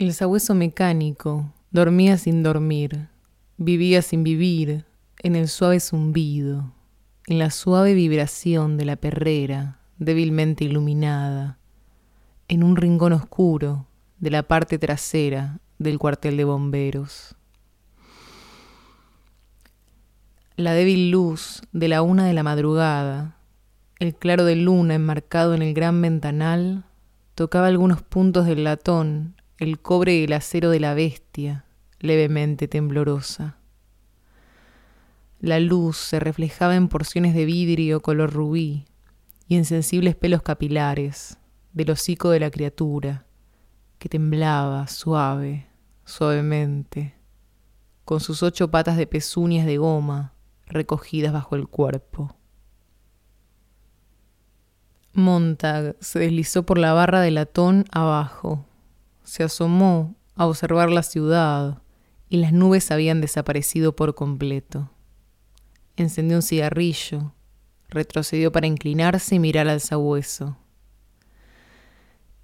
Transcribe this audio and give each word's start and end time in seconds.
El 0.00 0.14
sabueso 0.14 0.54
mecánico 0.54 1.52
dormía 1.72 2.16
sin 2.16 2.42
dormir, 2.42 3.08
vivía 3.58 4.00
sin 4.00 4.24
vivir, 4.24 4.86
en 5.18 5.36
el 5.36 5.46
suave 5.46 5.78
zumbido, 5.78 6.72
en 7.26 7.38
la 7.38 7.50
suave 7.50 7.92
vibración 7.92 8.78
de 8.78 8.86
la 8.86 8.96
perrera 8.96 9.78
débilmente 9.98 10.64
iluminada, 10.64 11.58
en 12.48 12.64
un 12.64 12.76
rincón 12.76 13.12
oscuro 13.12 13.88
de 14.20 14.30
la 14.30 14.42
parte 14.42 14.78
trasera 14.78 15.58
del 15.78 15.98
cuartel 15.98 16.38
de 16.38 16.44
bomberos. 16.44 17.36
La 20.56 20.72
débil 20.72 21.10
luz 21.10 21.60
de 21.72 21.88
la 21.88 22.00
una 22.00 22.24
de 22.24 22.32
la 22.32 22.42
madrugada, 22.42 23.36
el 23.98 24.14
claro 24.14 24.46
de 24.46 24.56
luna 24.56 24.94
enmarcado 24.94 25.52
en 25.52 25.60
el 25.60 25.74
gran 25.74 26.00
ventanal, 26.00 26.84
tocaba 27.34 27.66
algunos 27.66 28.00
puntos 28.00 28.46
del 28.46 28.64
latón, 28.64 29.34
el 29.60 29.78
cobre 29.78 30.16
y 30.16 30.24
el 30.24 30.32
acero 30.32 30.70
de 30.70 30.80
la 30.80 30.94
bestia, 30.94 31.66
levemente 31.98 32.66
temblorosa. 32.66 33.58
La 35.38 35.60
luz 35.60 35.98
se 35.98 36.18
reflejaba 36.18 36.76
en 36.76 36.88
porciones 36.88 37.34
de 37.34 37.44
vidrio 37.44 38.00
color 38.00 38.32
rubí 38.32 38.86
y 39.46 39.56
en 39.56 39.66
sensibles 39.66 40.16
pelos 40.16 40.40
capilares 40.40 41.36
del 41.74 41.90
hocico 41.90 42.30
de 42.30 42.40
la 42.40 42.50
criatura, 42.50 43.26
que 43.98 44.08
temblaba 44.08 44.86
suave, 44.86 45.66
suavemente, 46.06 47.14
con 48.06 48.20
sus 48.20 48.42
ocho 48.42 48.70
patas 48.70 48.96
de 48.96 49.06
pezuñas 49.06 49.66
de 49.66 49.76
goma 49.76 50.32
recogidas 50.64 51.34
bajo 51.34 51.54
el 51.54 51.68
cuerpo. 51.68 52.34
Montag 55.12 55.96
se 56.00 56.18
deslizó 56.18 56.64
por 56.64 56.78
la 56.78 56.94
barra 56.94 57.20
de 57.20 57.30
latón 57.30 57.84
abajo. 57.90 58.64
Se 59.30 59.44
asomó 59.44 60.16
a 60.34 60.48
observar 60.48 60.90
la 60.90 61.04
ciudad 61.04 61.82
y 62.28 62.38
las 62.38 62.52
nubes 62.52 62.90
habían 62.90 63.20
desaparecido 63.20 63.94
por 63.94 64.16
completo. 64.16 64.90
Encendió 65.94 66.36
un 66.36 66.42
cigarrillo, 66.42 67.32
retrocedió 67.90 68.50
para 68.50 68.66
inclinarse 68.66 69.36
y 69.36 69.38
mirar 69.38 69.68
al 69.68 69.80
sabueso. 69.80 70.56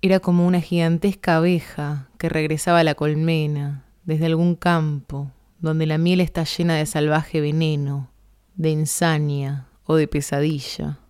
Era 0.01 0.21
como 0.21 0.47
una 0.47 0.61
gigantesca 0.61 1.39
abeja 1.39 2.09
que 2.19 2.29
regresaba 2.29 2.79
a 2.79 2.85
la 2.85 2.95
colmena 2.95 3.85
desde 4.05 4.27
algún 4.27 4.55
campo 4.55 5.33
donde 5.59 5.87
la 5.87 5.99
miel 5.99 6.21
está 6.21 6.45
llena 6.45 6.77
de 6.77 6.87
salvaje 6.87 7.41
veneno, 7.41 8.13
de 8.55 8.71
insania 8.71 9.67
o 9.87 9.97
de 9.97 10.07
pesadilla 10.07 11.01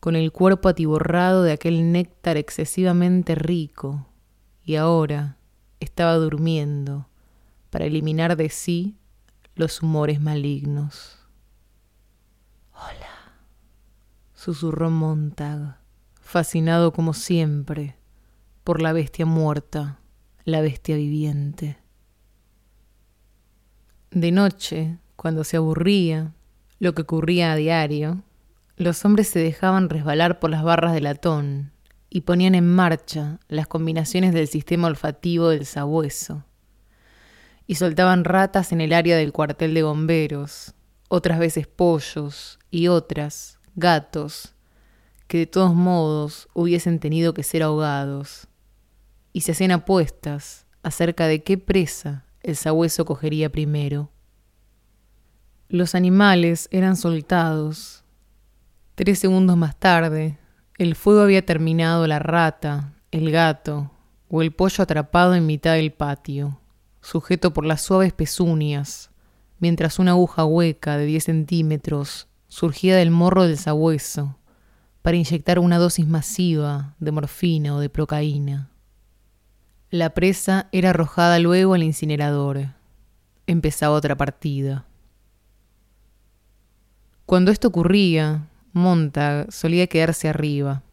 con 0.00 0.16
el 0.16 0.32
cuerpo 0.32 0.70
atiborrado 0.70 1.42
de 1.42 1.52
aquel 1.52 1.92
néctar 1.92 2.38
excesivamente 2.38 3.34
rico, 3.34 4.06
y 4.64 4.76
ahora 4.76 5.36
estaba 5.80 6.14
durmiendo 6.14 7.08
para 7.70 7.86
eliminar 7.86 8.36
de 8.36 8.48
sí 8.50 8.96
los 9.54 9.82
humores 9.82 10.20
malignos. 10.20 11.18
Hola, 12.74 13.34
susurró 14.34 14.90
Montag, 14.90 15.78
fascinado 16.20 16.92
como 16.92 17.14
siempre 17.14 17.96
por 18.64 18.80
la 18.80 18.92
bestia 18.92 19.26
muerta, 19.26 19.98
la 20.44 20.60
bestia 20.60 20.96
viviente. 20.96 21.78
De 24.10 24.32
noche, 24.32 24.98
cuando 25.16 25.44
se 25.44 25.56
aburría, 25.56 26.34
lo 26.78 26.94
que 26.94 27.02
ocurría 27.02 27.52
a 27.52 27.56
diario, 27.56 28.22
los 28.76 29.04
hombres 29.04 29.28
se 29.28 29.38
dejaban 29.38 29.88
resbalar 29.88 30.40
por 30.40 30.50
las 30.50 30.62
barras 30.62 30.94
de 30.94 31.00
latón 31.00 31.72
y 32.10 32.22
ponían 32.22 32.54
en 32.54 32.68
marcha 32.68 33.38
las 33.48 33.66
combinaciones 33.66 34.34
del 34.34 34.48
sistema 34.48 34.88
olfativo 34.88 35.48
del 35.48 35.64
sabueso. 35.64 36.44
Y 37.66 37.76
soltaban 37.76 38.24
ratas 38.24 38.72
en 38.72 38.80
el 38.80 38.92
área 38.92 39.16
del 39.16 39.32
cuartel 39.32 39.72
de 39.72 39.84
bomberos, 39.84 40.74
otras 41.08 41.38
veces 41.38 41.68
pollos 41.68 42.58
y 42.70 42.88
otras 42.88 43.58
gatos, 43.76 44.54
que 45.28 45.38
de 45.38 45.46
todos 45.46 45.74
modos 45.74 46.48
hubiesen 46.52 46.98
tenido 46.98 47.32
que 47.32 47.44
ser 47.44 47.62
ahogados. 47.62 48.48
Y 49.32 49.42
se 49.42 49.52
hacían 49.52 49.70
apuestas 49.70 50.66
acerca 50.82 51.28
de 51.28 51.44
qué 51.44 51.56
presa 51.56 52.24
el 52.42 52.56
sabueso 52.56 53.04
cogería 53.04 53.50
primero. 53.50 54.10
Los 55.68 55.94
animales 55.94 56.68
eran 56.72 56.96
soltados 56.96 58.00
Tres 59.00 59.18
segundos 59.18 59.56
más 59.56 59.76
tarde, 59.76 60.36
el 60.80 60.94
fuego 60.94 61.20
había 61.20 61.44
terminado 61.44 62.06
la 62.06 62.18
rata, 62.18 62.94
el 63.10 63.30
gato 63.30 63.90
o 64.30 64.40
el 64.40 64.50
pollo 64.50 64.82
atrapado 64.82 65.34
en 65.34 65.44
mitad 65.44 65.74
del 65.74 65.92
patio, 65.92 66.58
sujeto 67.02 67.52
por 67.52 67.66
las 67.66 67.82
suaves 67.82 68.14
pezuñas, 68.14 69.10
mientras 69.58 69.98
una 69.98 70.12
aguja 70.12 70.46
hueca 70.46 70.96
de 70.96 71.04
diez 71.04 71.24
centímetros 71.24 72.28
surgía 72.48 72.96
del 72.96 73.10
morro 73.10 73.42
del 73.42 73.58
sabueso 73.58 74.38
para 75.02 75.18
inyectar 75.18 75.58
una 75.58 75.76
dosis 75.76 76.06
masiva 76.06 76.94
de 76.98 77.12
morfina 77.12 77.74
o 77.74 77.80
de 77.80 77.90
procaína. 77.90 78.70
La 79.90 80.14
presa 80.14 80.70
era 80.72 80.90
arrojada 80.90 81.38
luego 81.40 81.74
al 81.74 81.82
incinerador. 81.82 82.68
Empezaba 83.46 83.96
otra 83.96 84.16
partida. 84.16 84.86
Cuando 87.26 87.50
esto 87.50 87.68
ocurría, 87.68 88.46
Montag 88.72 89.50
solía 89.52 89.88
quedarse 89.88 90.28
arriba. 90.28 90.84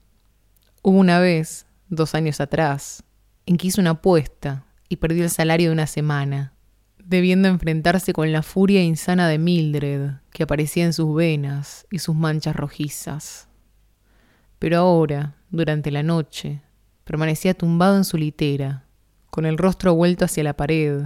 Hubo 0.82 0.98
una 0.98 1.20
vez, 1.20 1.68
dos 1.90 2.16
años 2.16 2.42
atrás, 2.42 3.04
en 3.46 3.58
que 3.58 3.68
hizo 3.68 3.82
una 3.82 3.92
apuesta 3.92 4.66
y 4.90 4.96
perdió 4.96 5.24
el 5.24 5.30
salario 5.30 5.70
de 5.70 5.74
una 5.74 5.86
semana, 5.86 6.54
debiendo 6.98 7.48
enfrentarse 7.48 8.14
con 8.14 8.32
la 8.32 8.42
furia 8.42 8.82
insana 8.82 9.28
de 9.28 9.38
Mildred, 9.38 10.12
que 10.32 10.44
aparecía 10.44 10.86
en 10.86 10.94
sus 10.94 11.16
venas 11.16 11.86
y 11.92 12.00
sus 12.00 12.16
manchas 12.16 12.56
rojizas. 12.56 13.48
Pero 14.58 14.80
ahora, 14.80 15.36
durante 15.52 15.92
la 15.92 16.02
noche, 16.02 16.62
permanecía 17.04 17.54
tumbado 17.54 17.96
en 17.96 18.06
su 18.06 18.18
litera, 18.18 18.86
con 19.30 19.46
el 19.46 19.58
rostro 19.58 19.94
vuelto 19.94 20.26
hacia 20.26 20.44
la 20.44 20.56
pared, 20.56 21.04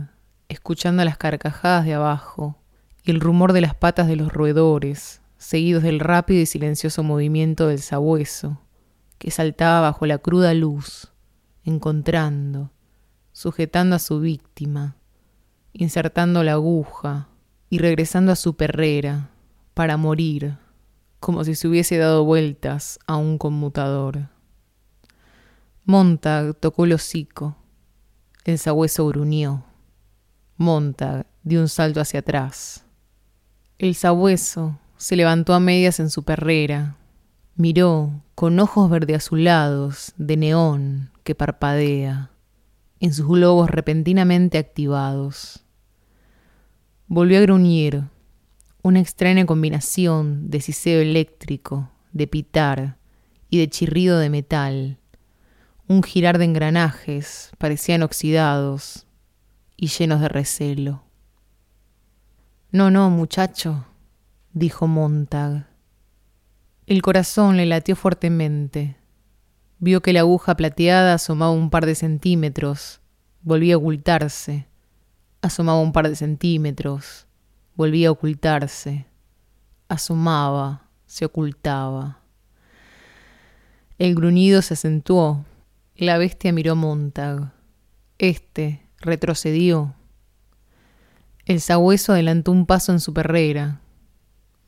escuchando 0.48 1.04
las 1.04 1.18
carcajadas 1.18 1.84
de 1.84 1.96
abajo 1.96 2.58
y 3.04 3.12
el 3.12 3.20
rumor 3.20 3.52
de 3.52 3.62
las 3.62 3.76
patas 3.76 4.08
de 4.08 4.16
los 4.16 4.32
roedores 4.32 5.21
seguidos 5.42 5.82
del 5.82 6.00
rápido 6.00 6.40
y 6.40 6.46
silencioso 6.46 7.02
movimiento 7.02 7.68
del 7.68 7.80
sabueso, 7.80 8.62
que 9.18 9.32
saltaba 9.32 9.82
bajo 9.82 10.06
la 10.06 10.20
cruda 10.20 10.54
luz, 10.54 11.12
encontrando, 11.64 12.70
sujetando 13.32 13.96
a 13.96 14.00
su 14.00 14.20
víctima, 14.20 14.98
insertando 15.74 16.44
la 16.44 16.54
aguja 16.54 17.28
y 17.72 17.80
regresando 17.80 18.32
a 18.32 18.36
su 18.36 18.56
perrera 18.56 19.32
para 19.74 19.98
morir, 19.98 20.60
como 21.20 21.44
si 21.44 21.56
se 21.56 21.68
hubiese 21.68 21.98
dado 21.98 22.24
vueltas 22.24 23.00
a 23.08 23.16
un 23.16 23.40
conmutador. 23.40 24.30
Montag 25.86 26.56
tocó 26.56 26.86
el 26.86 26.94
hocico. 26.94 27.58
El 28.46 28.60
sabueso 28.60 29.08
gruñó. 29.08 29.66
Montag 30.58 31.26
dio 31.42 31.62
un 31.62 31.68
salto 31.68 32.00
hacia 32.00 32.20
atrás. 32.20 32.86
El 33.80 33.96
sabueso, 33.96 34.78
se 35.02 35.16
levantó 35.16 35.56
a 35.56 35.60
medias 35.60 36.00
en 36.00 36.12
su 36.12 36.22
perrera, 36.22 36.96
miró 37.56 38.22
con 38.36 38.60
ojos 38.60 38.88
verde 38.88 39.16
azulados 39.16 40.14
de 40.18 40.38
neón 40.38 41.10
que 41.24 41.34
parpadea 41.34 42.30
en 43.00 43.12
sus 43.12 43.26
globos 43.26 43.72
repentinamente 43.72 44.60
activados. 44.60 45.66
Volvió 47.08 47.40
a 47.40 47.42
gruñir, 47.42 48.04
una 48.84 49.00
extraña 49.00 49.48
combinación 49.48 50.52
de 50.52 50.62
siseo 50.62 51.02
eléctrico, 51.02 51.90
de 52.12 52.28
pitar 52.28 52.98
y 53.50 53.58
de 53.58 53.70
chirrido 53.72 54.20
de 54.20 54.30
metal. 54.30 55.00
Un 55.88 56.04
girar 56.04 56.38
de 56.38 56.46
engranajes 56.46 57.50
parecían 57.58 58.04
oxidados 58.04 59.08
y 59.76 59.88
llenos 59.88 60.22
de 60.22 60.30
recelo. 60.30 61.04
No, 62.72 62.92
no, 62.92 63.10
muchacho, 63.10 63.88
dijo 64.54 64.88
Montag. 64.88 65.68
El 66.86 67.02
corazón 67.02 67.58
le 67.58 67.66
latió 67.66 67.96
fuertemente. 67.96 68.98
Vio 69.80 70.02
que 70.02 70.14
la 70.14 70.22
aguja 70.22 70.56
plateada 70.56 71.14
asomaba 71.14 71.52
un 71.52 71.70
par 71.70 71.86
de 71.86 71.96
centímetros, 71.96 73.02
volvía 73.42 73.76
a 73.76 73.78
ocultarse. 73.78 74.68
Asomaba 75.42 75.80
un 75.80 75.92
par 75.92 76.10
de 76.10 76.16
centímetros, 76.16 77.26
volvía 77.76 78.10
a 78.10 78.12
ocultarse. 78.12 79.06
Asomaba, 79.88 80.88
se 81.06 81.26
ocultaba. 81.26 82.20
El 83.98 84.16
gruñido 84.16 84.62
se 84.62 84.76
acentuó. 84.76 85.46
La 85.96 86.18
bestia 86.18 86.52
miró 86.52 86.74
a 86.74 86.76
Montag. 86.76 87.54
Este 88.18 88.86
retrocedió. 89.00 89.96
El 91.46 91.60
sabueso 91.60 92.14
adelantó 92.14 92.52
un 92.52 92.66
paso 92.66 92.92
en 92.92 93.00
su 93.00 93.14
perrera, 93.14 93.82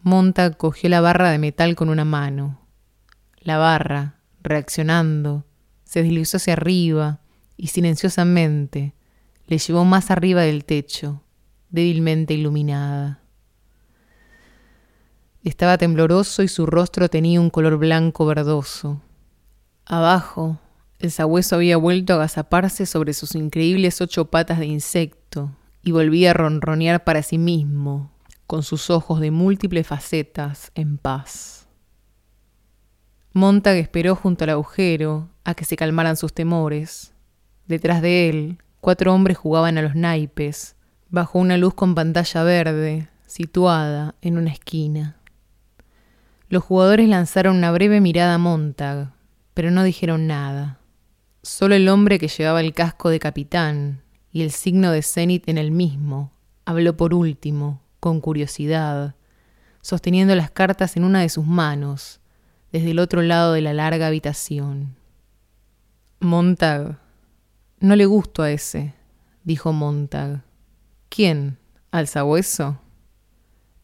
Montag 0.04 0.58
cogió 0.58 0.90
la 0.90 1.00
barra 1.00 1.32
de 1.32 1.38
metal 1.38 1.76
con 1.76 1.88
una 1.88 2.04
mano. 2.04 2.60
La 3.40 3.58
barra, 3.58 4.16
reaccionando, 4.42 5.46
se 5.86 6.04
deslizó 6.04 6.38
hacia 6.38 6.54
arriba 6.54 7.22
y 7.56 7.68
silenciosamente 7.68 8.94
le 9.48 9.58
llevó 9.58 9.86
más 9.86 10.12
arriba 10.12 10.42
del 10.42 10.66
techo, 10.66 11.24
débilmente 11.70 12.34
iluminada. 12.34 13.22
Estaba 15.44 15.78
tembloroso 15.78 16.44
y 16.44 16.50
su 16.50 16.66
rostro 16.66 17.10
tenía 17.10 17.40
un 17.40 17.50
color 17.50 17.78
blanco 17.78 18.26
verdoso. 18.26 19.02
Abajo, 19.86 20.60
el 21.00 21.12
sabueso 21.12 21.56
había 21.56 21.78
vuelto 21.78 22.14
a 22.14 22.16
agazaparse 22.18 22.86
sobre 22.86 23.14
sus 23.14 23.36
increíbles 23.36 24.00
ocho 24.02 24.26
patas 24.26 24.60
de 24.60 24.66
insecto 24.66 25.52
y 25.82 25.92
volvía 25.92 26.32
a 26.32 26.34
ronronear 26.34 27.04
para 27.04 27.24
sí 27.24 27.38
mismo, 27.38 28.13
con 28.48 28.64
sus 28.64 28.90
ojos 28.90 29.20
de 29.20 29.32
múltiples 29.32 29.88
facetas 29.88 30.72
en 30.76 30.98
paz. 30.98 31.68
Montag 33.34 33.78
esperó 33.78 34.16
junto 34.16 34.44
al 34.44 34.52
agujero 34.52 35.30
a 35.44 35.56
que 35.56 35.66
se 35.66 35.76
calmaran 35.76 36.18
sus 36.18 36.34
temores. 36.34 37.14
Detrás 37.68 38.02
de 38.02 38.30
él, 38.30 38.58
cuatro 38.80 39.14
hombres 39.14 39.38
jugaban 39.38 39.78
a 39.78 39.82
los 39.82 39.96
naipes, 39.96 40.76
bajo 41.10 41.40
una 41.40 41.58
luz 41.58 41.74
con 41.74 41.96
pantalla 41.96 42.44
verde, 42.44 43.10
situada 43.26 44.16
en 44.22 44.38
una 44.38 44.52
esquina. 44.52 45.18
Los 46.50 46.64
jugadores 46.64 47.10
lanzaron 47.10 47.58
una 47.58 47.72
breve 47.72 48.02
mirada 48.02 48.36
a 48.36 48.38
Montag, 48.38 49.14
pero 49.54 49.72
no 49.72 49.84
dijeron 49.84 50.28
nada. 50.28 50.80
Solo 51.42 51.76
el 51.76 51.90
hombre 51.90 52.20
que 52.20 52.28
llevaba 52.28 52.62
el 52.62 52.74
casco 52.74 53.10
de 53.10 53.20
capitán 53.20 54.04
y 54.32 54.44
el 54.44 54.52
signo 54.52 54.92
de 54.92 55.02
cenit 55.02 55.50
en 55.50 55.58
el 55.58 55.72
mismo 55.72 56.32
habló 56.66 56.96
por 56.96 57.14
último, 57.14 57.82
con 58.04 58.20
curiosidad, 58.20 59.16
sosteniendo 59.80 60.36
las 60.36 60.52
cartas 60.52 60.98
en 60.98 61.06
una 61.06 61.22
de 61.22 61.30
sus 61.30 61.46
manos, 61.46 62.20
desde 62.74 62.92
el 62.92 63.00
otro 63.00 63.22
lado 63.22 63.54
de 63.54 63.62
la 63.62 63.72
larga 63.72 64.08
habitación. 64.08 64.98
Montag. 66.20 67.00
No 67.80 67.96
le 67.96 68.06
gusto 68.06 68.44
a 68.44 68.52
ese, 68.52 68.94
dijo 69.46 69.72
Montag. 69.72 70.44
¿Quién? 71.08 71.58
¿Al 71.92 72.08
sabueso? 72.08 72.82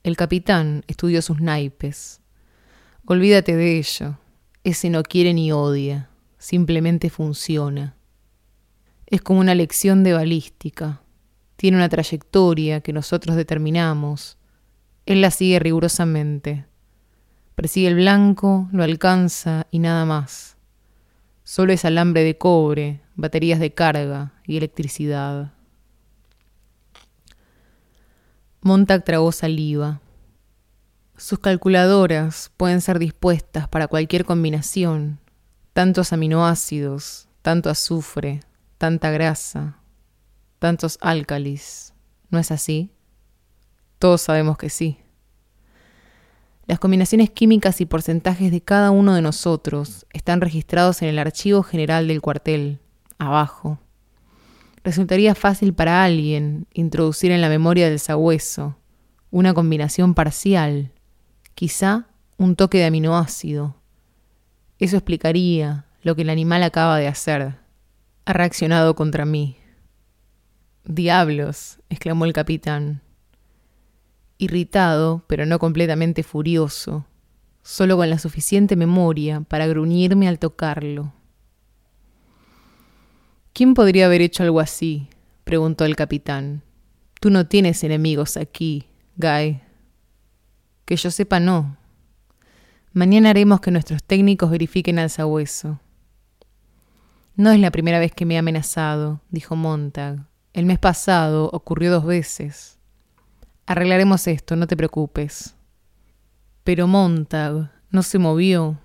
El 0.03 0.17
capitán 0.17 0.83
estudió 0.87 1.21
sus 1.21 1.39
naipes. 1.39 2.19
Olvídate 3.05 3.55
de 3.55 3.77
ello. 3.77 4.17
Ese 4.65 4.89
no 4.89 5.01
quiere 5.01 5.33
ni 5.33 5.53
odia 5.53 6.09
simplemente 6.37 7.09
funciona. 7.09 7.95
Es 9.05 9.21
como 9.21 9.39
una 9.39 9.53
lección 9.53 10.03
de 10.03 10.11
balística. 10.11 11.03
Tiene 11.59 11.75
una 11.75 11.89
trayectoria 11.89 12.79
que 12.79 12.93
nosotros 12.93 13.35
determinamos. 13.35 14.37
Él 15.05 15.19
la 15.19 15.29
sigue 15.29 15.59
rigurosamente. 15.59 16.65
Persigue 17.53 17.89
el 17.89 17.95
blanco, 17.95 18.69
lo 18.71 18.81
alcanza 18.81 19.67
y 19.69 19.79
nada 19.79 20.05
más. 20.05 20.55
Solo 21.43 21.73
es 21.73 21.83
alambre 21.83 22.23
de 22.23 22.37
cobre, 22.37 23.01
baterías 23.15 23.59
de 23.59 23.73
carga 23.73 24.31
y 24.47 24.55
electricidad. 24.55 25.51
Montag 28.61 29.03
tragó 29.03 29.33
saliva. 29.33 29.99
Sus 31.17 31.39
calculadoras 31.39 32.53
pueden 32.55 32.79
ser 32.79 32.99
dispuestas 32.99 33.67
para 33.67 33.89
cualquier 33.89 34.23
combinación 34.23 35.19
tantos 35.73 36.13
aminoácidos, 36.13 37.27
tanto 37.41 37.69
azufre, 37.69 38.39
tanta 38.77 39.11
grasa, 39.11 39.78
tantos 40.59 40.97
álcalis. 41.01 41.93
¿No 42.29 42.37
es 42.39 42.51
así? 42.51 42.91
Todos 43.97 44.21
sabemos 44.21 44.57
que 44.57 44.69
sí. 44.69 44.99
Las 46.67 46.79
combinaciones 46.79 47.31
químicas 47.31 47.81
y 47.81 47.85
porcentajes 47.85 48.51
de 48.51 48.61
cada 48.61 48.91
uno 48.91 49.15
de 49.15 49.21
nosotros 49.21 50.05
están 50.13 50.39
registrados 50.39 51.01
en 51.01 51.09
el 51.09 51.17
archivo 51.17 51.63
general 51.63 52.07
del 52.07 52.21
cuartel, 52.21 52.79
abajo. 53.17 53.79
Resultaría 54.83 55.33
fácil 55.33 55.73
para 55.73 56.03
alguien 56.03 56.67
introducir 56.73 57.31
en 57.31 57.41
la 57.41 57.49
memoria 57.49 57.89
del 57.89 57.99
sabueso 57.99 58.75
una 59.31 59.53
combinación 59.53 60.13
parcial, 60.13 60.91
quizá 61.55 62.07
un 62.37 62.55
toque 62.55 62.77
de 62.77 62.85
aminoácido, 62.85 63.79
eso 64.79 64.95
explicaría 64.95 65.85
lo 66.03 66.15
que 66.15 66.21
el 66.21 66.29
animal 66.29 66.63
acaba 66.63 66.97
de 66.97 67.07
hacer. 67.07 67.55
Ha 68.23 68.33
reaccionado 68.33 68.95
contra 68.95 69.25
mí. 69.25 69.57
Diablos, 70.91 71.77
exclamó 71.87 72.25
el 72.25 72.33
capitán. 72.33 73.03
Irritado, 74.39 75.23
pero 75.27 75.45
no 75.45 75.59
completamente 75.59 76.23
furioso, 76.23 77.05
solo 77.61 77.95
con 77.95 78.09
la 78.09 78.17
suficiente 78.17 78.75
memoria 78.75 79.41
para 79.41 79.67
gruñirme 79.67 80.27
al 80.27 80.39
tocarlo. 80.39 81.13
¿Quién 83.53 83.75
podría 83.75 84.07
haber 84.07 84.21
hecho 84.21 84.41
algo 84.41 84.59
así? 84.59 85.09
preguntó 85.43 85.85
el 85.85 85.95
capitán. 85.95 86.63
Tú 87.21 87.29
no 87.29 87.45
tienes 87.45 87.83
enemigos 87.83 88.35
aquí, 88.35 88.87
Guy. 89.15 89.61
Que 90.85 90.95
yo 90.95 91.11
sepa, 91.11 91.39
no, 91.39 91.77
Mañana 92.93 93.29
haremos 93.29 93.61
que 93.61 93.69
nuestros 93.69 94.03
técnicos 94.03 94.49
verifiquen 94.49 94.97
al 94.97 95.11
sabueso. 95.11 95.79
No 97.35 97.51
es 97.51 97.59
la 97.59 97.69
primera 97.69 97.99
vez 97.99 98.11
que 98.11 98.25
me 98.25 98.37
ha 98.37 98.39
amenazado, 98.39 99.21
dijo 99.29 99.55
Montag. 99.55 100.28
El 100.53 100.65
mes 100.65 100.79
pasado 100.79 101.49
ocurrió 101.53 101.91
dos 101.91 102.05
veces. 102.05 102.77
Arreglaremos 103.65 104.27
esto, 104.27 104.55
no 104.55 104.65
te 104.67 104.75
preocupes. 104.75 105.55
Pero 106.63 106.87
Montag 106.87 107.71
no 107.91 108.03
se 108.03 108.17
movió 108.17 108.79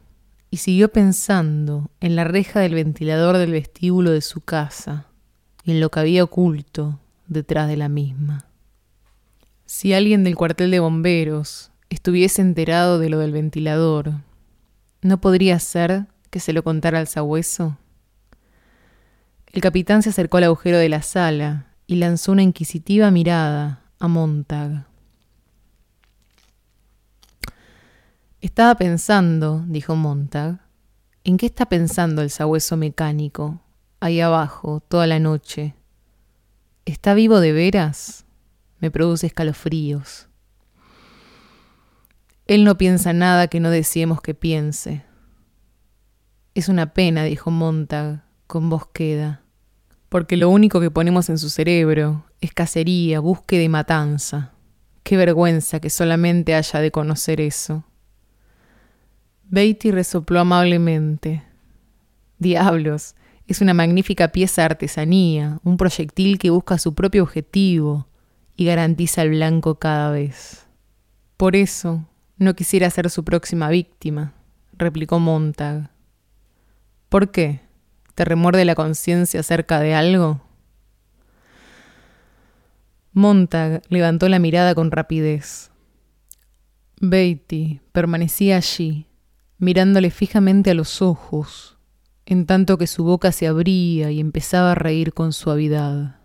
y 0.50 0.58
siguió 0.58 0.93
pensando 0.93 1.90
en 2.00 2.16
la 2.16 2.25
reja 2.25 2.61
del 2.61 2.75
ventilador 2.75 3.38
del 3.38 3.50
vestíbulo 3.50 4.11
de 4.11 4.20
su 4.20 4.40
casa 4.40 5.06
y 5.64 5.72
en 5.72 5.81
lo 5.81 5.90
que 5.90 6.00
había 6.00 6.25
oculto 6.25 7.00
detrás 7.26 7.66
de 7.69 7.76
la 7.76 7.88
misma. 7.88 8.46
Si 9.64 9.94
alguien 9.94 10.22
del 10.22 10.37
cuartel 10.37 10.70
de 10.70 10.81
bomberos 10.81 11.72
estuviese 11.88 12.43
enterado 12.43 12.99
de 12.99 13.08
lo 13.08 13.19
del 13.19 13.32
ventilador, 13.32 14.12
¿no 15.00 15.20
podría 15.20 15.58
ser 15.58 16.06
que 16.31 16.40
se 16.40 16.52
lo 16.52 16.62
contara 16.62 16.99
al 16.99 17.08
sabueso? 17.08 17.78
El 19.55 19.61
capitán 19.61 20.03
se 20.03 20.11
acercó 20.11 20.39
al 20.39 20.45
agujero 20.45 20.79
de 20.79 20.89
la 20.89 21.01
sala 21.01 21.69
y 21.87 21.95
lanzó 21.95 22.33
una 22.33 22.43
inquisitiva 22.43 23.12
mirada 23.12 23.85
a 24.00 24.09
Montag. 24.09 24.88
Estaba 28.40 28.75
pensando, 28.75 29.64
dijo 29.69 29.95
Montag, 29.95 30.59
¿en 31.23 31.37
qué 31.37 31.47
está 31.47 31.67
pensando 31.67 32.21
el 32.23 32.31
sabueso 32.31 32.76
mecánico, 32.76 33.61
ahí 34.00 34.21
abajo, 34.21 34.81
toda 34.88 35.07
la 35.07 35.21
noche? 35.21 35.76
¿Está 36.85 37.14
vivo 37.14 37.38
de 37.38 37.52
veras? 37.52 38.25
Me 38.81 38.90
produce 38.90 39.28
escalofríos. 39.28 40.26
Él 42.49 42.64
no 42.64 42.76
piensa 42.76 43.12
nada 43.12 43.47
que 43.47 43.61
no 43.61 43.71
deseemos 43.71 44.21
que 44.21 44.35
piense. 44.35 45.05
Es 46.57 46.69
una 46.69 46.93
pena, 46.93 47.23
dijo 47.23 47.52
Montag, 47.52 48.25
con 48.49 48.69
voz 48.69 48.88
queda, 48.93 49.44
porque 50.14 50.37
lo 50.37 50.49
único 50.49 50.80
que 50.80 50.92
ponemos 50.92 51.28
en 51.28 51.38
su 51.38 51.50
cerebro 51.50 52.25
es 52.40 52.54
cacería, 52.54 53.18
búsqueda 53.18 53.64
y 53.64 53.68
matanza. 53.68 54.52
Qué 55.02 55.16
vergüenza 55.16 55.80
que 55.80 55.90
solamente 55.90 56.54
haya 56.54 56.78
de 56.78 56.92
conocer 56.92 57.40
eso. 57.40 57.83
Beatty 59.49 59.90
resopló 59.90 60.38
amablemente. 60.38 61.42
Diablos, 62.38 63.16
es 63.49 63.61
una 63.61 63.75
magnífica 63.75 64.28
pieza 64.28 64.62
de 64.62 64.66
artesanía, 64.66 65.59
un 65.64 65.76
proyectil 65.76 66.38
que 66.38 66.50
busca 66.50 66.78
su 66.78 66.94
propio 66.94 67.25
objetivo 67.25 68.06
y 68.54 68.66
garantiza 68.66 69.23
el 69.23 69.30
blanco 69.30 69.80
cada 69.80 70.12
vez. 70.12 70.64
Por 71.37 71.56
eso, 71.56 72.06
no 72.38 72.54
quisiera 72.54 72.88
ser 72.88 73.11
su 73.11 73.25
próxima 73.25 73.68
víctima, 73.68 74.33
replicó 74.78 75.18
Montag. 75.18 75.90
¿Por 77.09 77.33
qué? 77.33 77.63
¿Te 78.14 78.25
remuerde 78.25 78.64
la 78.64 78.75
conciencia 78.75 79.40
acerca 79.40 79.80
de 79.80 79.94
algo? 79.94 80.40
Montag 83.12 83.83
levantó 83.88 84.28
la 84.28 84.38
mirada 84.38 84.75
con 84.75 84.90
rapidez. 84.90 85.71
Beatty 87.00 87.80
permanecía 87.92 88.56
allí, 88.56 89.06
mirándole 89.59 90.11
fijamente 90.11 90.71
a 90.71 90.75
los 90.75 91.02
ojos, 91.02 91.76
en 92.26 92.47
tanto 92.47 92.78
que 92.78 92.87
su 92.87 93.04
boca 93.04 93.33
se 93.33 93.47
abría 93.47 94.11
y 94.11 94.21
empezaba 94.21 94.73
a 94.73 94.76
reír 94.76 95.12
con 95.12 95.33
suavidad. 95.33 96.21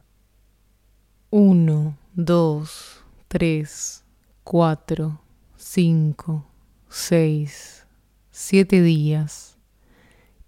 Uno, 1.31 1.97
dos, 2.13 3.03
tres, 3.27 4.03
cuatro, 4.43 5.21
cinco, 5.57 6.47
seis, 6.87 7.85
siete 8.31 8.81
días, 8.81 9.48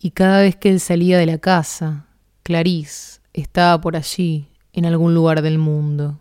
y 0.03 0.11
cada 0.11 0.41
vez 0.41 0.55
que 0.55 0.69
él 0.69 0.79
salía 0.79 1.19
de 1.19 1.27
la 1.27 1.37
casa, 1.37 2.07
Clarice 2.41 3.21
estaba 3.33 3.79
por 3.79 3.95
allí, 3.95 4.47
en 4.73 4.85
algún 4.85 5.13
lugar 5.13 5.43
del 5.43 5.59
mundo. 5.59 6.19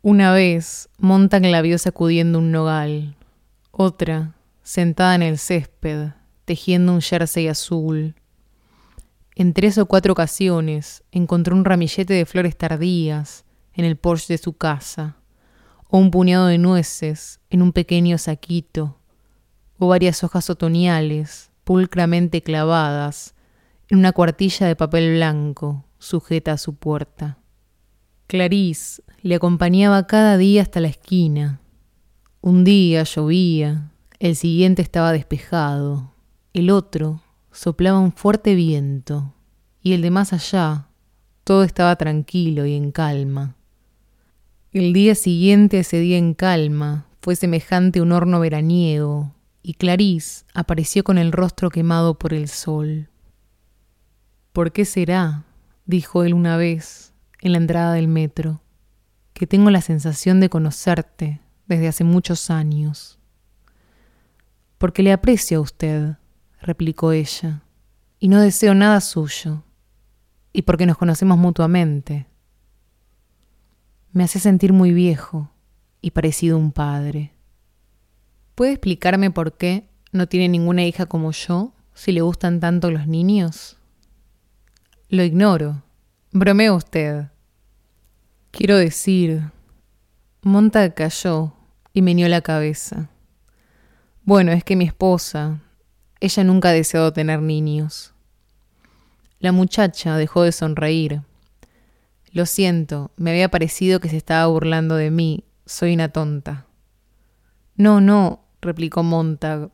Una 0.00 0.32
vez, 0.32 0.88
Montag 0.98 1.44
la 1.46 1.60
vio 1.60 1.76
sacudiendo 1.78 2.38
un 2.38 2.52
nogal, 2.52 3.16
otra, 3.72 4.36
sentada 4.62 5.16
en 5.16 5.22
el 5.22 5.38
césped, 5.38 6.10
tejiendo 6.44 6.92
un 6.92 7.00
jersey 7.00 7.48
azul. 7.48 8.14
en 9.34 9.54
tres 9.54 9.76
o 9.78 9.86
cuatro 9.86 10.12
ocasiones 10.12 11.02
encontró 11.10 11.56
un 11.56 11.64
ramillete 11.64 12.14
de 12.14 12.26
flores 12.26 12.56
tardías 12.56 13.44
en 13.72 13.86
el 13.86 13.96
porche 13.96 14.34
de 14.34 14.38
su 14.38 14.52
casa, 14.52 15.16
o 15.88 15.98
un 15.98 16.12
puñado 16.12 16.46
de 16.46 16.58
nueces 16.58 17.40
en 17.50 17.62
un 17.62 17.72
pequeño 17.72 18.18
saquito, 18.18 18.98
o 19.78 19.88
varias 19.88 20.22
hojas 20.22 20.48
otoñales 20.48 21.47
pulcramente 21.68 22.42
clavadas 22.42 23.34
en 23.90 23.98
una 23.98 24.12
cuartilla 24.12 24.66
de 24.66 24.74
papel 24.74 25.16
blanco 25.16 25.84
sujeta 25.98 26.52
a 26.52 26.56
su 26.56 26.76
puerta. 26.76 27.36
Clarice 28.26 29.02
le 29.20 29.34
acompañaba 29.34 30.06
cada 30.06 30.38
día 30.38 30.62
hasta 30.62 30.80
la 30.80 30.88
esquina. 30.88 31.60
Un 32.40 32.64
día 32.64 33.02
llovía, 33.02 33.92
el 34.18 34.34
siguiente 34.34 34.80
estaba 34.80 35.12
despejado, 35.12 36.14
el 36.54 36.70
otro 36.70 37.20
soplaba 37.52 37.98
un 37.98 38.12
fuerte 38.12 38.54
viento, 38.54 39.34
y 39.82 39.92
el 39.92 40.00
de 40.00 40.10
más 40.10 40.32
allá 40.32 40.88
todo 41.44 41.64
estaba 41.64 41.96
tranquilo 41.96 42.64
y 42.64 42.76
en 42.76 42.92
calma. 42.92 43.56
El 44.72 44.94
día 44.94 45.14
siguiente 45.14 45.76
a 45.76 45.80
ese 45.80 46.00
día 46.00 46.16
en 46.16 46.32
calma 46.32 47.04
fue 47.20 47.36
semejante 47.36 47.98
a 47.98 48.04
un 48.04 48.12
horno 48.12 48.40
veraniego, 48.40 49.34
y 49.68 49.74
Clarice 49.74 50.46
apareció 50.54 51.04
con 51.04 51.18
el 51.18 51.30
rostro 51.30 51.68
quemado 51.68 52.18
por 52.18 52.32
el 52.32 52.48
sol. 52.48 53.10
¿Por 54.54 54.72
qué 54.72 54.86
será? 54.86 55.44
dijo 55.84 56.24
él 56.24 56.32
una 56.32 56.56
vez 56.56 57.12
en 57.42 57.52
la 57.52 57.58
entrada 57.58 57.92
del 57.92 58.08
metro, 58.08 58.62
que 59.34 59.46
tengo 59.46 59.68
la 59.68 59.82
sensación 59.82 60.40
de 60.40 60.48
conocerte 60.48 61.42
desde 61.66 61.86
hace 61.86 62.02
muchos 62.02 62.48
años. 62.48 63.18
Porque 64.78 65.02
le 65.02 65.12
aprecio 65.12 65.58
a 65.58 65.60
usted, 65.60 66.16
replicó 66.62 67.12
ella, 67.12 67.62
y 68.18 68.28
no 68.28 68.40
deseo 68.40 68.74
nada 68.74 69.02
suyo, 69.02 69.64
y 70.50 70.62
porque 70.62 70.86
nos 70.86 70.96
conocemos 70.96 71.36
mutuamente. 71.36 72.26
Me 74.12 74.24
hace 74.24 74.38
sentir 74.38 74.72
muy 74.72 74.94
viejo 74.94 75.50
y 76.00 76.12
parecido 76.12 76.56
a 76.56 76.58
un 76.58 76.72
padre. 76.72 77.37
¿Puede 78.58 78.72
explicarme 78.72 79.30
por 79.30 79.56
qué 79.56 79.88
no 80.10 80.26
tiene 80.26 80.48
ninguna 80.48 80.84
hija 80.84 81.06
como 81.06 81.30
yo 81.30 81.74
si 81.94 82.10
le 82.10 82.22
gustan 82.22 82.58
tanto 82.58 82.90
los 82.90 83.06
niños? 83.06 83.76
Lo 85.08 85.22
ignoro. 85.22 85.84
Bromea 86.32 86.72
usted. 86.72 87.26
Quiero 88.50 88.76
decir... 88.76 89.52
Monta 90.42 90.92
cayó 90.92 91.52
y 91.92 92.02
meneó 92.02 92.26
la 92.26 92.40
cabeza. 92.40 93.08
Bueno, 94.24 94.50
es 94.50 94.64
que 94.64 94.74
mi 94.74 94.86
esposa, 94.86 95.60
ella 96.18 96.42
nunca 96.42 96.70
ha 96.70 96.72
deseado 96.72 97.12
tener 97.12 97.40
niños. 97.40 98.12
La 99.38 99.52
muchacha 99.52 100.16
dejó 100.16 100.42
de 100.42 100.50
sonreír. 100.50 101.22
Lo 102.32 102.44
siento, 102.44 103.12
me 103.16 103.30
había 103.30 103.52
parecido 103.52 104.00
que 104.00 104.08
se 104.08 104.16
estaba 104.16 104.48
burlando 104.48 104.96
de 104.96 105.12
mí. 105.12 105.44
Soy 105.64 105.94
una 105.94 106.08
tonta. 106.08 106.66
No, 107.76 108.00
no, 108.00 108.47
replicó 108.60 109.02
Montag. 109.02 109.70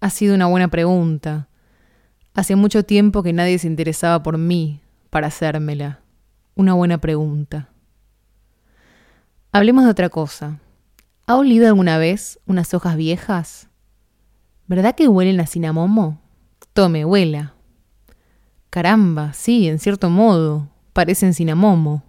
Ha 0.00 0.10
sido 0.10 0.34
una 0.34 0.46
buena 0.46 0.68
pregunta. 0.68 1.48
Hace 2.34 2.56
mucho 2.56 2.82
tiempo 2.84 3.22
que 3.22 3.32
nadie 3.32 3.58
se 3.58 3.66
interesaba 3.66 4.22
por 4.22 4.38
mí 4.38 4.80
para 5.10 5.28
hacérmela. 5.28 6.00
Una 6.54 6.74
buena 6.74 6.98
pregunta. 6.98 7.68
Hablemos 9.52 9.84
de 9.84 9.90
otra 9.90 10.08
cosa. 10.08 10.58
¿Ha 11.26 11.36
olido 11.36 11.66
alguna 11.66 11.98
vez 11.98 12.40
unas 12.46 12.72
hojas 12.74 12.96
viejas? 12.96 13.68
¿Verdad 14.66 14.94
que 14.94 15.08
huelen 15.08 15.40
a 15.40 15.46
cinamomo? 15.46 16.20
Tome, 16.72 17.04
huela. 17.04 17.54
Caramba, 18.70 19.34
sí, 19.34 19.68
en 19.68 19.78
cierto 19.78 20.08
modo, 20.08 20.70
parecen 20.94 21.34
cinamomo. 21.34 22.02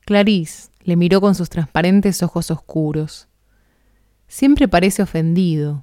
Clarice 0.00 0.70
le 0.82 0.96
miró 0.96 1.20
con 1.20 1.36
sus 1.36 1.48
transparentes 1.48 2.22
ojos 2.24 2.50
oscuros. 2.50 3.29
Siempre 4.30 4.68
parece 4.68 5.02
ofendido. 5.02 5.82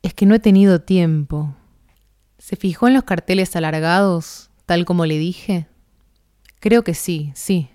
Es 0.00 0.14
que 0.14 0.24
no 0.24 0.34
he 0.34 0.38
tenido 0.38 0.80
tiempo. 0.80 1.54
¿Se 2.38 2.56
fijó 2.56 2.88
en 2.88 2.94
los 2.94 3.04
carteles 3.04 3.54
alargados, 3.54 4.48
tal 4.64 4.86
como 4.86 5.04
le 5.04 5.18
dije? 5.18 5.66
Creo 6.58 6.84
que 6.84 6.94
sí, 6.94 7.32
sí. 7.34 7.68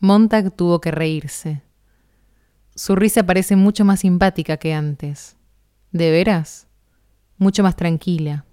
Montag 0.00 0.56
tuvo 0.56 0.80
que 0.80 0.92
reírse. 0.92 1.60
Su 2.74 2.96
risa 2.96 3.22
parece 3.22 3.54
mucho 3.54 3.84
más 3.84 4.00
simpática 4.00 4.56
que 4.56 4.72
antes. 4.72 5.36
¿De 5.92 6.10
veras? 6.10 6.66
Mucho 7.36 7.62
más 7.62 7.76
tranquila. 7.76 8.46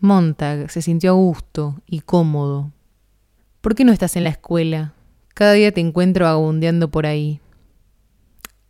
Montag 0.00 0.70
se 0.70 0.82
sintió 0.82 1.12
a 1.12 1.14
gusto 1.14 1.80
y 1.86 2.00
cómodo. 2.00 2.72
¿Por 3.62 3.74
qué 3.74 3.86
no 3.86 3.92
estás 3.92 4.16
en 4.16 4.24
la 4.24 4.30
escuela? 4.30 4.92
Cada 5.32 5.52
día 5.52 5.72
te 5.72 5.80
encuentro 5.80 6.28
agundeando 6.28 6.90
por 6.90 7.06
ahí. 7.06 7.40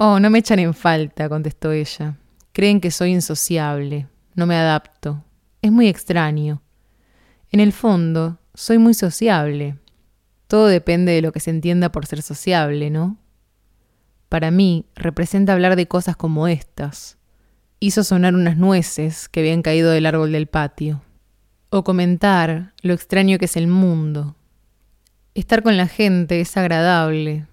Oh, 0.00 0.20
no 0.20 0.30
me 0.30 0.38
echan 0.38 0.60
en 0.60 0.74
falta, 0.74 1.28
contestó 1.28 1.72
ella. 1.72 2.16
Creen 2.52 2.80
que 2.80 2.92
soy 2.92 3.10
insociable, 3.10 4.06
no 4.36 4.46
me 4.46 4.54
adapto. 4.54 5.24
Es 5.60 5.72
muy 5.72 5.88
extraño. 5.88 6.62
En 7.50 7.58
el 7.58 7.72
fondo, 7.72 8.38
soy 8.54 8.78
muy 8.78 8.94
sociable. 8.94 9.76
Todo 10.46 10.68
depende 10.68 11.10
de 11.10 11.20
lo 11.20 11.32
que 11.32 11.40
se 11.40 11.50
entienda 11.50 11.90
por 11.90 12.06
ser 12.06 12.22
sociable, 12.22 12.90
¿no? 12.90 13.18
Para 14.28 14.52
mí, 14.52 14.86
representa 14.94 15.52
hablar 15.52 15.74
de 15.74 15.88
cosas 15.88 16.16
como 16.16 16.46
estas. 16.46 17.18
Hizo 17.80 18.04
sonar 18.04 18.36
unas 18.36 18.56
nueces 18.56 19.28
que 19.28 19.40
habían 19.40 19.62
caído 19.62 19.90
del 19.90 20.06
árbol 20.06 20.30
del 20.30 20.46
patio. 20.46 21.02
O 21.70 21.82
comentar 21.82 22.72
lo 22.82 22.94
extraño 22.94 23.38
que 23.38 23.46
es 23.46 23.56
el 23.56 23.66
mundo. 23.66 24.36
Estar 25.34 25.64
con 25.64 25.76
la 25.76 25.88
gente 25.88 26.40
es 26.40 26.56
agradable, 26.56 27.48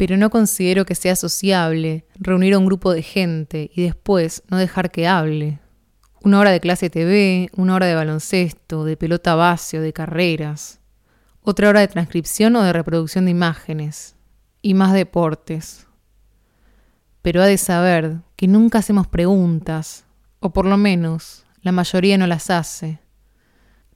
pero 0.00 0.16
no 0.16 0.30
considero 0.30 0.86
que 0.86 0.94
sea 0.94 1.14
sociable 1.14 2.06
reunir 2.14 2.54
a 2.54 2.58
un 2.58 2.64
grupo 2.64 2.90
de 2.94 3.02
gente 3.02 3.70
y 3.74 3.82
después 3.82 4.42
no 4.48 4.56
dejar 4.56 4.90
que 4.90 5.06
hable. 5.06 5.60
Una 6.22 6.38
hora 6.38 6.52
de 6.52 6.60
clase 6.60 6.88
TV, 6.88 7.50
una 7.54 7.74
hora 7.74 7.84
de 7.84 7.94
baloncesto, 7.94 8.86
de 8.86 8.96
pelota 8.96 9.34
base 9.34 9.78
o 9.78 9.82
de 9.82 9.92
carreras, 9.92 10.80
otra 11.42 11.68
hora 11.68 11.80
de 11.80 11.88
transcripción 11.88 12.56
o 12.56 12.62
de 12.62 12.72
reproducción 12.72 13.26
de 13.26 13.32
imágenes, 13.32 14.16
y 14.62 14.72
más 14.72 14.94
deportes. 14.94 15.86
Pero 17.20 17.42
ha 17.42 17.46
de 17.46 17.58
saber 17.58 18.22
que 18.36 18.48
nunca 18.48 18.78
hacemos 18.78 19.06
preguntas, 19.06 20.06
o 20.38 20.48
por 20.48 20.64
lo 20.64 20.78
menos 20.78 21.44
la 21.60 21.72
mayoría 21.72 22.16
no 22.16 22.26
las 22.26 22.48
hace. 22.48 23.00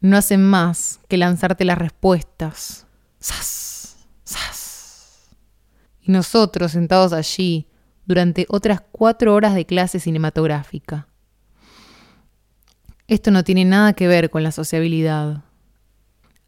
No 0.00 0.18
hacen 0.18 0.44
más 0.44 1.00
que 1.08 1.16
lanzarte 1.16 1.64
las 1.64 1.78
respuestas. 1.78 2.86
¡Sas! 3.20 3.96
¡Sas! 4.24 4.63
Y 6.04 6.12
nosotros 6.12 6.72
sentados 6.72 7.12
allí 7.14 7.66
durante 8.04 8.46
otras 8.50 8.82
cuatro 8.92 9.34
horas 9.34 9.54
de 9.54 9.64
clase 9.64 9.98
cinematográfica. 9.98 11.08
Esto 13.08 13.30
no 13.30 13.42
tiene 13.42 13.64
nada 13.64 13.94
que 13.94 14.06
ver 14.06 14.28
con 14.28 14.42
la 14.42 14.52
sociabilidad. 14.52 15.44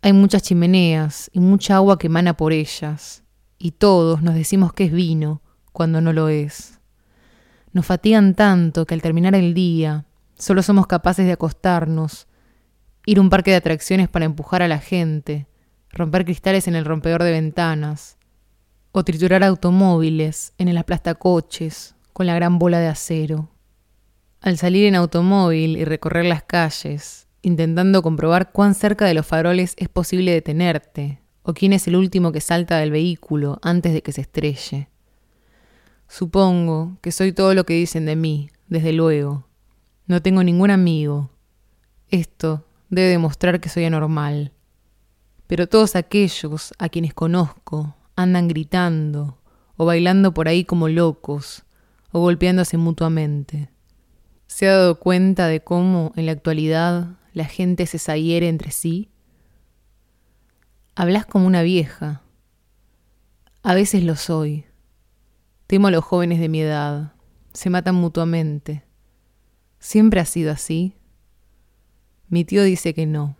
Hay 0.02 0.12
muchas 0.12 0.42
chimeneas 0.42 1.30
y 1.32 1.40
mucha 1.40 1.76
agua 1.76 1.98
que 1.98 2.06
emana 2.08 2.36
por 2.36 2.52
ellas, 2.52 3.24
y 3.58 3.72
todos 3.72 4.22
nos 4.22 4.34
decimos 4.34 4.74
que 4.74 4.84
es 4.84 4.92
vino 4.92 5.42
cuando 5.72 6.02
no 6.02 6.12
lo 6.12 6.28
es. 6.28 6.78
Nos 7.72 7.86
fatigan 7.86 8.34
tanto 8.34 8.86
que 8.86 8.94
al 8.94 9.02
terminar 9.02 9.34
el 9.34 9.54
día 9.54 10.04
solo 10.38 10.62
somos 10.62 10.86
capaces 10.86 11.24
de 11.24 11.32
acostarnos, 11.32 12.26
ir 13.06 13.18
a 13.18 13.20
un 13.22 13.30
parque 13.30 13.52
de 13.52 13.58
atracciones 13.58 14.08
para 14.08 14.26
empujar 14.26 14.60
a 14.62 14.68
la 14.68 14.78
gente, 14.78 15.46
romper 15.90 16.26
cristales 16.26 16.68
en 16.68 16.74
el 16.74 16.84
rompedor 16.84 17.22
de 17.22 17.32
ventanas, 17.32 18.15
o 18.98 19.04
triturar 19.04 19.44
automóviles 19.44 20.54
en 20.56 20.68
el 20.68 20.78
aplastacoches 20.78 21.94
con 22.14 22.24
la 22.24 22.34
gran 22.34 22.58
bola 22.58 22.80
de 22.80 22.86
acero. 22.86 23.50
Al 24.40 24.56
salir 24.56 24.86
en 24.86 24.94
automóvil 24.94 25.76
y 25.76 25.84
recorrer 25.84 26.24
las 26.24 26.44
calles, 26.44 27.28
intentando 27.42 28.00
comprobar 28.00 28.52
cuán 28.52 28.74
cerca 28.74 29.04
de 29.04 29.12
los 29.12 29.26
faroles 29.26 29.74
es 29.76 29.90
posible 29.90 30.32
detenerte, 30.32 31.20
o 31.42 31.52
quién 31.52 31.74
es 31.74 31.86
el 31.88 31.96
último 31.96 32.32
que 32.32 32.40
salta 32.40 32.78
del 32.78 32.90
vehículo 32.90 33.58
antes 33.60 33.92
de 33.92 34.00
que 34.00 34.12
se 34.12 34.22
estrelle. 34.22 34.88
Supongo 36.08 36.96
que 37.02 37.12
soy 37.12 37.32
todo 37.32 37.52
lo 37.52 37.66
que 37.66 37.74
dicen 37.74 38.06
de 38.06 38.16
mí, 38.16 38.48
desde 38.66 38.94
luego. 38.94 39.46
No 40.06 40.22
tengo 40.22 40.42
ningún 40.42 40.70
amigo. 40.70 41.28
Esto 42.08 42.64
debe 42.88 43.08
demostrar 43.08 43.60
que 43.60 43.68
soy 43.68 43.84
anormal. 43.84 44.52
Pero 45.46 45.66
todos 45.66 45.96
aquellos 45.96 46.72
a 46.78 46.88
quienes 46.88 47.12
conozco 47.12 47.94
andan 48.16 48.48
gritando 48.48 49.38
o 49.76 49.84
bailando 49.84 50.32
por 50.34 50.48
ahí 50.48 50.64
como 50.64 50.88
locos 50.88 51.64
o 52.10 52.20
golpeándose 52.20 52.78
mutuamente. 52.78 53.70
¿Se 54.46 54.66
ha 54.68 54.76
dado 54.76 54.98
cuenta 54.98 55.48
de 55.48 55.60
cómo 55.60 56.12
en 56.16 56.26
la 56.26 56.32
actualidad 56.32 57.18
la 57.32 57.44
gente 57.44 57.86
se 57.86 57.98
sahiere 57.98 58.48
entre 58.48 58.70
sí? 58.70 59.10
Hablas 60.94 61.26
como 61.26 61.46
una 61.46 61.62
vieja. 61.62 62.22
A 63.62 63.74
veces 63.74 64.02
lo 64.02 64.16
soy. 64.16 64.64
Temo 65.66 65.88
a 65.88 65.90
los 65.90 66.04
jóvenes 66.04 66.40
de 66.40 66.48
mi 66.48 66.62
edad. 66.62 67.12
Se 67.52 67.68
matan 67.68 67.96
mutuamente. 67.96 68.84
¿Siempre 69.78 70.20
ha 70.20 70.24
sido 70.24 70.52
así? 70.52 70.96
Mi 72.28 72.44
tío 72.44 72.62
dice 72.62 72.94
que 72.94 73.04
no. 73.04 73.36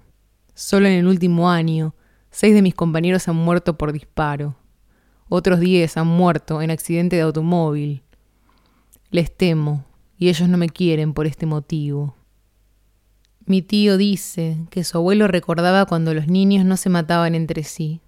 Solo 0.55 0.87
en 0.87 0.95
el 0.95 1.07
último 1.07 1.49
año, 1.49 1.95
seis 2.31 2.55
de 2.55 2.63
mis 2.63 2.75
compañeros 2.75 3.29
han 3.29 3.37
muerto 3.37 3.79
por 3.79 3.93
disparo. 3.93 4.57
Otros 5.29 5.61
diez 5.61 5.97
han 5.97 6.07
muerto 6.07 6.63
en 6.63 6.71
accidente 6.71 7.17
de 7.17 7.23
automóvil. 7.23 8.03
Les 9.11 9.35
temo, 9.35 9.85
y 10.17 10.29
ellos 10.29 10.49
no 10.49 10.57
me 10.57 10.69
quieren 10.69 11.15
por 11.15 11.27
este 11.27 11.47
motivo. 11.47 12.15
Mi 13.45 13.63
tío 13.63 13.97
dice 13.97 14.59
que 14.71 14.85
su 14.85 14.99
abuelo 14.99 15.29
recordaba 15.29 15.87
cuando 15.87 16.15
los 16.15 16.27
niños 16.27 16.65
no 16.65 16.77
se 16.77 16.89
mataban 16.89 17.35
entre 17.35 17.65
sí, 17.65 18.01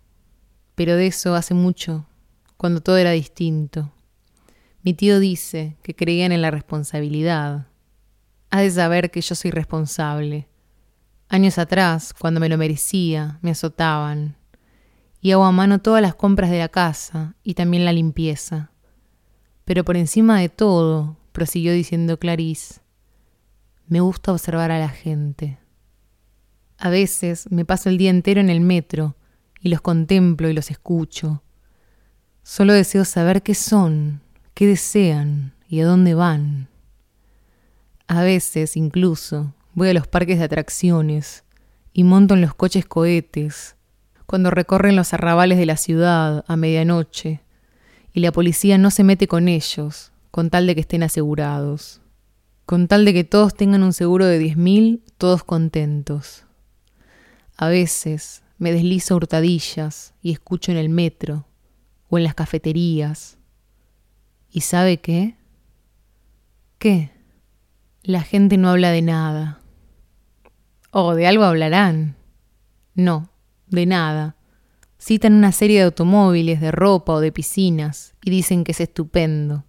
pero 0.75 0.97
de 0.97 1.07
eso 1.09 1.35
hace 1.35 1.55
mucho, 1.55 2.07
cuando 2.57 2.81
todo 2.81 2.97
era 2.97 3.11
distinto. 3.13 3.93
Mi 4.83 4.95
tío 4.95 5.21
dice 5.21 5.77
que 5.83 5.95
creían 5.95 6.33
en 6.33 6.43
la 6.43 6.51
responsabilidad. 6.51 7.67
Ha 8.51 8.61
de 8.63 8.71
saber 8.71 9.11
que 9.11 9.21
yo 9.21 9.35
soy 9.35 9.51
responsable. 9.51 10.49
Años 11.29 11.59
atrás, 11.59 12.15
cuando 12.19 12.41
me 12.41 12.49
lo 12.49 12.57
merecía, 12.57 13.39
me 13.43 13.51
azotaban. 13.51 14.38
Y 15.21 15.33
hago 15.33 15.45
a 15.45 15.53
mano 15.53 15.81
todas 15.81 16.03
las 16.03 16.15
compras 16.15 16.51
de 16.51 16.59
la 16.59 16.69
casa 16.69 17.35
y 17.43 17.55
también 17.55 17.85
la 17.85 17.93
limpieza. 17.93 18.71
Pero 19.65 19.85
por 19.85 19.97
encima 19.97 20.41
de 20.41 20.49
todo, 20.49 21.17
prosiguió 21.33 21.73
diciendo 21.73 22.19
Clarice, 22.19 22.81
me 23.87 24.01
gusta 24.01 24.33
observar 24.33 24.71
a 24.71 24.79
la 24.79 24.89
gente. 24.89 25.59
A 26.79 26.91
veces 26.91 27.51
me 27.51 27.65
paso 27.65 27.89
el 27.89 27.99
día 27.99 28.11
entero 28.11 28.41
en 28.41 28.51
el 28.51 28.61
metro 28.61 29.17
y 29.61 29.69
los 29.69 29.81
contemplo 29.81 30.49
y 30.49 30.53
los 30.53 30.71
escucho. 30.71 31.43
Solo 32.43 32.73
deseo 32.73 33.05
saber 33.05 33.43
qué 33.43 33.55
son, 33.55 34.21
qué 34.55 34.67
desean 34.67 35.55
y 35.69 35.81
a 35.81 35.87
dónde 35.87 36.15
van. 36.15 36.69
A 38.07 38.23
veces, 38.23 38.77
incluso, 38.77 39.55
voy 39.75 39.89
a 39.89 39.95
los 39.95 40.07
parques 40.07 40.39
de 40.39 40.45
atracciones 40.45 41.45
y 41.93 42.05
monto 42.05 42.35
en 42.35 42.41
los 42.41 42.55
coches 42.55 42.87
cohetes, 42.87 43.77
cuando 44.29 44.51
recorren 44.51 44.95
los 44.95 45.15
arrabales 45.15 45.57
de 45.57 45.65
la 45.65 45.79
ciudad 45.79 46.45
a 46.47 46.57
medianoche, 46.57 47.41
y 48.13 48.21
la 48.21 48.31
policía 48.31 48.77
no 48.77 48.91
se 48.91 49.03
mete 49.03 49.27
con 49.27 49.49
ellos, 49.49 50.13
con 50.31 50.51
tal 50.51 50.67
de 50.67 50.75
que 50.75 50.83
estén 50.83 51.03
asegurados, 51.03 52.03
con 52.67 52.89
tal 52.89 53.07
de 53.07 53.15
que 53.15 53.25
todos 53.25 53.55
tengan 53.55 53.83
un 53.83 53.95
seguro 53.95 54.27
de 54.27 54.39
diez 54.39 54.59
mil, 54.59 55.03
todos 55.17 55.45
contentos. 55.45 56.45
A 57.57 57.69
veces 57.69 58.43
me 58.59 58.71
deslizo 58.71 59.17
hurtadillas 59.17 60.13
y 60.21 60.33
escucho 60.33 60.73
en 60.73 60.77
el 60.77 60.91
metro 60.91 61.47
o 62.11 62.19
en 62.19 62.25
las 62.25 62.35
cafeterías. 62.35 63.39
¿Y 64.51 64.61
sabe 64.61 64.99
qué? 64.99 65.37
¿Qué? 66.79 67.13
La 68.03 68.21
gente 68.21 68.59
no 68.59 68.69
habla 68.69 68.91
de 68.91 69.01
nada. 69.01 69.63
¿O 70.91 71.15
de 71.15 71.27
algo 71.27 71.45
hablarán? 71.45 72.17
No, 72.95 73.28
de 73.71 73.87
nada. 73.87 74.37
Citan 74.99 75.35
una 75.35 75.53
serie 75.53 75.79
de 75.79 75.85
automóviles, 75.85 76.61
de 76.61 76.71
ropa 76.71 77.15
o 77.15 77.21
de 77.21 77.33
piscinas 77.33 78.15
y 78.23 78.31
dicen 78.31 78.65
que 78.65 78.73
es 78.73 78.81
estupendo. 78.81 79.65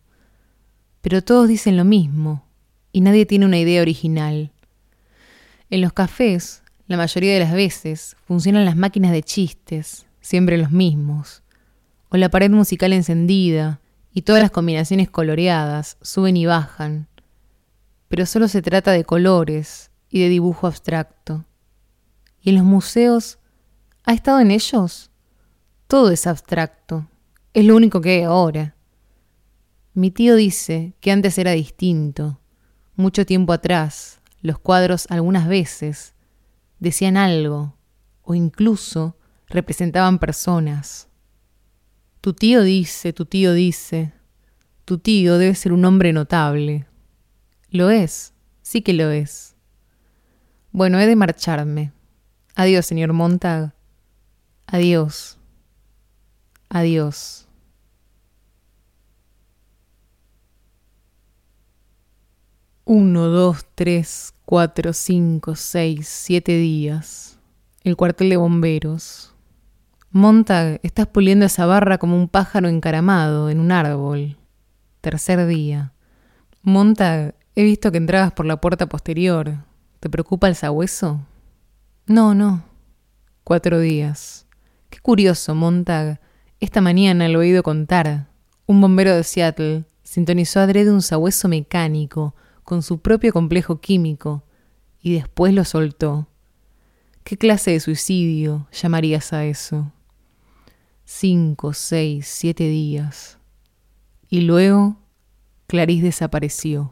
Pero 1.02 1.24
todos 1.24 1.48
dicen 1.48 1.78
lo 1.78 1.86
mismo 1.86 2.46
y 2.92 3.02
nadie 3.02 3.26
tiene 3.26 3.46
una 3.46 3.60
idea 3.60 3.82
original. 3.82 4.52
En 5.70 5.82
los 5.82 5.94
cafés, 5.94 6.64
la 6.88 6.98
mayoría 6.98 7.34
de 7.34 7.40
las 7.40 7.54
veces, 7.54 8.16
funcionan 8.26 8.66
las 8.66 8.76
máquinas 8.76 9.12
de 9.12 9.22
chistes, 9.22 10.08
siempre 10.22 10.58
los 10.58 10.72
mismos, 10.72 11.44
o 12.10 12.18
la 12.18 12.30
pared 12.30 12.50
musical 12.50 12.94
encendida, 12.94 13.80
y 14.12 14.24
todas 14.24 14.42
las 14.42 14.52
combinaciones 14.52 15.10
coloreadas 15.10 15.98
suben 16.02 16.36
y 16.36 16.46
bajan, 16.46 17.08
pero 18.08 18.26
solo 18.26 18.48
se 18.48 18.62
trata 18.62 18.92
de 18.92 19.06
colores 19.06 19.92
y 20.10 20.20
de 20.20 20.30
dibujo 20.30 20.68
abstracto. 20.68 21.46
¿Y 22.42 22.50
en 22.50 22.56
los 22.56 22.66
museos? 22.66 23.39
¿Ha 24.04 24.14
estado 24.14 24.40
en 24.40 24.52
ellos? 24.52 25.12
Todo 25.88 26.12
es 26.12 26.26
abstracto. 26.28 27.08
Es 27.54 27.66
lo 27.66 27.76
único 27.76 28.02
que 28.02 28.12
hay 28.12 28.22
ahora. 28.24 28.76
Mi 29.94 30.12
tío 30.12 30.36
dice 30.36 30.94
que 31.02 31.12
antes 31.12 31.38
era 31.38 31.52
distinto. 31.52 32.40
Mucho 32.96 33.26
tiempo 33.26 33.54
atrás, 33.54 34.22
los 34.42 34.60
cuadros 34.60 35.08
algunas 35.10 35.48
veces 35.48 36.14
decían 36.80 37.18
algo, 37.18 37.76
o 38.24 38.36
incluso 38.36 39.18
representaban 39.48 40.20
personas. 40.20 41.08
Tu 42.22 42.34
tío 42.34 42.64
dice, 42.64 43.14
tu 43.14 43.26
tío 43.26 43.54
dice, 43.54 44.14
tu 44.86 44.98
tío 44.98 45.38
debe 45.38 45.56
ser 45.56 45.74
un 45.74 45.86
hombre 45.86 46.14
notable. 46.14 46.88
Lo 47.70 47.90
es, 47.90 48.34
sí 48.62 48.82
que 48.82 48.94
lo 48.94 49.10
es. 49.10 49.56
Bueno, 50.72 51.00
he 51.00 51.08
de 51.08 51.16
marcharme. 51.16 51.94
Adiós, 52.56 52.86
señor 52.86 53.14
Montag. 53.14 53.74
Adiós. 54.72 55.36
Adiós. 56.70 57.48
Uno, 62.86 63.28
dos, 63.30 63.66
tres, 63.74 64.32
cuatro, 64.46 64.94
cinco, 64.94 65.56
seis, 65.56 66.08
siete 66.08 66.56
días. 66.56 67.40
El 67.84 67.96
cuartel 67.96 68.30
de 68.30 68.38
bomberos. 68.38 69.34
Montag, 70.12 70.80
estás 70.84 71.08
puliendo 71.08 71.46
esa 71.46 71.66
barra 71.66 71.98
como 71.98 72.16
un 72.16 72.28
pájaro 72.28 72.68
encaramado 72.68 73.50
en 73.50 73.60
un 73.60 73.72
árbol. 73.72 74.38
Tercer 75.02 75.48
día. 75.48 75.94
Montag, 76.62 77.34
he 77.56 77.64
visto 77.64 77.92
que 77.92 77.98
entrabas 77.98 78.34
por 78.34 78.46
la 78.46 78.62
puerta 78.62 78.86
posterior. 78.86 79.66
¿Te 80.00 80.12
preocupa 80.12 80.48
el 80.48 80.56
sabueso? 80.56 81.22
No, 82.06 82.36
no. 82.36 82.64
Cuatro 83.44 83.80
días. 83.80 84.46
Curioso, 85.02 85.56
Montag. 85.56 86.20
Esta 86.60 86.82
mañana 86.82 87.30
lo 87.30 87.42
he 87.42 87.48
oído 87.48 87.64
contar. 87.64 88.28
Un 88.66 88.82
bombero 88.82 89.16
de 89.16 89.24
Seattle 89.24 89.86
sintonizó 90.04 90.60
a 90.60 90.68
de 90.68 90.92
un 90.92 91.02
sabueso 91.02 91.48
mecánico 91.48 92.36
con 92.64 92.84
su 92.84 93.00
propio 93.00 93.32
complejo 93.32 93.80
químico 93.80 94.44
y 95.02 95.14
después 95.14 95.54
lo 95.54 95.64
soltó. 95.64 96.28
¿Qué 97.24 97.38
clase 97.38 97.72
de 97.72 97.80
suicidio 97.80 98.68
llamarías 98.72 99.32
a 99.34 99.46
eso? 99.46 99.92
Cinco, 101.06 101.74
seis, 101.74 102.28
siete 102.28 102.66
días. 102.66 103.38
Y 104.30 104.42
luego 104.42 104.98
Clarice 105.68 106.06
desapareció. 106.06 106.92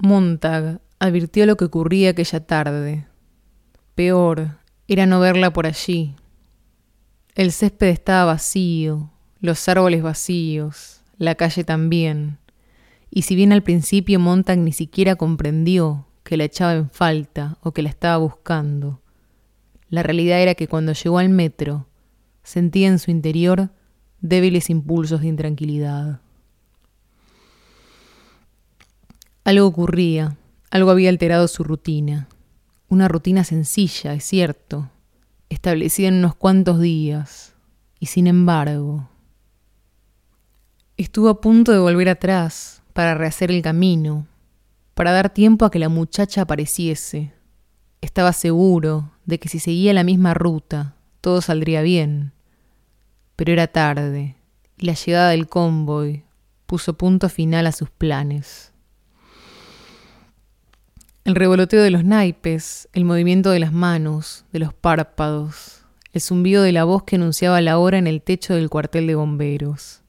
Montag 0.00 0.80
advirtió 0.98 1.46
lo 1.46 1.56
que 1.56 1.64
ocurría 1.64 2.10
aquella 2.10 2.46
tarde. 2.46 3.06
Peor 3.94 4.59
era 4.92 5.06
no 5.06 5.20
verla 5.20 5.52
por 5.52 5.66
allí. 5.66 6.16
El 7.36 7.52
césped 7.52 7.86
estaba 7.86 8.24
vacío, 8.24 9.12
los 9.38 9.68
árboles 9.68 10.02
vacíos, 10.02 11.02
la 11.16 11.36
calle 11.36 11.62
también. 11.62 12.38
Y 13.08 13.22
si 13.22 13.36
bien 13.36 13.52
al 13.52 13.62
principio 13.62 14.18
Montag 14.18 14.58
ni 14.58 14.72
siquiera 14.72 15.14
comprendió 15.14 16.08
que 16.24 16.36
la 16.36 16.42
echaba 16.42 16.74
en 16.74 16.90
falta 16.90 17.56
o 17.62 17.70
que 17.70 17.82
la 17.82 17.88
estaba 17.88 18.16
buscando, 18.16 19.00
la 19.90 20.02
realidad 20.02 20.40
era 20.40 20.56
que 20.56 20.66
cuando 20.66 20.92
llegó 20.92 21.18
al 21.20 21.28
metro 21.28 21.86
sentía 22.42 22.88
en 22.88 22.98
su 22.98 23.12
interior 23.12 23.70
débiles 24.20 24.70
impulsos 24.70 25.20
de 25.20 25.28
intranquilidad. 25.28 26.20
Algo 29.44 29.68
ocurría, 29.68 30.36
algo 30.72 30.90
había 30.90 31.10
alterado 31.10 31.46
su 31.46 31.62
rutina. 31.62 32.26
Una 32.90 33.08
rutina 33.08 33.42
sencilla, 33.44 34.12
es 34.12 34.24
cierto, 34.24 34.90
establecida 35.48 36.08
en 36.08 36.16
unos 36.16 36.34
cuantos 36.34 36.78
días, 36.78 37.54
y 37.98 38.06
sin 38.06 38.26
embargo... 38.26 39.08
Estuvo 40.98 41.30
a 41.30 41.40
punto 41.40 41.72
de 41.72 41.78
volver 41.78 42.10
atrás 42.10 42.82
para 42.92 43.14
rehacer 43.14 43.50
el 43.50 43.62
camino, 43.62 44.26
para 44.92 45.12
dar 45.12 45.32
tiempo 45.32 45.64
a 45.64 45.70
que 45.70 45.78
la 45.78 45.88
muchacha 45.88 46.42
apareciese. 46.42 47.32
Estaba 48.02 48.34
seguro 48.34 49.10
de 49.24 49.38
que 49.38 49.48
si 49.48 49.60
seguía 49.60 49.94
la 49.94 50.04
misma 50.04 50.34
ruta, 50.34 50.96
todo 51.22 51.40
saldría 51.40 51.80
bien 51.80 52.34
pero 53.40 53.54
era 53.54 53.68
tarde 53.68 54.36
y 54.76 54.84
la 54.84 54.92
llegada 54.92 55.30
del 55.30 55.48
convoy 55.48 56.24
puso 56.66 56.98
punto 56.98 57.30
final 57.30 57.66
a 57.66 57.72
sus 57.72 57.88
planes. 57.88 58.69
El 61.30 61.36
revoloteo 61.36 61.80
de 61.84 61.92
los 61.92 62.02
naipes, 62.02 62.88
el 62.92 63.04
movimiento 63.04 63.50
de 63.50 63.60
las 63.60 63.72
manos, 63.72 64.44
de 64.52 64.58
los 64.58 64.74
párpados, 64.74 65.82
el 66.12 66.20
zumbido 66.20 66.64
de 66.64 66.72
la 66.72 66.82
voz 66.82 67.04
que 67.04 67.14
anunciaba 67.14 67.60
la 67.60 67.78
hora 67.78 67.98
en 67.98 68.08
el 68.08 68.20
techo 68.20 68.56
del 68.56 68.68
cuartel 68.68 69.06
de 69.06 69.14
bomberos. 69.14 70.02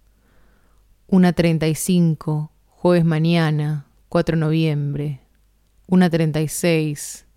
Una 1.05 1.31
treinta 1.33 1.67
y 1.67 1.75
cinco, 1.75 2.51
jueves 2.65 3.05
mañana, 3.05 3.85
4 4.09 4.35
de 4.35 4.39
noviembre. 4.39 5.21
Una 5.85 6.09
treinta 6.09 6.41
y 6.41 6.47
seis, 6.47 7.27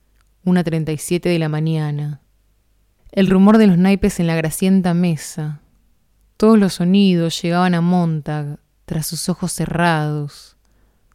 una 0.47 0.65
treinta 0.65 0.91
y 0.91 0.97
siete 0.97 1.29
de 1.29 1.39
la 1.39 1.51
mañana. 1.51 2.23
El 3.13 3.29
rumor 3.29 3.59
de 3.59 3.67
los 3.67 3.77
naipes 3.77 4.19
en 4.19 4.29
la 4.29 4.35
gracienta 4.35 4.95
mesa, 4.95 5.61
todos 6.39 6.59
los 6.59 6.73
sonidos 6.73 7.43
llegaban 7.43 7.75
a 7.75 7.83
Montag 7.83 8.61
tras 8.87 9.07
sus 9.07 9.29
ojos 9.29 9.53
cerrados, 9.53 10.54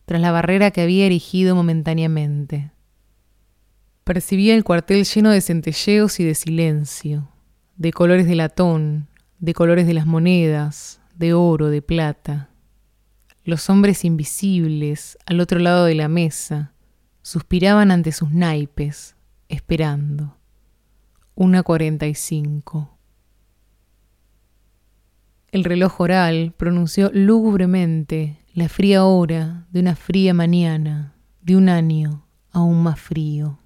tras 0.09 0.19
la 0.19 0.31
barrera 0.31 0.71
que 0.71 0.81
había 0.81 1.05
erigido 1.05 1.53
momentáneamente. 1.53 2.71
Percibía 4.03 4.55
el 4.55 4.63
cuartel 4.63 5.05
lleno 5.05 5.29
de 5.29 5.39
centelleos 5.39 6.19
y 6.19 6.23
de 6.23 6.33
silencio, 6.33 7.29
de 7.75 7.93
colores 7.93 8.25
de 8.25 8.33
latón, 8.33 9.07
de 9.37 9.53
colores 9.53 9.85
de 9.85 9.93
las 9.93 10.07
monedas, 10.07 10.99
de 11.13 11.35
oro, 11.35 11.69
de 11.69 11.83
plata. 11.83 12.49
Los 13.43 13.69
hombres 13.69 14.03
invisibles, 14.03 15.15
al 15.27 15.39
otro 15.39 15.59
lado 15.59 15.85
de 15.85 15.93
la 15.93 16.07
mesa, 16.07 16.73
suspiraban 17.21 17.91
ante 17.91 18.11
sus 18.11 18.31
naipes, 18.31 19.15
esperando. 19.47 20.37
Una 21.35 21.61
cuarenta 21.61 22.07
y 22.07 22.15
cinco. 22.15 22.97
El 25.51 25.63
reloj 25.63 26.01
oral 26.01 26.55
pronunció 26.57 27.11
lúgubremente 27.13 28.39
la 28.59 28.67
fría 28.67 29.05
hora 29.05 29.65
de 29.71 29.79
una 29.79 29.95
fría 29.95 30.33
mañana, 30.33 31.15
de 31.41 31.55
un 31.55 31.69
año 31.69 32.25
aún 32.51 32.83
más 32.83 32.99
frío. 32.99 33.57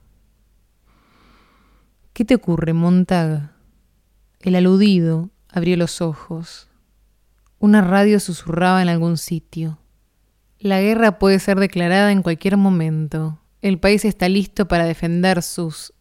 ¿Qué 2.14 2.24
te 2.24 2.36
ocurre, 2.36 2.74
Montag? 2.74 3.54
El 4.40 4.54
aludido 4.54 5.32
abrió 5.50 5.78
los 5.78 6.00
ojos. 6.00 6.70
Una 7.58 7.82
radio 7.82 8.20
susurraba 8.20 8.84
en 8.84 8.88
algún 8.88 9.18
sitio. 9.18 9.80
La 10.60 10.80
guerra 10.80 11.18
puede 11.18 11.40
ser 11.40 11.60
declarada 11.60 12.12
en 12.12 12.22
cualquier 12.22 12.58
momento. 12.58 13.40
El 13.64 13.80
país 13.80 14.06
está 14.06 14.30
listo 14.30 14.68
para 14.68 14.86
defender 14.86 15.42
sus... 15.42 15.92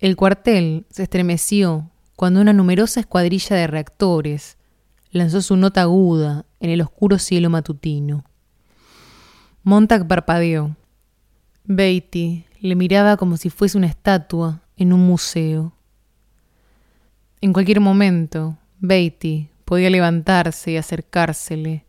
El 0.00 0.16
cuartel 0.16 0.86
se 0.90 1.04
estremeció 1.04 1.88
cuando 2.16 2.40
una 2.40 2.52
numerosa 2.52 2.98
escuadrilla 2.98 3.54
de 3.54 3.68
reactores 3.68 4.56
lanzó 5.12 5.42
su 5.42 5.56
nota 5.56 5.82
aguda 5.82 6.46
en 6.58 6.70
el 6.70 6.80
oscuro 6.80 7.18
cielo 7.18 7.50
matutino. 7.50 8.24
Montag 9.62 10.08
parpadeó. 10.08 10.74
Beatty 11.64 12.44
le 12.60 12.74
miraba 12.74 13.16
como 13.16 13.36
si 13.36 13.50
fuese 13.50 13.78
una 13.78 13.86
estatua 13.86 14.62
en 14.76 14.92
un 14.92 15.06
museo. 15.06 15.72
En 17.40 17.52
cualquier 17.52 17.80
momento, 17.80 18.56
Beatty 18.80 19.48
podía 19.64 19.90
levantarse 19.90 20.72
y 20.72 20.76
acercársele, 20.76 21.86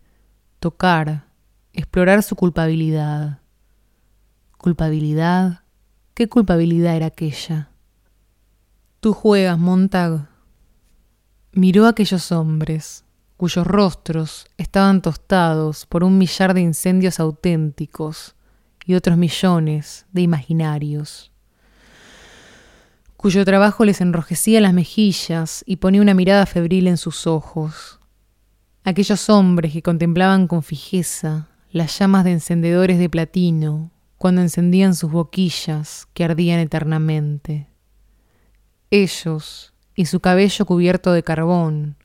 tocar, 0.60 1.26
explorar 1.74 2.22
su 2.24 2.36
culpabilidad. 2.36 3.40
¿Culpabilidad? 4.58 5.62
¿Qué 6.14 6.28
culpabilidad 6.30 6.96
era 6.96 7.08
aquella? 7.08 7.70
Tú 9.00 9.14
juegas, 9.14 9.58
Montag. 9.58 10.30
Miró 11.52 11.86
a 11.86 11.90
aquellos 11.90 12.32
hombres, 12.32 13.03
cuyos 13.44 13.68
rostros 13.68 14.48
estaban 14.58 15.02
tostados 15.02 15.86
por 15.86 16.06
un 16.06 16.18
millar 16.18 16.54
de 16.54 16.62
incendios 16.62 17.20
auténticos 17.20 18.36
y 18.86 18.94
otros 18.94 19.18
millones 19.18 20.06
de 20.14 20.22
imaginarios 20.22 21.34
cuyo 23.18 23.44
trabajo 23.44 23.84
les 23.84 24.00
enrojecía 24.00 24.62
las 24.62 24.74
mejillas 24.74 25.62
y 25.68 25.76
ponía 25.76 26.02
una 26.02 26.14
mirada 26.14 26.46
febril 26.46 26.88
en 26.88 26.96
sus 26.96 27.28
ojos. 27.28 28.00
Aquellos 28.86 29.30
hombres 29.30 29.74
que 29.74 29.82
contemplaban 29.82 30.48
con 30.48 30.64
fijeza 30.64 31.50
las 31.70 32.00
llamas 32.00 32.24
de 32.24 32.32
encendedores 32.32 32.98
de 32.98 33.10
platino 33.10 33.92
cuando 34.18 34.40
encendían 34.40 34.96
sus 34.96 35.12
boquillas 35.12 36.08
que 36.14 36.24
ardían 36.24 36.62
eternamente. 36.62 37.68
Ellos, 38.90 39.74
y 39.96 40.06
su 40.06 40.22
cabello 40.22 40.66
cubierto 40.66 41.12
de 41.12 41.24
carbón, 41.24 41.98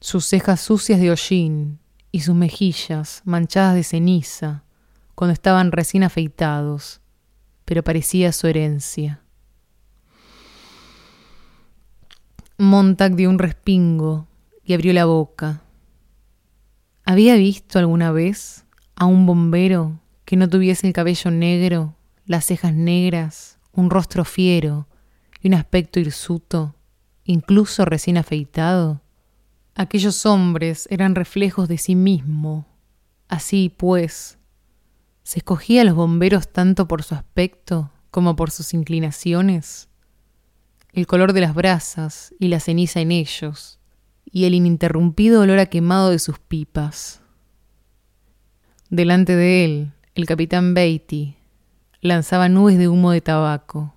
sus 0.00 0.24
cejas 0.24 0.60
sucias 0.60 0.98
de 0.98 1.10
hollín 1.10 1.78
y 2.10 2.20
sus 2.20 2.34
mejillas 2.34 3.20
manchadas 3.24 3.74
de 3.74 3.84
ceniza, 3.84 4.64
cuando 5.14 5.34
estaban 5.34 5.72
recién 5.72 6.02
afeitados, 6.02 7.00
pero 7.66 7.84
parecía 7.84 8.32
su 8.32 8.46
herencia. 8.46 9.20
Montag 12.56 13.14
dio 13.14 13.28
un 13.28 13.38
respingo 13.38 14.26
y 14.64 14.72
abrió 14.72 14.92
la 14.94 15.04
boca. 15.04 15.62
¿Había 17.04 17.34
visto 17.34 17.78
alguna 17.78 18.12
vez 18.12 18.64
a 18.96 19.04
un 19.04 19.26
bombero 19.26 20.00
que 20.24 20.36
no 20.36 20.48
tuviese 20.48 20.86
el 20.86 20.92
cabello 20.92 21.30
negro, 21.30 21.96
las 22.24 22.46
cejas 22.46 22.74
negras, 22.74 23.58
un 23.72 23.90
rostro 23.90 24.24
fiero 24.24 24.88
y 25.42 25.48
un 25.48 25.54
aspecto 25.54 26.00
hirsuto, 26.00 26.74
incluso 27.24 27.84
recién 27.84 28.16
afeitado? 28.16 29.02
Aquellos 29.74 30.26
hombres 30.26 30.86
eran 30.90 31.14
reflejos 31.14 31.68
de 31.68 31.78
sí 31.78 31.94
mismo. 31.94 32.66
Así 33.28 33.74
pues, 33.76 34.38
¿se 35.22 35.38
escogía 35.38 35.82
a 35.82 35.84
los 35.84 35.94
bomberos 35.94 36.48
tanto 36.48 36.88
por 36.88 37.02
su 37.02 37.14
aspecto 37.14 37.90
como 38.10 38.36
por 38.36 38.50
sus 38.50 38.74
inclinaciones? 38.74 39.90
el 40.92 41.06
color 41.06 41.32
de 41.32 41.40
las 41.40 41.54
brasas 41.54 42.34
y 42.38 42.48
la 42.48 42.60
ceniza 42.60 43.00
en 43.00 43.12
ellos, 43.12 43.78
y 44.24 44.44
el 44.44 44.54
ininterrumpido 44.54 45.42
olor 45.42 45.58
a 45.58 45.66
quemado 45.66 46.10
de 46.10 46.18
sus 46.18 46.38
pipas. 46.38 47.22
Delante 48.88 49.36
de 49.36 49.64
él, 49.64 49.92
el 50.14 50.26
capitán 50.26 50.74
Beatty 50.74 51.36
lanzaba 52.00 52.48
nubes 52.48 52.78
de 52.78 52.88
humo 52.88 53.12
de 53.12 53.20
tabaco. 53.20 53.94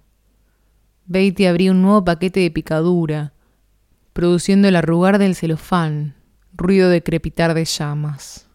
Beatty 1.05 1.45
abría 1.45 1.71
un 1.71 1.81
nuevo 1.81 2.05
paquete 2.05 2.41
de 2.41 2.51
picadura, 2.51 3.33
produciendo 4.13 4.67
el 4.67 4.75
arrugar 4.75 5.17
del 5.17 5.35
celofán, 5.35 6.15
ruido 6.53 6.89
de 6.89 7.03
crepitar 7.03 7.55
de 7.55 7.65
llamas. 7.65 8.47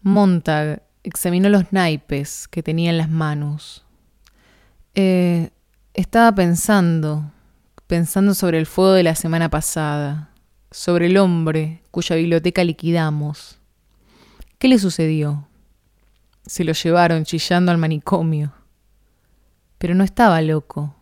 Montag 0.00 0.82
examinó 1.02 1.50
los 1.50 1.72
naipes 1.72 2.48
que 2.48 2.62
tenía 2.62 2.90
en 2.90 2.98
las 2.98 3.10
manos. 3.10 3.84
Eh, 4.94 5.50
estaba 5.92 6.34
pensando, 6.34 7.30
pensando 7.86 8.34
sobre 8.34 8.58
el 8.58 8.66
fuego 8.66 8.92
de 8.92 9.02
la 9.02 9.14
semana 9.14 9.50
pasada, 9.50 10.30
sobre 10.70 11.06
el 11.06 11.18
hombre 11.18 11.82
cuya 11.90 12.16
biblioteca 12.16 12.64
liquidamos. 12.64 13.58
¿Qué 14.58 14.68
le 14.68 14.78
sucedió? 14.78 15.46
Se 16.46 16.64
lo 16.64 16.72
llevaron 16.72 17.24
chillando 17.24 17.70
al 17.70 17.78
manicomio. 17.78 18.52
Pero 19.78 19.94
no 19.94 20.04
estaba 20.04 20.40
loco. 20.40 20.94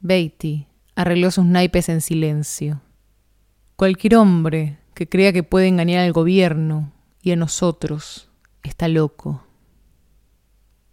Beatty 0.00 0.66
arregló 0.94 1.30
sus 1.30 1.44
naipes 1.44 1.88
en 1.88 2.00
silencio. 2.00 2.80
Cualquier 3.76 4.16
hombre 4.16 4.78
que 4.94 5.08
crea 5.08 5.32
que 5.32 5.42
puede 5.42 5.68
engañar 5.68 6.00
al 6.00 6.12
gobierno 6.12 6.92
y 7.22 7.32
a 7.32 7.36
nosotros 7.36 8.30
está 8.62 8.88
loco. 8.88 9.44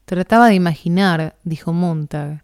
Trataba 0.05 0.47
de 0.47 0.55
imaginar, 0.55 1.37
dijo 1.43 1.71
Montag, 1.73 2.43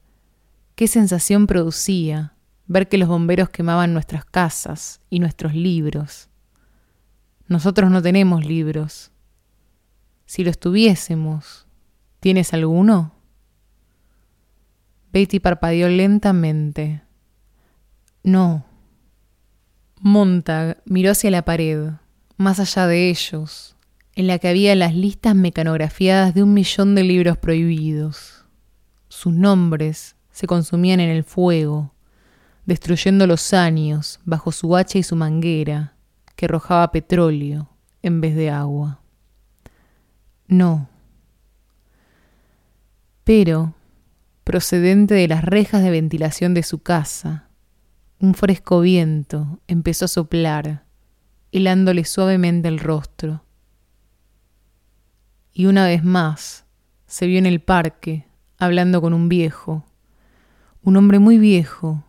Qué 0.75 0.87
sensación 0.87 1.47
producía 1.47 2.35
ver 2.67 2.87
que 2.87 2.99
los 2.99 3.09
bomberos 3.09 3.49
quemaban 3.49 3.93
nuestras 3.93 4.25
casas 4.25 5.01
y 5.09 5.19
nuestros 5.19 5.55
libros. 5.55 6.29
Nosotros 7.47 7.89
no 7.89 8.01
tenemos 8.01 8.45
libros. 8.45 9.11
Si 10.25 10.43
los 10.43 10.59
tuviésemos, 10.59 11.65
¿tienes 12.19 12.53
alguno? 12.53 13.13
Betty 15.11 15.39
parpadeó 15.39 15.87
lentamente. 15.87 17.06
No. 18.27 18.65
Montag 20.01 20.81
miró 20.83 21.11
hacia 21.11 21.31
la 21.31 21.45
pared, 21.45 21.91
más 22.35 22.59
allá 22.59 22.85
de 22.85 23.09
ellos, 23.09 23.77
en 24.15 24.27
la 24.27 24.37
que 24.37 24.49
había 24.49 24.75
las 24.75 24.93
listas 24.93 25.33
mecanografiadas 25.33 26.33
de 26.33 26.43
un 26.43 26.53
millón 26.53 26.93
de 26.93 27.03
libros 27.03 27.37
prohibidos. 27.37 28.43
Sus 29.07 29.31
nombres 29.31 30.17
se 30.29 30.45
consumían 30.45 30.99
en 30.99 31.09
el 31.09 31.23
fuego, 31.23 31.93
destruyendo 32.65 33.27
los 33.27 33.53
años 33.53 34.19
bajo 34.25 34.51
su 34.51 34.75
hacha 34.75 34.97
y 34.99 35.03
su 35.03 35.15
manguera, 35.15 35.95
que 36.35 36.47
arrojaba 36.47 36.91
petróleo 36.91 37.69
en 38.01 38.19
vez 38.19 38.35
de 38.35 38.49
agua. 38.49 38.99
No. 40.49 40.89
Pero, 43.23 43.73
procedente 44.43 45.13
de 45.13 45.29
las 45.29 45.45
rejas 45.45 45.81
de 45.81 45.91
ventilación 45.91 46.53
de 46.53 46.63
su 46.63 46.79
casa, 46.79 47.46
un 48.19 48.33
fresco 48.33 48.81
viento 48.81 49.59
empezó 49.67 50.05
a 50.05 50.09
soplar, 50.09 50.85
helándole 51.51 52.05
suavemente 52.05 52.67
el 52.67 52.79
rostro. 52.79 53.43
Y 55.53 55.65
una 55.65 55.85
vez 55.85 56.03
más 56.03 56.65
se 57.05 57.27
vio 57.27 57.39
en 57.39 57.45
el 57.45 57.61
parque 57.61 58.27
hablando 58.57 59.01
con 59.01 59.13
un 59.13 59.29
viejo 59.29 59.87
un 60.87 60.95
hombre 60.95 61.19
muy 61.19 61.37
viejo, 61.37 62.05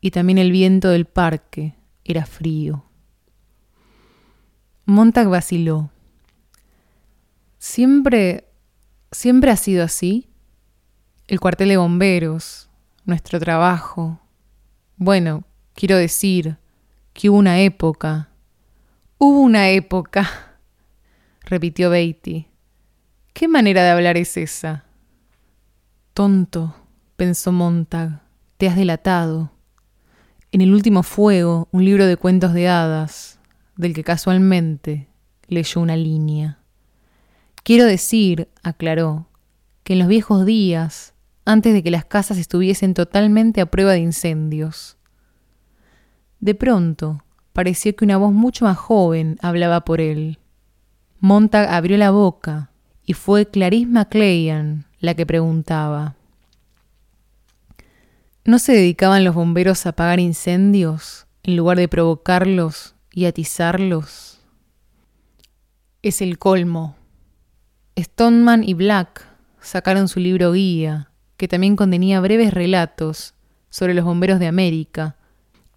y 0.00 0.10
también 0.10 0.38
el 0.38 0.52
viento 0.52 0.88
del 0.88 1.04
parque 1.04 1.74
era 2.02 2.24
frío. 2.24 2.86
Montag 4.86 5.28
vaciló. 5.28 5.90
Siempre, 7.58 8.48
siempre 9.10 9.50
ha 9.50 9.56
sido 9.56 9.84
así. 9.84 10.30
El 11.26 11.40
cuartel 11.40 11.68
de 11.68 11.76
bomberos, 11.76 12.70
nuestro 13.04 13.38
trabajo. 13.38 14.18
Bueno, 14.96 15.44
quiero 15.74 15.96
decir 15.96 16.56
que 17.12 17.30
hubo 17.30 17.38
una 17.38 17.60
época. 17.60 18.28
Hubo 19.18 19.40
una 19.40 19.70
época. 19.70 20.28
repitió 21.44 21.90
Beatty. 21.90 22.48
¿Qué 23.32 23.48
manera 23.48 23.82
de 23.82 23.90
hablar 23.90 24.16
es 24.16 24.36
esa? 24.36 24.84
Tonto, 26.14 26.74
pensó 27.16 27.52
Montag, 27.52 28.20
te 28.58 28.68
has 28.68 28.76
delatado. 28.76 29.50
En 30.50 30.60
el 30.60 30.74
último 30.74 31.02
fuego, 31.02 31.68
un 31.72 31.84
libro 31.84 32.06
de 32.06 32.18
cuentos 32.18 32.52
de 32.52 32.68
hadas, 32.68 33.38
del 33.76 33.94
que 33.94 34.04
casualmente 34.04 35.08
leyó 35.48 35.80
una 35.80 35.96
línea. 35.96 36.58
Quiero 37.62 37.86
decir, 37.86 38.48
aclaró, 38.62 39.28
que 39.84 39.94
en 39.94 40.00
los 40.00 40.08
viejos 40.08 40.44
días, 40.44 41.14
antes 41.44 41.72
de 41.72 41.82
que 41.82 41.90
las 41.90 42.04
casas 42.04 42.38
estuviesen 42.38 42.94
totalmente 42.94 43.60
a 43.60 43.66
prueba 43.66 43.92
de 43.92 44.00
incendios. 44.00 44.96
De 46.42 46.56
pronto, 46.56 47.22
pareció 47.52 47.94
que 47.94 48.04
una 48.04 48.16
voz 48.16 48.32
mucho 48.32 48.64
más 48.64 48.76
joven 48.76 49.38
hablaba 49.42 49.84
por 49.84 50.00
él. 50.00 50.40
Montag 51.20 51.68
abrió 51.72 51.96
la 51.96 52.10
boca 52.10 52.72
y 53.06 53.12
fue 53.12 53.46
Clarice 53.46 53.86
MacLean 53.86 54.86
la 54.98 55.14
que 55.14 55.24
preguntaba. 55.24 56.16
¿No 58.44 58.58
se 58.58 58.72
dedicaban 58.72 59.22
los 59.22 59.36
bomberos 59.36 59.86
a 59.86 59.90
apagar 59.90 60.18
incendios 60.18 61.28
en 61.44 61.56
lugar 61.56 61.78
de 61.78 61.86
provocarlos 61.86 62.96
y 63.12 63.26
atizarlos? 63.26 64.40
Es 66.02 66.20
el 66.22 66.40
colmo. 66.40 66.96
Stoneman 67.96 68.64
y 68.64 68.74
Black 68.74 69.28
sacaron 69.60 70.08
su 70.08 70.18
libro 70.18 70.50
guía, 70.50 71.12
que 71.36 71.46
también 71.46 71.76
contenía 71.76 72.20
breves 72.20 72.52
relatos 72.52 73.34
sobre 73.70 73.94
los 73.94 74.04
bomberos 74.04 74.40
de 74.40 74.48
América, 74.48 75.14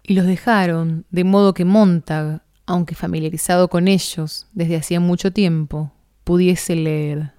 y 0.06 0.14
los 0.14 0.26
dejaron 0.26 1.04
de 1.10 1.24
modo 1.24 1.52
que 1.52 1.64
Montag, 1.64 2.42
aunque 2.64 2.94
familiarizado 2.94 3.68
con 3.68 3.88
ellos 3.88 4.46
desde 4.52 4.76
hacía 4.76 5.00
mucho 5.00 5.32
tiempo, 5.32 5.92
pudiese 6.22 6.76
leer 6.76 7.32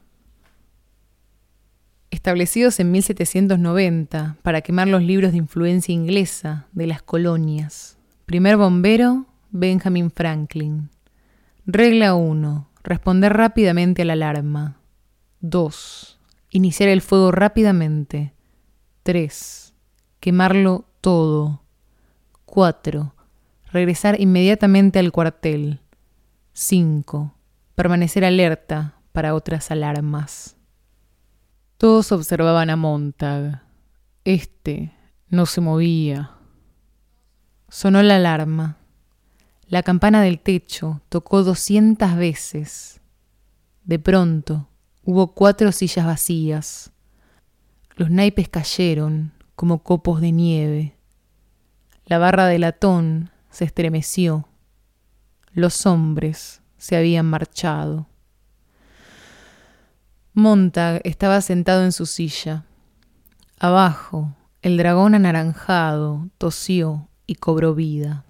establecidos 2.10 2.80
en 2.80 2.92
1790 2.92 4.38
para 4.42 4.62
quemar 4.62 4.88
los 4.88 5.04
libros 5.04 5.32
de 5.32 5.38
influencia 5.38 5.94
inglesa 5.94 6.68
de 6.72 6.88
las 6.88 7.02
colonias. 7.02 7.98
Primer 8.26 8.58
bombero, 8.58 9.26
Benjamin 9.52 10.12
Franklin. 10.12 10.90
Regla 11.66 12.16
1. 12.16 12.70
Responder 12.84 13.34
rápidamente 13.34 14.02
a 14.02 14.06
la 14.06 14.14
alarma. 14.14 14.78
2. 15.42 16.20
Iniciar 16.52 16.90
el 16.90 17.02
fuego 17.02 17.32
rápidamente. 17.32 18.34
3. 19.04 19.74
Quemarlo 20.20 20.86
todo. 21.02 21.62
4. 22.48 23.14
Regresar 23.72 24.20
inmediatamente 24.20 25.00
al 25.00 25.12
cuartel. 25.12 25.82
5. 26.54 27.36
Permanecer 27.76 28.26
alerta 28.26 28.96
para 29.12 29.36
otras 29.36 29.70
alarmas. 29.70 30.56
Todos 31.78 32.12
observaban 32.12 32.70
a 32.70 32.76
Montag. 32.78 33.62
Este 34.24 34.94
no 35.28 35.46
se 35.46 35.62
movía. 35.62 36.32
Sonó 37.70 38.02
la 38.02 38.16
alarma. 38.16 38.78
La 39.68 39.84
campana 39.84 40.22
del 40.22 40.40
techo 40.40 41.02
tocó 41.10 41.44
doscientas 41.44 42.16
veces. 42.16 43.02
De 43.84 44.00
pronto 44.00 44.70
hubo 45.04 45.34
cuatro 45.34 45.72
sillas 45.74 46.06
vacías. 46.06 46.92
Los 47.98 48.10
naipes 48.10 48.48
cayeron 48.48 49.34
como 49.56 49.84
copos 49.84 50.22
de 50.22 50.32
nieve. 50.32 50.97
La 52.08 52.20
barra 52.20 52.46
de 52.46 52.58
latón 52.58 53.32
se 53.50 53.66
estremeció. 53.66 54.48
Los 55.52 55.86
hombres 55.86 56.62
se 56.78 56.96
habían 56.96 57.26
marchado. 57.26 58.08
Montag 60.32 61.02
estaba 61.04 61.42
sentado 61.42 61.84
en 61.84 61.92
su 61.92 62.06
silla. 62.06 62.64
Abajo, 63.60 64.34
el 64.62 64.78
dragón 64.78 65.16
anaranjado 65.16 66.30
tosió 66.38 67.10
y 67.26 67.36
cobró 67.36 67.76
vida. 67.76 68.24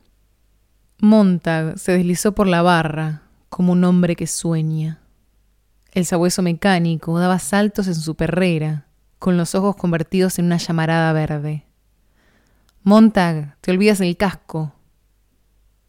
Montag 0.98 1.78
se 1.78 1.92
deslizó 1.92 2.32
por 2.32 2.48
la 2.48 2.64
barra 2.64 3.22
como 3.50 3.74
un 3.74 3.84
hombre 3.84 4.16
que 4.16 4.26
sueña. 4.26 5.02
El 5.92 6.08
sabueso 6.08 6.42
mecánico 6.42 7.20
daba 7.20 7.38
saltos 7.38 7.86
en 7.86 7.94
su 7.94 8.16
perrera, 8.16 8.88
con 9.20 9.38
los 9.38 9.54
ojos 9.54 9.76
convertidos 9.76 10.40
en 10.40 10.46
una 10.46 10.58
llamarada 10.58 11.14
verde. 11.14 11.67
Montag, 12.88 13.58
te 13.60 13.72
olvidas 13.72 14.00
el 14.00 14.16
casco. 14.16 14.72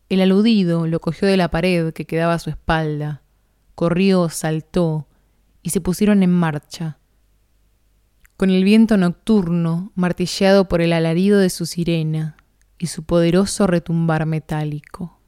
El 0.09 0.21
aludido 0.21 0.89
lo 0.89 0.99
cogió 0.99 1.29
de 1.29 1.37
la 1.37 1.49
pared 1.49 1.93
que 1.93 2.07
quedaba 2.07 2.35
a 2.35 2.39
su 2.41 2.51
espalda. 2.51 3.23
Corrió, 3.77 4.29
saltó, 4.31 5.07
y 5.63 5.71
se 5.71 5.81
pusieron 5.81 6.25
en 6.25 6.33
marcha. 6.33 6.99
Con 8.37 8.51
el 8.51 8.65
viento 8.65 8.97
nocturno 8.97 9.93
martilleado 9.95 10.67
por 10.67 10.81
el 10.81 10.93
alarido 10.93 11.39
de 11.39 11.51
su 11.51 11.67
sirena 11.67 12.37
y 12.81 12.89
su 12.89 13.05
poderoso 13.05 13.69
retumbar 13.69 14.27
metálico. 14.27 15.21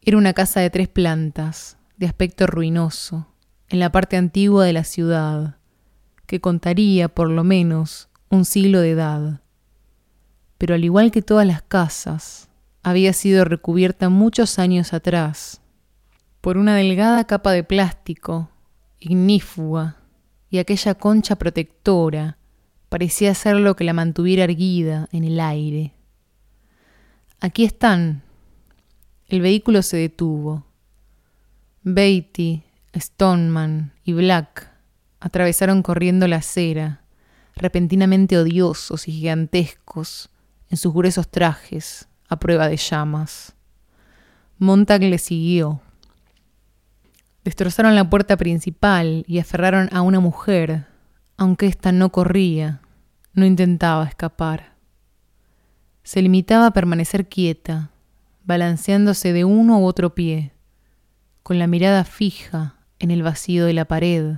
Era 0.00 0.16
una 0.16 0.32
casa 0.32 0.60
de 0.60 0.70
tres 0.70 0.88
plantas, 0.88 1.76
de 1.98 2.06
aspecto 2.06 2.46
ruinoso, 2.46 3.26
en 3.68 3.80
la 3.80 3.92
parte 3.92 4.16
antigua 4.16 4.64
de 4.64 4.72
la 4.72 4.84
ciudad, 4.84 5.58
que 6.24 6.40
contaría 6.40 7.10
por 7.10 7.28
lo 7.28 7.44
menos 7.44 8.08
un 8.30 8.46
siglo 8.46 8.80
de 8.80 8.92
edad. 8.92 9.41
Pero 10.62 10.76
al 10.76 10.84
igual 10.84 11.10
que 11.10 11.22
todas 11.22 11.44
las 11.44 11.60
casas, 11.60 12.48
había 12.84 13.12
sido 13.14 13.44
recubierta 13.44 14.08
muchos 14.10 14.60
años 14.60 14.92
atrás 14.92 15.60
por 16.40 16.56
una 16.56 16.76
delgada 16.76 17.24
capa 17.24 17.50
de 17.50 17.64
plástico 17.64 18.48
ignífuga, 19.00 19.96
y 20.50 20.58
aquella 20.58 20.94
concha 20.94 21.34
protectora 21.34 22.38
parecía 22.88 23.34
ser 23.34 23.56
lo 23.56 23.74
que 23.74 23.82
la 23.82 23.92
mantuviera 23.92 24.44
erguida 24.44 25.08
en 25.10 25.24
el 25.24 25.40
aire. 25.40 25.94
Aquí 27.40 27.64
están. 27.64 28.22
El 29.26 29.40
vehículo 29.40 29.82
se 29.82 29.96
detuvo. 29.96 30.64
Beatty, 31.82 32.62
Stoneman 32.96 33.94
y 34.04 34.12
Black 34.12 34.70
atravesaron 35.18 35.82
corriendo 35.82 36.28
la 36.28 36.36
acera, 36.36 37.02
repentinamente 37.56 38.38
odiosos 38.38 39.08
y 39.08 39.10
gigantescos 39.10 40.28
en 40.72 40.78
sus 40.78 40.92
gruesos 40.94 41.30
trajes 41.30 42.08
a 42.28 42.38
prueba 42.38 42.66
de 42.66 42.78
llamas. 42.78 43.54
Montag 44.58 45.02
le 45.02 45.18
siguió, 45.18 45.82
Destrozaron 47.44 47.94
la 47.94 48.08
puerta 48.08 48.36
principal 48.36 49.24
y 49.26 49.38
aferraron 49.38 49.88
a 49.92 50.00
una 50.00 50.18
mujer, 50.20 50.86
aunque 51.36 51.66
ésta 51.66 51.92
no 51.92 52.10
corría, 52.10 52.80
no 53.34 53.44
intentaba 53.44 54.04
escapar. 54.04 54.76
Se 56.04 56.22
limitaba 56.22 56.66
a 56.66 56.72
permanecer 56.72 57.28
quieta, 57.28 57.90
balanceándose 58.44 59.32
de 59.32 59.44
uno 59.44 59.80
u 59.80 59.84
otro 59.84 60.14
pie, 60.14 60.52
con 61.42 61.58
la 61.58 61.66
mirada 61.66 62.04
fija 62.04 62.76
en 62.98 63.10
el 63.10 63.22
vacío 63.22 63.66
de 63.66 63.74
la 63.74 63.84
pared, 63.84 64.36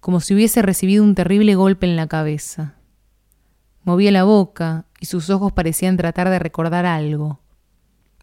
como 0.00 0.20
si 0.20 0.34
hubiese 0.34 0.60
recibido 0.60 1.02
un 1.02 1.14
terrible 1.14 1.54
golpe 1.54 1.86
en 1.86 1.96
la 1.96 2.08
cabeza. 2.08 2.74
Movía 3.84 4.10
la 4.10 4.24
boca 4.24 4.86
y 5.04 5.06
sus 5.06 5.28
ojos 5.28 5.52
parecían 5.52 5.98
tratar 5.98 6.30
de 6.30 6.38
recordar 6.38 6.86
algo. 6.86 7.38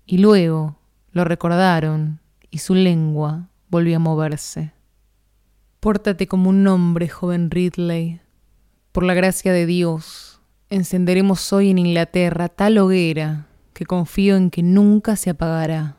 Y 0.08 0.18
luego 0.18 0.80
lo 1.12 1.24
recordaron 1.24 2.22
y 2.50 2.58
su 2.58 2.74
lengua 2.74 3.50
volvió 3.70 3.98
a 3.98 4.00
moverse. 4.00 4.74
Pórtate 5.80 6.26
como 6.26 6.50
un 6.50 6.66
hombre, 6.66 7.08
joven 7.08 7.52
Ridley. 7.52 8.20
Por 8.92 9.04
la 9.04 9.14
gracia 9.14 9.54
de 9.54 9.68
Dios, 9.68 10.42
encenderemos 10.72 11.54
hoy 11.54 11.70
en 11.70 11.78
Inglaterra 11.78 12.50
tal 12.50 12.80
hoguera 12.80 13.46
que 13.74 13.86
confío 13.86 14.36
en 14.36 14.50
que 14.50 14.64
nunca 14.64 15.16
se 15.18 15.30
apagará. 15.30 15.98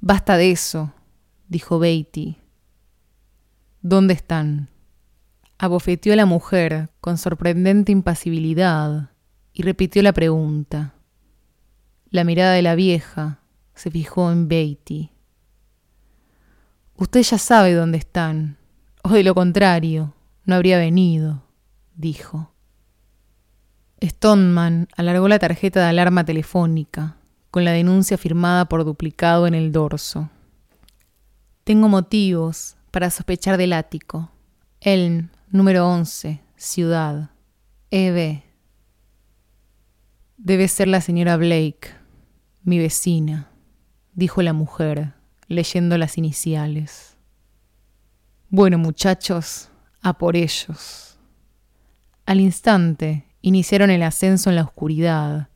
Basta 0.00 0.36
de 0.36 0.50
eso, 0.50 0.92
dijo 1.46 1.78
Beatty. 1.78 2.38
¿Dónde 3.80 4.14
están? 4.14 4.73
Abofeteó 5.64 6.12
a 6.12 6.16
la 6.16 6.26
mujer 6.26 6.90
con 7.00 7.16
sorprendente 7.16 7.90
impasibilidad 7.90 9.12
y 9.54 9.62
repitió 9.62 10.02
la 10.02 10.12
pregunta. 10.12 10.92
La 12.10 12.22
mirada 12.22 12.52
de 12.52 12.60
la 12.60 12.74
vieja 12.74 13.40
se 13.74 13.90
fijó 13.90 14.30
en 14.30 14.46
Beatty. 14.46 15.10
Usted 16.96 17.22
ya 17.22 17.38
sabe 17.38 17.72
dónde 17.72 17.96
están, 17.96 18.58
o 19.02 19.08
de 19.08 19.24
lo 19.24 19.34
contrario, 19.34 20.12
no 20.44 20.54
habría 20.54 20.76
venido, 20.76 21.44
dijo. 21.94 22.52
Stoneman 24.02 24.88
alargó 24.98 25.28
la 25.28 25.38
tarjeta 25.38 25.80
de 25.80 25.86
alarma 25.86 26.26
telefónica, 26.26 27.16
con 27.50 27.64
la 27.64 27.72
denuncia 27.72 28.18
firmada 28.18 28.66
por 28.66 28.84
duplicado 28.84 29.46
en 29.46 29.54
el 29.54 29.72
dorso. 29.72 30.28
Tengo 31.64 31.88
motivos 31.88 32.76
para 32.90 33.08
sospechar 33.08 33.56
del 33.56 33.72
ático. 33.72 34.30
Elm, 34.82 35.30
número 35.48 35.88
11, 35.88 36.40
ciudad. 36.56 37.30
EB. 37.90 38.42
Debe 40.36 40.68
ser 40.68 40.88
la 40.88 41.00
señora 41.00 41.36
Blake, 41.36 41.90
mi 42.62 42.78
vecina, 42.78 43.50
dijo 44.14 44.42
la 44.42 44.52
mujer 44.52 45.14
leyendo 45.46 45.96
las 45.96 46.18
iniciales. 46.18 47.16
Bueno, 48.48 48.78
muchachos, 48.78 49.68
a 50.00 50.18
por 50.18 50.36
ellos. 50.36 51.18
Al 52.26 52.40
instante 52.40 53.26
iniciaron 53.42 53.90
el 53.90 54.02
ascenso 54.02 54.50
en 54.50 54.56
la 54.56 54.62
oscuridad, 54.62 55.48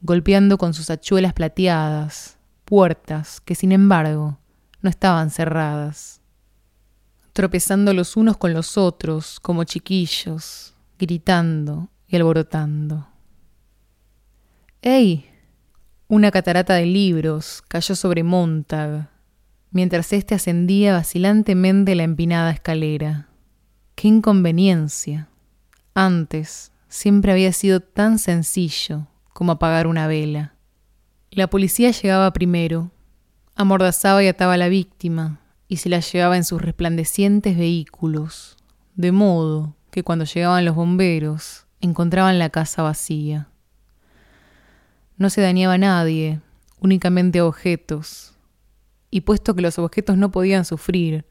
golpeando 0.00 0.58
con 0.58 0.74
sus 0.74 0.90
hachuelas 0.90 1.32
plateadas 1.32 2.36
puertas 2.66 3.40
que, 3.40 3.54
sin 3.54 3.72
embargo, 3.72 4.38
no 4.82 4.90
estaban 4.90 5.30
cerradas. 5.30 6.20
Tropezando 7.36 7.92
los 7.92 8.16
unos 8.16 8.38
con 8.38 8.54
los 8.54 8.78
otros 8.78 9.40
como 9.40 9.64
chiquillos, 9.64 10.72
gritando 10.98 11.90
y 12.08 12.16
alborotando. 12.16 13.08
¡Ey! 14.80 15.26
Una 16.08 16.30
catarata 16.30 16.72
de 16.72 16.86
libros 16.86 17.62
cayó 17.68 17.94
sobre 17.94 18.22
Montag, 18.22 19.10
mientras 19.70 20.14
éste 20.14 20.34
ascendía 20.34 20.94
vacilantemente 20.94 21.94
la 21.94 22.04
empinada 22.04 22.52
escalera. 22.52 23.28
¡Qué 23.96 24.08
inconveniencia! 24.08 25.28
Antes 25.92 26.72
siempre 26.88 27.32
había 27.32 27.52
sido 27.52 27.80
tan 27.80 28.18
sencillo 28.18 29.08
como 29.34 29.52
apagar 29.52 29.86
una 29.88 30.06
vela. 30.06 30.54
La 31.30 31.50
policía 31.50 31.90
llegaba 31.90 32.32
primero, 32.32 32.92
amordazaba 33.56 34.24
y 34.24 34.26
ataba 34.26 34.54
a 34.54 34.56
la 34.56 34.68
víctima 34.68 35.42
y 35.68 35.76
se 35.76 35.88
la 35.88 36.00
llevaba 36.00 36.36
en 36.36 36.44
sus 36.44 36.62
resplandecientes 36.62 37.56
vehículos, 37.56 38.56
de 38.94 39.12
modo 39.12 39.76
que 39.90 40.02
cuando 40.02 40.24
llegaban 40.24 40.64
los 40.64 40.74
bomberos 40.74 41.66
encontraban 41.80 42.38
la 42.38 42.50
casa 42.50 42.82
vacía. 42.82 43.48
No 45.16 45.30
se 45.30 45.40
dañaba 45.40 45.74
a 45.74 45.78
nadie, 45.78 46.40
únicamente 46.80 47.40
objetos. 47.40 48.34
Y 49.10 49.22
puesto 49.22 49.54
que 49.54 49.62
los 49.62 49.78
objetos 49.78 50.16
no 50.18 50.30
podían 50.30 50.64
sufrir, 50.64 51.24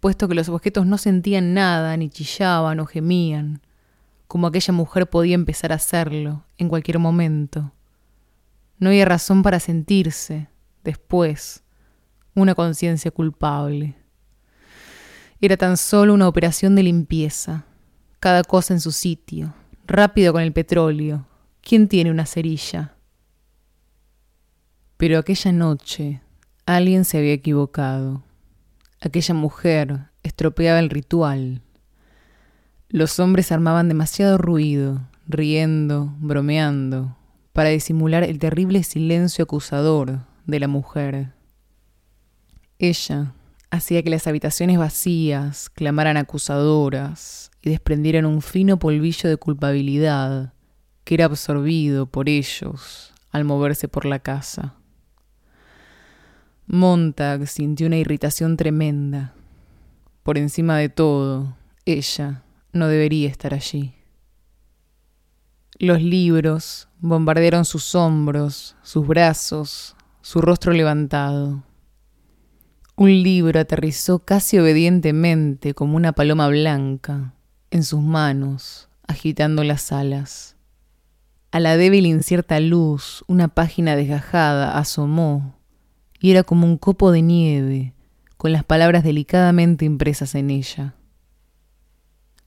puesto 0.00 0.28
que 0.28 0.34
los 0.34 0.48
objetos 0.48 0.86
no 0.86 0.98
sentían 0.98 1.54
nada, 1.54 1.96
ni 1.96 2.08
chillaban 2.10 2.80
o 2.80 2.86
gemían, 2.86 3.62
como 4.26 4.46
aquella 4.46 4.72
mujer 4.72 5.08
podía 5.08 5.34
empezar 5.34 5.72
a 5.72 5.76
hacerlo 5.76 6.44
en 6.58 6.68
cualquier 6.68 6.98
momento, 6.98 7.72
no 8.82 8.88
había 8.88 9.04
razón 9.04 9.44
para 9.44 9.60
sentirse, 9.60 10.48
después, 10.82 11.61
una 12.34 12.54
conciencia 12.54 13.10
culpable. 13.10 13.94
Era 15.40 15.56
tan 15.56 15.76
solo 15.76 16.14
una 16.14 16.28
operación 16.28 16.74
de 16.74 16.84
limpieza, 16.84 17.64
cada 18.20 18.44
cosa 18.44 18.74
en 18.74 18.80
su 18.80 18.92
sitio, 18.92 19.54
rápido 19.86 20.32
con 20.32 20.42
el 20.42 20.52
petróleo. 20.52 21.26
¿Quién 21.60 21.88
tiene 21.88 22.10
una 22.10 22.26
cerilla? 22.26 22.94
Pero 24.96 25.18
aquella 25.18 25.50
noche 25.52 26.22
alguien 26.64 27.04
se 27.04 27.18
había 27.18 27.32
equivocado. 27.32 28.22
Aquella 29.00 29.34
mujer 29.34 30.10
estropeaba 30.22 30.78
el 30.78 30.90
ritual. 30.90 31.62
Los 32.88 33.18
hombres 33.18 33.50
armaban 33.50 33.88
demasiado 33.88 34.38
ruido, 34.38 35.00
riendo, 35.26 36.14
bromeando, 36.18 37.16
para 37.52 37.70
disimular 37.70 38.22
el 38.22 38.38
terrible 38.38 38.82
silencio 38.84 39.44
acusador 39.44 40.20
de 40.46 40.60
la 40.60 40.68
mujer. 40.68 41.32
Ella 42.78 43.34
hacía 43.70 44.02
que 44.02 44.10
las 44.10 44.26
habitaciones 44.26 44.78
vacías 44.78 45.70
clamaran 45.70 46.16
acusadoras 46.16 47.50
y 47.62 47.70
desprendieran 47.70 48.26
un 48.26 48.42
fino 48.42 48.78
polvillo 48.78 49.30
de 49.30 49.36
culpabilidad 49.36 50.52
que 51.04 51.14
era 51.14 51.24
absorbido 51.24 52.06
por 52.06 52.28
ellos 52.28 53.12
al 53.30 53.44
moverse 53.44 53.88
por 53.88 54.04
la 54.04 54.18
casa. 54.18 54.74
Montag 56.66 57.46
sintió 57.48 57.86
una 57.86 57.96
irritación 57.96 58.56
tremenda. 58.56 59.34
Por 60.22 60.38
encima 60.38 60.76
de 60.78 60.88
todo, 60.88 61.56
ella 61.84 62.44
no 62.72 62.88
debería 62.88 63.28
estar 63.28 63.52
allí. 63.52 63.94
Los 65.78 66.00
libros 66.00 66.88
bombardearon 67.00 67.64
sus 67.64 67.94
hombros, 67.94 68.76
sus 68.82 69.06
brazos, 69.06 69.96
su 70.20 70.40
rostro 70.40 70.72
levantado. 70.72 71.64
Un 73.02 73.24
libro 73.24 73.58
aterrizó 73.58 74.20
casi 74.20 74.60
obedientemente 74.60 75.74
como 75.74 75.96
una 75.96 76.12
paloma 76.12 76.46
blanca 76.46 77.34
en 77.72 77.82
sus 77.82 78.00
manos, 78.00 78.88
agitando 79.08 79.64
las 79.64 79.90
alas. 79.90 80.54
A 81.50 81.58
la 81.58 81.76
débil 81.76 82.06
incierta 82.06 82.60
luz, 82.60 83.24
una 83.26 83.48
página 83.48 83.96
desgajada 83.96 84.78
asomó 84.78 85.58
y 86.20 86.30
era 86.30 86.44
como 86.44 86.64
un 86.64 86.78
copo 86.78 87.10
de 87.10 87.22
nieve, 87.22 87.92
con 88.36 88.52
las 88.52 88.62
palabras 88.62 89.02
delicadamente 89.02 89.84
impresas 89.84 90.36
en 90.36 90.50
ella. 90.50 90.94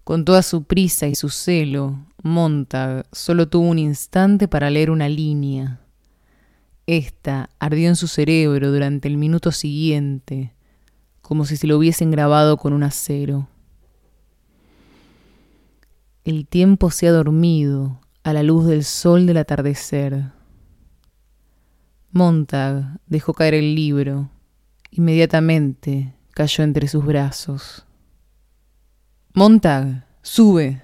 Con 0.05 0.23
toda 0.23 0.41
su 0.41 0.63
prisa 0.63 1.07
y 1.07 1.15
su 1.15 1.27
celo, 1.27 1.99
Montag 2.23 3.05
solo 3.11 3.49
tuvo 3.49 3.67
un 3.67 3.77
instante 3.77 4.47
para 4.47 4.69
leer 4.69 4.89
una 4.89 5.09
línea. 5.09 5.81
Esta 6.87 7.49
ardió 7.59 7.87
en 7.87 7.95
su 7.95 8.07
cerebro 8.07 8.71
durante 8.71 9.07
el 9.07 9.17
minuto 9.17 9.51
siguiente, 9.51 10.53
como 11.21 11.45
si 11.45 11.57
se 11.57 11.65
lo 11.65 11.77
hubiesen 11.77 12.11
grabado 12.11 12.57
con 12.57 12.73
un 12.73 12.83
acero. 12.83 13.47
El 16.23 16.47
tiempo 16.47 16.91
se 16.91 17.07
ha 17.07 17.11
dormido 17.11 17.99
a 18.23 18.33
la 18.33 18.43
luz 18.43 18.65
del 18.65 18.83
sol 18.83 19.25
del 19.25 19.37
atardecer. 19.37 20.31
Montag 22.11 22.99
dejó 23.07 23.33
caer 23.33 23.55
el 23.55 23.75
libro. 23.75 24.29
Inmediatamente 24.89 26.13
cayó 26.31 26.63
entre 26.63 26.87
sus 26.87 27.05
brazos. 27.05 27.85
Montag, 29.33 30.07
sube. 30.21 30.81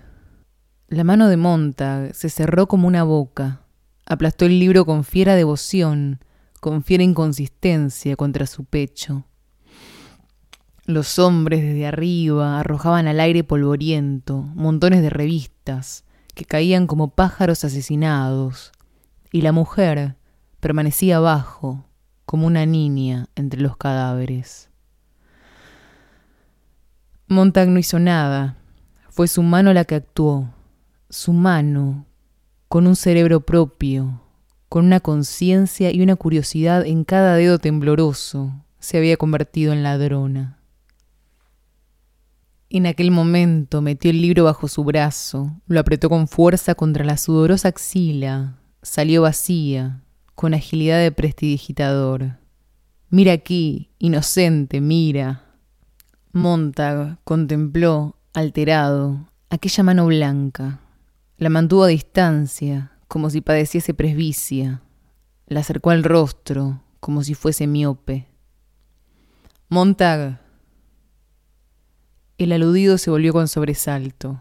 La 0.89 1.03
mano 1.03 1.29
de 1.29 1.37
Montag 1.37 2.13
se 2.13 2.29
cerró 2.29 2.67
como 2.67 2.87
una 2.87 3.03
boca. 3.03 3.60
Aplastó 4.11 4.43
el 4.43 4.59
libro 4.59 4.85
con 4.85 5.05
fiera 5.05 5.35
devoción, 5.35 6.19
con 6.59 6.83
fiera 6.83 7.01
inconsistencia 7.01 8.17
contra 8.17 8.45
su 8.45 8.65
pecho. 8.65 9.23
Los 10.83 11.17
hombres 11.17 11.61
desde 11.61 11.87
arriba 11.87 12.59
arrojaban 12.59 13.07
al 13.07 13.21
aire 13.21 13.45
polvoriento 13.45 14.41
montones 14.53 15.01
de 15.01 15.09
revistas 15.09 16.03
que 16.35 16.43
caían 16.43 16.87
como 16.87 17.15
pájaros 17.15 17.63
asesinados, 17.63 18.73
y 19.31 19.43
la 19.43 19.53
mujer 19.53 20.17
permanecía 20.59 21.15
abajo, 21.15 21.85
como 22.25 22.47
una 22.47 22.65
niña 22.65 23.29
entre 23.35 23.61
los 23.61 23.77
cadáveres. 23.77 24.69
Montag 27.29 27.69
no 27.69 27.79
hizo 27.79 27.97
nada, 27.97 28.57
fue 29.09 29.29
su 29.29 29.41
mano 29.41 29.71
la 29.71 29.85
que 29.85 29.95
actuó, 29.95 30.49
su 31.09 31.31
mano, 31.31 32.07
con 32.71 32.87
un 32.87 32.95
cerebro 32.95 33.41
propio, 33.41 34.21
con 34.69 34.85
una 34.85 35.01
conciencia 35.01 35.91
y 35.91 36.01
una 36.01 36.15
curiosidad 36.15 36.85
en 36.85 37.03
cada 37.03 37.35
dedo 37.35 37.59
tembloroso, 37.59 38.63
se 38.79 38.97
había 38.97 39.17
convertido 39.17 39.73
en 39.73 39.83
ladrona. 39.83 40.57
En 42.69 42.85
aquel 42.85 43.11
momento 43.11 43.81
metió 43.81 44.09
el 44.09 44.21
libro 44.21 44.45
bajo 44.45 44.69
su 44.69 44.85
brazo, 44.85 45.51
lo 45.67 45.81
apretó 45.81 46.07
con 46.07 46.29
fuerza 46.29 46.73
contra 46.73 47.03
la 47.03 47.17
sudorosa 47.17 47.67
axila, 47.67 48.55
salió 48.81 49.23
vacía, 49.23 50.01
con 50.33 50.53
agilidad 50.53 51.01
de 51.01 51.11
prestidigitador. 51.11 52.37
Mira 53.09 53.33
aquí, 53.33 53.89
inocente, 53.99 54.79
mira. 54.79 55.43
Montag 56.31 57.17
contempló, 57.25 58.15
alterado, 58.33 59.27
aquella 59.49 59.83
mano 59.83 60.05
blanca. 60.05 60.79
La 61.41 61.49
mantuvo 61.49 61.85
a 61.85 61.87
distancia, 61.87 62.91
como 63.07 63.31
si 63.31 63.41
padeciese 63.41 63.95
presbicia. 63.95 64.83
La 65.47 65.61
acercó 65.61 65.89
al 65.89 66.03
rostro, 66.03 66.83
como 66.99 67.23
si 67.23 67.33
fuese 67.33 67.65
miope. 67.65 68.27
Montag. 69.67 70.39
El 72.37 72.51
aludido 72.51 72.99
se 72.99 73.09
volvió 73.09 73.33
con 73.33 73.47
sobresalto. 73.47 74.39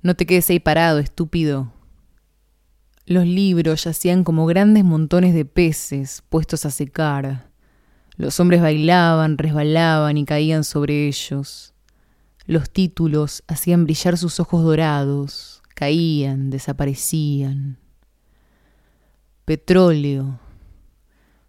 No 0.00 0.14
te 0.14 0.24
quedes 0.24 0.48
ahí 0.48 0.58
parado, 0.58 1.00
estúpido. 1.00 1.70
Los 3.04 3.26
libros 3.26 3.84
yacían 3.84 4.24
como 4.24 4.46
grandes 4.46 4.84
montones 4.84 5.34
de 5.34 5.44
peces 5.44 6.22
puestos 6.30 6.64
a 6.64 6.70
secar. 6.70 7.50
Los 8.16 8.40
hombres 8.40 8.62
bailaban, 8.62 9.36
resbalaban 9.36 10.16
y 10.16 10.24
caían 10.24 10.64
sobre 10.64 11.08
ellos. 11.08 11.74
Los 12.46 12.70
títulos 12.70 13.42
hacían 13.48 13.84
brillar 13.84 14.16
sus 14.16 14.40
ojos 14.40 14.64
dorados, 14.64 15.62
caían, 15.76 16.50
desaparecían. 16.50 17.78
Petróleo. 19.44 20.40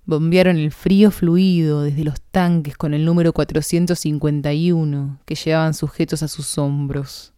Bombearon 0.05 0.57
el 0.57 0.71
frío 0.71 1.09
fluido 1.09 1.81
desde 1.81 2.03
los 2.03 2.21
tanques 2.21 2.77
con 2.77 2.93
el 2.93 3.03
número 3.05 3.33
451 3.33 5.19
que 5.25 5.35
llevaban 5.35 5.73
sujetos 5.73 6.21
a 6.21 6.27
sus 6.27 6.59
hombros. 6.59 7.33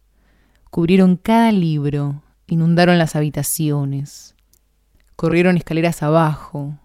Cubrieron 0.70 1.16
cada 1.16 1.50
libro 1.50 2.22
inundaron 2.50 2.98
las 2.98 3.16
habitaciones. 3.16 4.34
Corrieron 5.16 5.56
escaleras 5.56 6.02
abajo. 6.02 6.78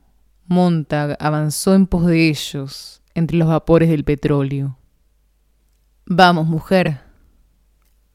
Montag 0.46 1.18
avanzó 1.20 1.74
en 1.74 1.88
pos 1.88 2.06
de 2.06 2.30
ellos, 2.30 3.02
entre 3.16 3.38
los 3.38 3.48
vapores 3.48 3.90
del 3.90 4.04
petróleo. 4.04 4.78
Vamos, 6.06 6.46
mujer. 6.46 7.02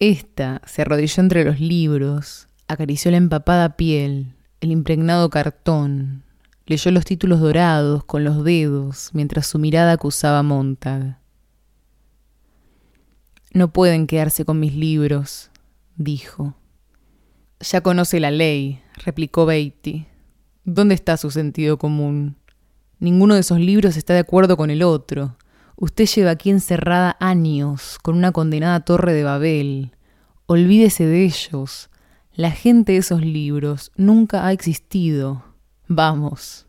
Esta 0.01 0.63
se 0.65 0.81
arrodilló 0.81 1.23
entre 1.23 1.45
los 1.45 1.61
libros, 1.61 2.49
acarició 2.69 3.11
la 3.11 3.19
empapada 3.19 3.77
piel, 3.77 4.35
el 4.63 4.73
impregnado 4.73 5.29
cartón, 5.29 6.25
leyó 6.65 6.91
los 6.91 7.05
títulos 7.05 7.41
dorados 7.41 8.03
con 8.05 8.25
los 8.25 8.43
dedos 8.43 9.11
mientras 9.13 9.47
su 9.47 9.59
mirada 9.59 9.93
acusaba 9.93 10.39
a 10.39 10.43
Montag. 10.43 11.19
No 13.53 13.75
pueden 13.75 14.07
quedarse 14.07 14.47
con 14.47 14.59
mis 14.59 14.75
libros, 14.75 15.51
dijo. 15.97 16.55
Ya 17.61 17.83
conoce 17.83 18.21
la 18.21 18.31
ley, 18.31 18.81
replicó 19.05 19.45
Beatty. 19.45 20.07
¿Dónde 20.65 20.95
está 20.95 21.19
su 21.19 21.31
sentido 21.31 21.77
común? 21.77 22.37
Ninguno 23.01 23.35
de 23.35 23.41
esos 23.41 23.61
libros 23.61 23.99
está 23.99 24.15
de 24.15 24.21
acuerdo 24.21 24.57
con 24.57 24.71
el 24.71 24.83
otro. 24.83 25.37
Usted 25.81 26.05
lleva 26.05 26.33
aquí 26.33 26.51
encerrada 26.51 27.17
años, 27.21 27.99
con 28.03 28.15
una 28.15 28.33
condenada 28.33 28.81
torre 28.81 29.15
de 29.15 29.25
Babel. 29.25 29.93
Olvídese 30.45 31.07
de 31.07 31.25
ellos. 31.25 31.89
La 32.35 32.51
gente 32.51 32.93
de 32.93 32.99
esos 32.99 33.23
libros 33.23 33.91
nunca 33.97 34.47
ha 34.47 34.53
existido. 34.53 35.43
Vamos. 35.89 36.67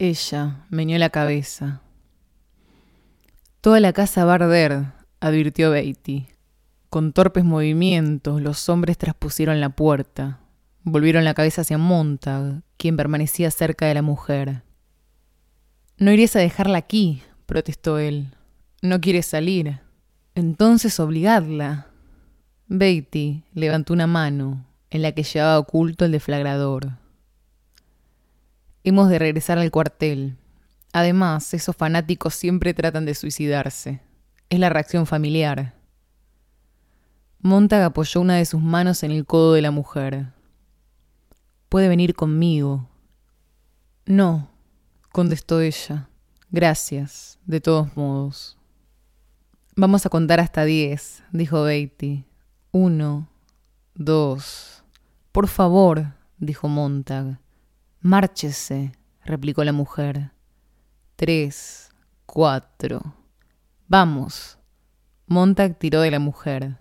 Ella 0.00 0.66
meñó 0.68 0.98
la 0.98 1.10
cabeza. 1.10 1.80
Toda 3.60 3.78
la 3.78 3.92
casa 3.92 4.24
va 4.24 4.32
a 4.32 4.34
arder, 4.34 4.86
advirtió 5.20 5.70
Beatty. 5.70 6.26
Con 6.88 7.12
torpes 7.12 7.44
movimientos, 7.44 8.42
los 8.42 8.68
hombres 8.68 8.98
traspusieron 8.98 9.60
la 9.60 9.68
puerta. 9.68 10.40
Volvieron 10.82 11.22
la 11.24 11.34
cabeza 11.34 11.60
hacia 11.60 11.78
Montag, 11.78 12.62
quien 12.76 12.96
permanecía 12.96 13.48
cerca 13.52 13.86
de 13.86 13.94
la 13.94 14.02
mujer. 14.02 14.64
No 15.98 16.10
irías 16.10 16.34
a 16.34 16.40
dejarla 16.40 16.78
aquí, 16.78 17.22
protestó 17.50 17.98
él. 17.98 18.32
No 18.80 19.00
quiere 19.00 19.22
salir. 19.22 19.80
Entonces 20.36 21.00
obligadla. 21.00 21.88
Beatty 22.68 23.42
levantó 23.52 23.92
una 23.92 24.06
mano, 24.06 24.64
en 24.90 25.02
la 25.02 25.10
que 25.10 25.24
llevaba 25.24 25.58
oculto 25.58 26.04
el 26.04 26.12
deflagrador. 26.12 26.92
Hemos 28.84 29.08
de 29.08 29.18
regresar 29.18 29.58
al 29.58 29.72
cuartel. 29.72 30.36
Además, 30.92 31.52
esos 31.52 31.74
fanáticos 31.74 32.36
siempre 32.36 32.72
tratan 32.72 33.04
de 33.04 33.16
suicidarse. 33.16 34.00
Es 34.48 34.60
la 34.60 34.68
reacción 34.68 35.04
familiar. 35.04 35.74
Montag 37.40 37.82
apoyó 37.82 38.20
una 38.20 38.36
de 38.36 38.44
sus 38.44 38.60
manos 38.60 39.02
en 39.02 39.10
el 39.10 39.26
codo 39.26 39.54
de 39.54 39.62
la 39.62 39.72
mujer. 39.72 40.28
Puede 41.68 41.88
venir 41.88 42.14
conmigo. 42.14 42.88
No, 44.06 44.48
contestó 45.10 45.60
ella. 45.60 46.09
Gracias, 46.52 47.38
de 47.46 47.60
todos 47.60 47.96
modos. 47.96 48.58
Vamos 49.76 50.04
a 50.04 50.08
contar 50.08 50.40
hasta 50.40 50.64
diez, 50.64 51.22
dijo 51.30 51.62
Beatty. 51.62 52.24
Uno, 52.72 53.28
dos. 53.94 54.82
Por 55.30 55.46
favor, 55.46 56.14
dijo 56.38 56.66
Montag. 56.66 57.38
Márchese, 58.00 58.92
replicó 59.24 59.62
la 59.62 59.72
mujer. 59.72 60.32
Tres, 61.14 61.90
cuatro. 62.26 63.14
Vamos. 63.86 64.58
Montag 65.26 65.78
tiró 65.78 66.00
de 66.00 66.10
la 66.10 66.18
mujer. 66.18 66.78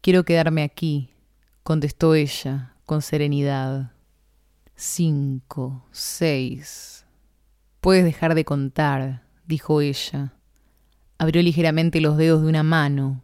Quiero 0.00 0.24
quedarme 0.24 0.64
aquí, 0.64 1.14
contestó 1.62 2.16
ella 2.16 2.74
con 2.86 3.02
serenidad. 3.02 3.92
Cinco, 4.74 5.86
seis. 5.92 7.03
Puedes 7.84 8.02
dejar 8.02 8.34
de 8.34 8.46
contar, 8.46 9.24
dijo 9.46 9.82
ella. 9.82 10.32
Abrió 11.18 11.42
ligeramente 11.42 12.00
los 12.00 12.16
dedos 12.16 12.40
de 12.40 12.48
una 12.48 12.62
mano. 12.62 13.22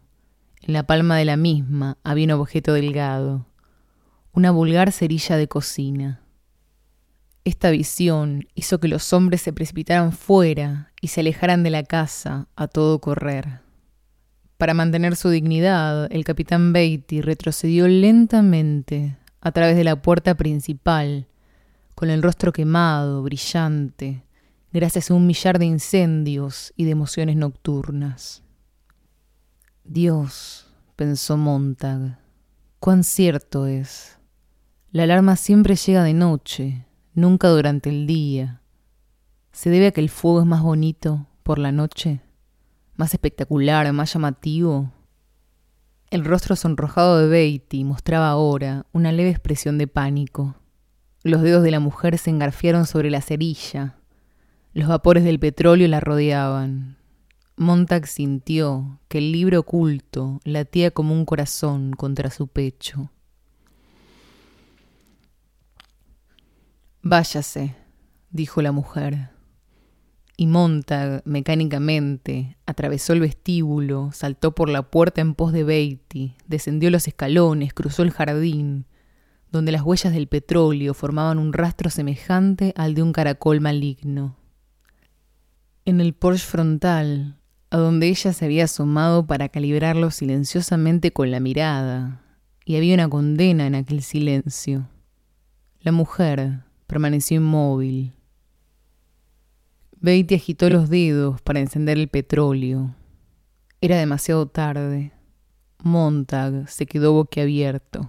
En 0.61 0.73
la 0.73 0.83
palma 0.83 1.17
de 1.17 1.25
la 1.25 1.35
misma 1.35 1.97
había 2.03 2.25
un 2.25 2.39
objeto 2.39 2.73
delgado, 2.73 3.47
una 4.33 4.51
vulgar 4.51 4.91
cerilla 4.91 5.35
de 5.35 5.47
cocina. 5.47 6.21
Esta 7.43 7.71
visión 7.71 8.49
hizo 8.53 8.79
que 8.79 8.87
los 8.87 9.13
hombres 9.13 9.41
se 9.41 9.51
precipitaran 9.51 10.11
fuera 10.11 10.91
y 11.01 11.07
se 11.07 11.21
alejaran 11.21 11.63
de 11.63 11.71
la 11.71 11.81
casa 11.81 12.47
a 12.55 12.67
todo 12.67 13.01
correr. 13.01 13.61
Para 14.57 14.75
mantener 14.75 15.15
su 15.15 15.29
dignidad, 15.29 16.07
el 16.11 16.23
capitán 16.23 16.71
Beatty 16.71 17.21
retrocedió 17.21 17.87
lentamente 17.87 19.17
a 19.41 19.51
través 19.53 19.75
de 19.75 19.85
la 19.85 20.03
puerta 20.03 20.35
principal 20.35 21.25
con 21.95 22.11
el 22.11 22.21
rostro 22.21 22.53
quemado, 22.53 23.23
brillante, 23.23 24.23
gracias 24.71 25.11
a 25.11 25.13
un 25.13 25.27
millar 25.27 25.59
de 25.59 25.65
incendios 25.65 26.73
y 26.75 26.85
de 26.85 26.91
emociones 26.91 27.35
nocturnas. 27.35 28.43
Dios, 29.83 30.67
pensó 30.95 31.35
Montag, 31.37 32.19
cuán 32.79 33.03
cierto 33.03 33.67
es. 33.67 34.17
La 34.91 35.03
alarma 35.03 35.35
siempre 35.35 35.75
llega 35.75 36.03
de 36.03 36.13
noche, 36.13 36.85
nunca 37.13 37.49
durante 37.49 37.89
el 37.89 38.07
día. 38.07 38.61
¿Se 39.51 39.69
debe 39.69 39.87
a 39.87 39.91
que 39.91 40.01
el 40.01 40.09
fuego 40.09 40.41
es 40.41 40.45
más 40.45 40.61
bonito 40.61 41.27
por 41.43 41.59
la 41.59 41.71
noche? 41.71 42.21
¿Más 42.95 43.13
espectacular, 43.13 43.91
más 43.91 44.13
llamativo? 44.13 44.91
El 46.09 46.25
rostro 46.25 46.55
sonrojado 46.55 47.19
de 47.19 47.27
Beatty 47.27 47.83
mostraba 47.83 48.29
ahora 48.29 48.85
una 48.91 49.11
leve 49.11 49.29
expresión 49.29 49.77
de 49.77 49.87
pánico. 49.87 50.55
Los 51.23 51.41
dedos 51.41 51.63
de 51.63 51.71
la 51.71 51.79
mujer 51.79 52.17
se 52.17 52.29
engarfiaron 52.29 52.85
sobre 52.85 53.09
la 53.09 53.21
cerilla. 53.21 54.00
Los 54.73 54.87
vapores 54.87 55.25
del 55.25 55.37
petróleo 55.37 55.85
la 55.89 55.99
rodeaban. 55.99 56.95
Montag 57.57 58.07
sintió 58.07 59.01
que 59.09 59.17
el 59.17 59.33
libro 59.33 59.59
oculto 59.59 60.39
latía 60.45 60.91
como 60.91 61.13
un 61.13 61.25
corazón 61.25 61.91
contra 61.91 62.29
su 62.29 62.47
pecho. 62.47 63.11
Váyase, 67.01 67.75
dijo 68.29 68.61
la 68.61 68.71
mujer. 68.71 69.31
Y 70.37 70.47
Montag, 70.47 71.21
mecánicamente, 71.25 72.55
atravesó 72.65 73.11
el 73.11 73.19
vestíbulo, 73.19 74.11
saltó 74.13 74.55
por 74.55 74.69
la 74.69 74.83
puerta 74.89 75.19
en 75.19 75.35
pos 75.35 75.51
de 75.51 75.65
Beatty, 75.65 76.37
descendió 76.47 76.89
los 76.91 77.09
escalones, 77.09 77.73
cruzó 77.73 78.03
el 78.03 78.11
jardín, 78.11 78.85
donde 79.51 79.73
las 79.73 79.81
huellas 79.81 80.13
del 80.13 80.29
petróleo 80.29 80.93
formaban 80.93 81.39
un 81.39 81.51
rastro 81.51 81.89
semejante 81.89 82.73
al 82.77 82.95
de 82.95 83.03
un 83.03 83.11
caracol 83.11 83.59
maligno. 83.59 84.37
En 85.83 85.99
el 85.99 86.13
Porsche 86.13 86.45
frontal, 86.45 87.37
a 87.71 87.77
donde 87.77 88.07
ella 88.07 88.33
se 88.33 88.45
había 88.45 88.65
asomado 88.65 89.25
para 89.25 89.49
calibrarlo 89.49 90.11
silenciosamente 90.11 91.11
con 91.11 91.31
la 91.31 91.39
mirada, 91.39 92.21
y 92.65 92.75
había 92.75 92.93
una 92.93 93.09
condena 93.09 93.65
en 93.65 93.73
aquel 93.73 94.03
silencio. 94.03 94.87
La 95.79 95.91
mujer 95.91 96.59
permaneció 96.85 97.37
inmóvil. 97.37 98.13
Beatty 99.99 100.35
agitó 100.35 100.69
los 100.69 100.87
dedos 100.89 101.41
para 101.41 101.59
encender 101.59 101.97
el 101.97 102.09
petróleo. 102.09 102.95
Era 103.81 103.97
demasiado 103.97 104.47
tarde. 104.47 105.13
Montag 105.79 106.69
se 106.69 106.85
quedó 106.85 107.13
boquiabierto. 107.13 108.07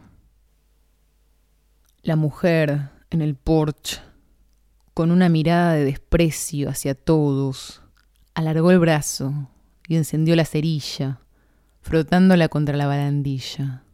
La 2.03 2.17
mujer 2.17 2.91
en 3.09 3.23
el 3.23 3.35
porche, 3.35 4.01
con 4.95 5.11
una 5.11 5.29
mirada 5.29 5.75
de 5.75 5.85
desprecio 5.85 6.69
hacia 6.69 6.95
todos, 6.95 7.83
alargó 8.35 8.71
el 8.71 8.79
brazo 8.79 9.49
y 9.89 9.97
encendió 9.97 10.37
la 10.37 10.45
cerilla, 10.45 11.21
frotándola 11.81 12.49
contra 12.49 12.77
la 12.77 12.87
barandilla. 12.87 13.85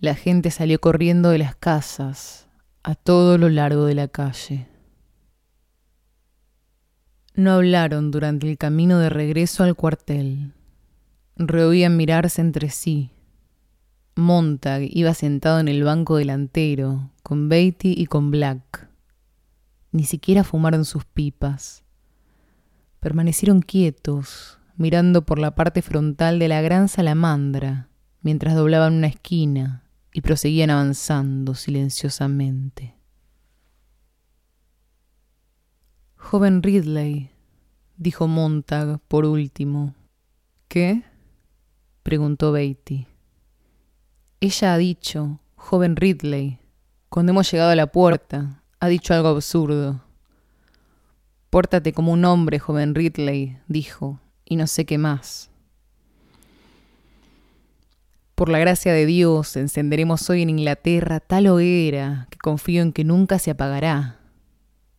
La 0.00 0.14
gente 0.14 0.50
salió 0.50 0.80
corriendo 0.80 1.30
de 1.30 1.38
las 1.38 1.54
casas 1.54 2.48
a 2.82 2.94
todo 2.94 3.38
lo 3.38 3.48
largo 3.48 3.84
de 3.84 3.94
la 3.94 4.08
calle. 4.08 4.66
No 7.34 7.52
hablaron 7.52 8.10
durante 8.10 8.50
el 8.50 8.58
camino 8.58 8.98
de 8.98 9.08
regreso 9.08 9.64
al 9.64 9.74
cuartel. 9.74 10.52
Rehuían 11.36 11.96
mirarse 11.96 12.40
entre 12.40 12.68
sí 12.70 13.12
Montag 14.14 14.82
iba 14.90 15.14
sentado 15.14 15.58
en 15.58 15.68
el 15.68 15.84
banco 15.84 16.16
delantero, 16.16 17.10
con 17.22 17.48
Beatty 17.48 17.94
y 17.96 18.04
con 18.06 18.30
Black. 18.30 18.88
Ni 19.92 20.04
siquiera 20.04 20.42
fumaron 20.42 20.84
sus 20.84 21.04
pipas. 21.04 21.84
Permanecieron 22.98 23.60
quietos, 23.60 24.58
mirando 24.76 25.24
por 25.24 25.38
la 25.38 25.54
parte 25.54 25.82
frontal 25.82 26.38
de 26.38 26.48
la 26.48 26.62
gran 26.62 26.88
salamandra, 26.88 27.88
mientras 28.22 28.54
doblaban 28.54 28.94
una 28.94 29.08
esquina 29.08 29.84
y 30.12 30.22
proseguían 30.22 30.70
avanzando 30.70 31.54
silenciosamente. 31.54 32.96
Joven 36.16 36.62
Ridley, 36.62 37.30
dijo 37.96 38.28
Montag 38.28 38.98
por 39.08 39.26
último. 39.26 39.94
¿Qué? 40.68 41.02
preguntó 42.02 42.52
Beatty. 42.52 43.06
Ella 44.40 44.74
ha 44.74 44.78
dicho, 44.78 45.40
joven 45.54 45.96
Ridley, 45.96 46.58
cuando 47.10 47.32
hemos 47.32 47.50
llegado 47.50 47.70
a 47.70 47.76
la 47.76 47.88
puerta, 47.88 48.61
ha 48.82 48.88
dicho 48.88 49.14
algo 49.14 49.28
absurdo. 49.28 50.00
Pórtate 51.50 51.92
como 51.92 52.10
un 52.10 52.24
hombre, 52.24 52.58
joven 52.58 52.96
Ridley, 52.96 53.56
dijo, 53.68 54.18
y 54.44 54.56
no 54.56 54.66
sé 54.66 54.84
qué 54.84 54.98
más. 54.98 55.50
Por 58.34 58.48
la 58.48 58.58
gracia 58.58 58.92
de 58.92 59.06
Dios 59.06 59.56
encenderemos 59.56 60.28
hoy 60.28 60.42
en 60.42 60.50
Inglaterra 60.50 61.20
tal 61.20 61.46
hoguera 61.46 62.26
que 62.28 62.38
confío 62.38 62.82
en 62.82 62.92
que 62.92 63.04
nunca 63.04 63.38
se 63.38 63.52
apagará, 63.52 64.18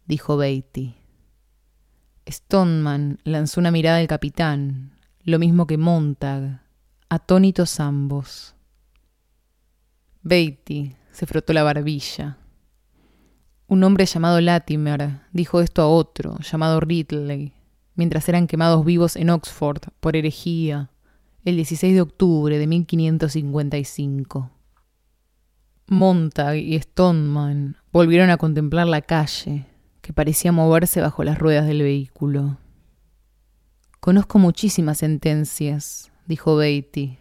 dijo 0.06 0.38
Beatty. 0.38 0.96
Stoneman 2.26 3.20
lanzó 3.26 3.60
una 3.60 3.72
mirada 3.72 3.98
al 3.98 4.08
capitán, 4.08 4.98
lo 5.26 5.40
mismo 5.40 5.68
que 5.68 5.78
Montag, 5.78 6.62
atónitos 7.10 7.82
ambos. 7.82 8.56
Beatty 10.22 10.96
se 11.12 11.26
frotó 11.26 11.52
la 11.52 11.64
barbilla. 11.64 12.38
Un 13.74 13.84
hombre 13.84 14.06
llamado 14.06 14.40
Latimer 14.40 15.22
dijo 15.32 15.60
esto 15.60 15.82
a 15.82 15.88
otro, 15.88 16.38
llamado 16.42 16.80
Ridley, 16.80 17.54
mientras 17.96 18.30
eran 18.30 18.46
quemados 18.46 18.86
vivos 18.86 19.16
en 19.16 19.32
Oxford 19.32 19.82
por 20.00 20.16
herejía 20.16 20.92
el 21.44 21.56
16 21.56 21.96
de 21.96 22.02
octubre 22.02 22.60
de 22.60 22.68
1555. 22.68 24.52
Montag 25.88 26.58
y 26.58 26.80
Stoneman 26.80 27.78
volvieron 27.92 28.30
a 28.30 28.38
contemplar 28.38 28.86
la 28.86 29.02
calle, 29.02 29.66
que 30.02 30.14
parecía 30.14 30.52
moverse 30.52 31.02
bajo 31.02 31.24
las 31.24 31.40
ruedas 31.40 31.66
del 31.66 31.82
vehículo. 31.82 32.60
Conozco 34.00 34.38
muchísimas 34.38 35.00
sentencias, 35.00 36.12
dijo 36.28 36.58
Beatty. 36.58 37.18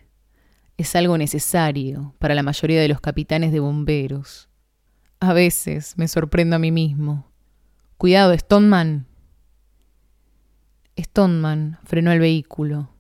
Es 0.77 0.95
algo 0.97 1.17
necesario 1.17 2.15
para 2.19 2.35
la 2.35 2.43
mayoría 2.43 2.83
de 2.83 2.89
los 2.89 3.01
capitanes 3.01 3.53
de 3.53 3.61
bomberos. 3.61 4.51
A 5.23 5.35
veces 5.35 5.97
me 5.97 6.09
sorprendo 6.09 6.57
a 6.57 6.59
mí 6.59 6.73
mismo. 6.73 7.31
Cuidado, 7.97 8.37
Stoneman. 8.37 9.07
Stoneman 10.99 11.79
frenó 11.85 12.11
el 12.11 12.19
vehículo. 12.19 12.91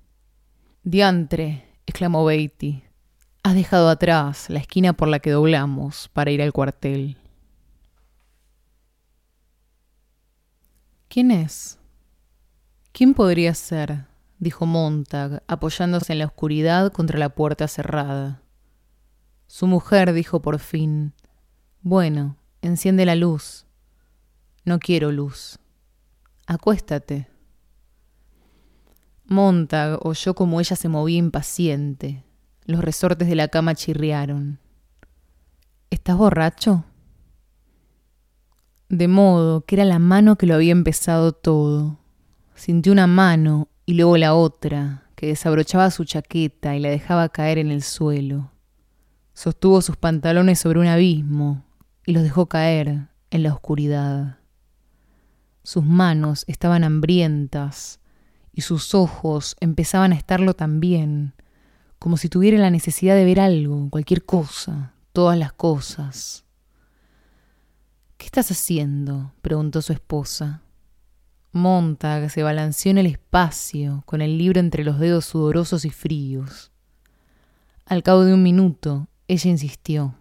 Diantre, 0.84 1.66
exclamó 1.84 2.24
Beatty. 2.24 2.84
Has 3.42 3.56
dejado 3.56 3.88
atrás 3.88 4.50
la 4.50 4.60
esquina 4.60 4.92
por 4.92 5.08
la 5.08 5.18
que 5.18 5.32
doblamos 5.32 6.08
para 6.12 6.30
ir 6.30 6.42
al 6.42 6.52
cuartel. 6.52 7.16
¿Quién 11.08 11.32
es? 11.32 11.80
¿Quién 12.92 13.14
podría 13.14 13.52
ser? 13.52 14.06
dijo 14.38 14.64
Montag, 14.64 15.42
apoyándose 15.48 16.12
en 16.12 16.20
la 16.20 16.26
oscuridad 16.26 16.92
contra 16.92 17.18
la 17.18 17.30
puerta 17.30 17.66
cerrada. 17.66 18.42
Su 19.48 19.66
mujer 19.66 20.12
dijo 20.12 20.40
por 20.40 20.60
fin 20.60 21.14
Bueno, 21.84 22.36
enciende 22.60 23.04
la 23.04 23.16
luz. 23.16 23.66
No 24.64 24.78
quiero 24.78 25.10
luz. 25.10 25.58
Acuéstate. 26.46 27.26
Montag 29.26 29.98
oyó 30.06 30.34
como 30.34 30.60
ella 30.60 30.76
se 30.76 30.88
movía 30.88 31.18
impaciente. 31.18 32.22
Los 32.66 32.84
resortes 32.84 33.26
de 33.26 33.34
la 33.34 33.48
cama 33.48 33.74
chirriaron. 33.74 34.60
¿Estás 35.90 36.16
borracho? 36.16 36.84
De 38.88 39.08
modo 39.08 39.62
que 39.62 39.74
era 39.74 39.84
la 39.84 39.98
mano 39.98 40.36
que 40.36 40.46
lo 40.46 40.54
había 40.54 40.70
empezado 40.70 41.32
todo. 41.32 41.98
Sintió 42.54 42.92
una 42.92 43.08
mano 43.08 43.66
y 43.86 43.94
luego 43.94 44.16
la 44.18 44.34
otra, 44.34 45.08
que 45.16 45.26
desabrochaba 45.26 45.90
su 45.90 46.04
chaqueta 46.04 46.76
y 46.76 46.80
la 46.80 46.90
dejaba 46.90 47.28
caer 47.30 47.58
en 47.58 47.72
el 47.72 47.82
suelo. 47.82 48.52
Sostuvo 49.34 49.82
sus 49.82 49.96
pantalones 49.96 50.60
sobre 50.60 50.78
un 50.78 50.86
abismo 50.86 51.64
y 52.06 52.12
los 52.12 52.22
dejó 52.22 52.46
caer 52.46 53.08
en 53.30 53.42
la 53.42 53.52
oscuridad. 53.52 54.38
Sus 55.62 55.84
manos 55.84 56.44
estaban 56.48 56.84
hambrientas 56.84 58.00
y 58.52 58.62
sus 58.62 58.94
ojos 58.94 59.56
empezaban 59.60 60.12
a 60.12 60.16
estarlo 60.16 60.54
también, 60.54 61.34
como 61.98 62.16
si 62.16 62.28
tuviera 62.28 62.58
la 62.58 62.70
necesidad 62.70 63.14
de 63.14 63.24
ver 63.24 63.40
algo, 63.40 63.88
cualquier 63.90 64.24
cosa, 64.24 64.94
todas 65.12 65.38
las 65.38 65.52
cosas. 65.52 66.44
¿Qué 68.16 68.26
estás 68.26 68.50
haciendo? 68.50 69.32
preguntó 69.40 69.82
su 69.82 69.92
esposa. 69.92 70.62
Montag 71.52 72.30
se 72.30 72.42
balanceó 72.42 72.90
en 72.90 72.98
el 72.98 73.06
espacio, 73.06 74.02
con 74.06 74.22
el 74.22 74.38
libro 74.38 74.58
entre 74.58 74.84
los 74.84 74.98
dedos 74.98 75.26
sudorosos 75.26 75.84
y 75.84 75.90
fríos. 75.90 76.72
Al 77.84 78.02
cabo 78.02 78.24
de 78.24 78.32
un 78.32 78.42
minuto, 78.42 79.08
ella 79.28 79.50
insistió. 79.50 80.14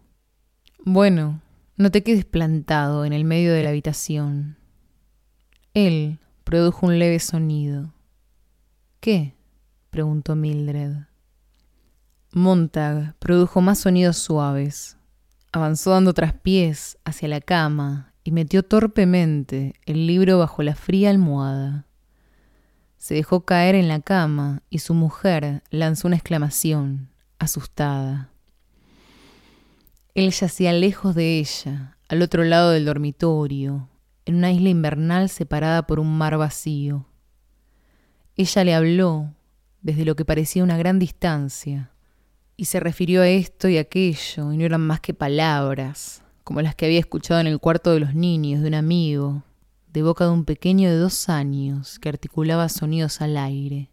Bueno, 0.84 1.42
no 1.82 1.90
te 1.90 2.04
quedes 2.04 2.26
plantado 2.26 3.06
en 3.06 3.14
el 3.14 3.26
medio 3.26 3.54
de 3.54 3.64
la 3.64 3.70
habitación. 3.70 4.58
Él 5.74 6.20
produjo 6.44 6.86
un 6.86 7.00
leve 7.00 7.20
sonido. 7.20 7.94
¿Qué? 9.00 9.36
preguntó 9.90 10.36
Mildred. 10.36 10.94
Montag 12.34 13.16
produjo 13.18 13.62
más 13.62 13.80
sonidos 13.80 14.18
suaves. 14.18 14.98
Avanzó 15.52 15.92
dando 15.92 16.14
traspiés 16.14 16.98
hacia 17.04 17.28
la 17.28 17.42
cama 17.42 18.14
y 18.24 18.32
metió 18.32 18.64
torpemente 18.64 19.74
el 19.86 20.06
libro 20.08 20.38
bajo 20.38 20.62
la 20.64 20.76
fría 20.76 21.10
almohada. 21.10 21.88
Se 22.98 23.16
dejó 23.16 23.42
caer 23.42 23.74
en 23.74 23.88
la 23.88 24.00
cama 24.02 24.62
y 24.70 24.80
su 24.80 24.94
mujer 24.94 25.64
lanzó 25.72 26.08
una 26.08 26.18
exclamación, 26.18 27.10
asustada. 27.40 28.31
Él 30.14 30.32
yacía 30.32 30.74
lejos 30.74 31.16
de 31.16 31.39
ella, 31.39 31.97
al 32.09 32.22
otro 32.22 32.43
lado 32.43 32.72
del 32.72 32.84
dormitorio, 32.84 33.88
en 34.26 34.36
una 34.36 34.51
isla 34.51 34.68
invernal 34.68 35.30
separada 35.30 35.88
por 35.88 36.01
un 36.01 36.18
mar 36.18 36.38
vacío. 36.38 37.05
Ella 38.36 38.64
le 38.66 38.74
habló 38.74 39.34
desde 39.82 40.03
lo 40.03 40.18
que 40.18 40.26
parecía 40.26 40.66
una 40.66 40.78
gran 40.78 40.99
distancia, 40.99 41.91
y 42.57 42.66
se 42.66 42.82
refirió 42.82 43.22
a 43.22 43.30
esto 43.30 43.70
y 43.70 43.78
aquello, 43.78 44.51
y 44.51 44.57
no 44.57 44.66
eran 44.66 44.82
más 44.82 44.99
que 44.99 45.14
palabras, 45.14 46.24
como 46.43 46.62
las 46.62 46.76
que 46.76 46.88
había 46.88 46.99
escuchado 46.99 47.39
en 47.39 47.47
el 47.47 47.59
cuarto 47.59 47.93
de 47.93 48.01
los 48.01 48.14
niños 48.14 48.62
de 48.62 48.68
un 48.68 48.74
amigo, 48.74 49.43
de 49.93 50.03
boca 50.03 50.26
de 50.26 50.32
un 50.32 50.43
pequeño 50.43 50.89
de 50.89 50.97
dos 50.97 51.30
años 51.30 51.99
que 51.99 52.09
articulaba 52.09 52.68
sonidos 52.68 53.22
al 53.22 53.38
aire. 53.38 53.89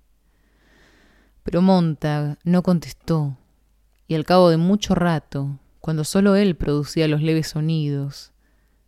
Pero 1.44 1.62
Montag 1.62 2.38
no 2.42 2.64
contestó, 2.64 3.36
y 4.08 4.16
al 4.16 4.24
cabo 4.24 4.50
de 4.50 4.56
mucho 4.56 4.96
rato, 4.96 5.60
cuando 5.80 6.04
solo 6.04 6.36
él 6.36 6.56
producía 6.56 7.08
los 7.08 7.22
leves 7.22 7.48
sonidos, 7.48 8.32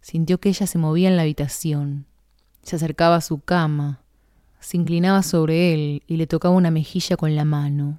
sintió 0.00 0.40
que 0.40 0.48
ella 0.48 0.66
se 0.66 0.78
movía 0.78 1.08
en 1.08 1.16
la 1.16 1.22
habitación, 1.22 2.06
se 2.62 2.76
acercaba 2.76 3.16
a 3.16 3.20
su 3.20 3.40
cama, 3.40 4.02
se 4.58 4.76
inclinaba 4.76 5.22
sobre 5.22 5.72
él 5.72 6.02
y 6.06 6.16
le 6.16 6.26
tocaba 6.26 6.54
una 6.54 6.70
mejilla 6.70 7.16
con 7.16 7.34
la 7.34 7.44
mano. 7.44 7.98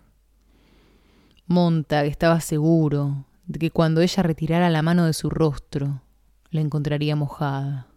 Montag 1.47 2.05
estaba 2.05 2.39
seguro 2.41 3.25
de 3.45 3.59
que 3.59 3.71
cuando 3.71 4.01
ella 4.01 4.23
retirara 4.23 4.69
la 4.69 4.81
mano 4.81 5.05
de 5.05 5.13
su 5.13 5.29
rostro, 5.29 6.01
la 6.49 6.61
encontraría 6.61 7.15
mojada. 7.15 7.87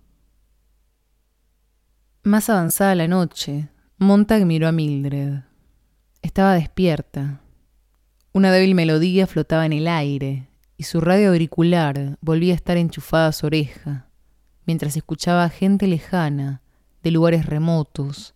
Más 2.23 2.49
avanzada 2.49 2.95
la 2.95 3.07
noche, 3.07 3.69
Montag 3.99 4.47
miró 4.47 4.67
a 4.67 4.73
Mildred. 4.73 5.41
Estaba 6.23 6.55
despierta. 6.55 7.41
Una 8.33 8.51
débil 8.51 8.75
melodía 8.75 9.27
flotaba 9.27 9.67
en 9.67 9.75
el 9.75 9.87
aire 9.87 10.49
y 10.77 10.85
su 10.85 11.01
radio 11.01 11.31
auricular 11.31 12.19
volvía 12.21 12.53
a 12.53 12.57
estar 12.57 12.77
enchufada 12.77 13.29
a 13.29 13.33
su 13.33 13.47
oreja, 13.47 14.09
mientras 14.67 14.97
escuchaba 14.97 15.45
a 15.45 15.51
gente 15.51 15.87
lejana, 15.87 16.63
de 17.03 17.11
lugares 17.11 17.47
remotos, 17.47 18.35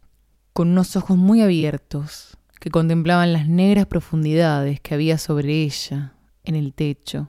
con 0.52 0.68
unos 0.68 0.94
ojos 0.96 1.16
muy 1.16 1.40
abiertos 1.40 2.36
que 2.60 2.70
contemplaban 2.70 3.32
las 3.32 3.48
negras 3.48 3.86
profundidades 3.86 4.80
que 4.80 4.94
había 4.94 5.16
sobre 5.18 5.62
ella 5.62 6.14
en 6.44 6.54
el 6.54 6.74
techo. 6.74 7.28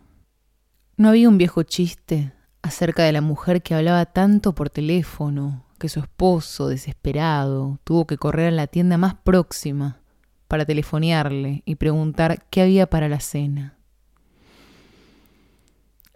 ¿No 0.97 1.09
había 1.09 1.29
un 1.29 1.37
viejo 1.37 1.63
chiste 1.63 2.33
acerca 2.61 3.03
de 3.03 3.13
la 3.13 3.21
mujer 3.21 3.61
que 3.61 3.73
hablaba 3.73 4.05
tanto 4.05 4.53
por 4.53 4.69
teléfono 4.69 5.65
que 5.79 5.87
su 5.87 6.01
esposo, 6.01 6.67
desesperado, 6.67 7.79
tuvo 7.85 8.05
que 8.05 8.17
correr 8.17 8.47
a 8.47 8.51
la 8.51 8.67
tienda 8.67 8.97
más 8.97 9.15
próxima 9.15 10.01
para 10.49 10.65
telefonearle 10.65 11.63
y 11.65 11.75
preguntar 11.75 12.45
qué 12.49 12.61
había 12.61 12.89
para 12.89 13.07
la 13.07 13.21
cena? 13.21 13.78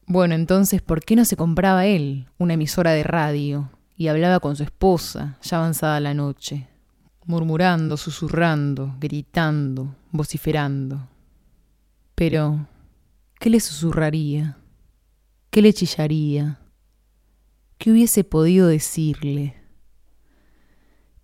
Bueno, 0.06 0.36
entonces, 0.36 0.82
¿por 0.82 1.02
qué 1.02 1.16
no 1.16 1.26
se 1.26 1.38
compraba 1.38 1.86
él 1.86 2.28
una 2.38 2.54
emisora 2.54 2.92
de 2.92 3.04
radio 3.04 3.72
y 3.96 4.08
hablaba 4.08 4.40
con 4.40 4.56
su 4.56 4.64
esposa, 4.64 5.38
ya 5.42 5.58
avanzada 5.58 6.00
la 6.00 6.14
noche, 6.14 6.68
murmurando, 7.26 7.98
susurrando, 7.98 8.96
gritando, 9.00 9.96
vociferando. 10.12 11.08
Pero, 12.16 12.68
¿qué 13.40 13.50
le 13.50 13.60
susurraría? 13.60 14.58
¿Qué 15.50 15.62
le 15.62 15.74
chillaría? 15.74 16.60
¿Qué 17.78 17.92
hubiese 17.92 18.24
podido 18.24 18.68
decirle? 18.68 19.56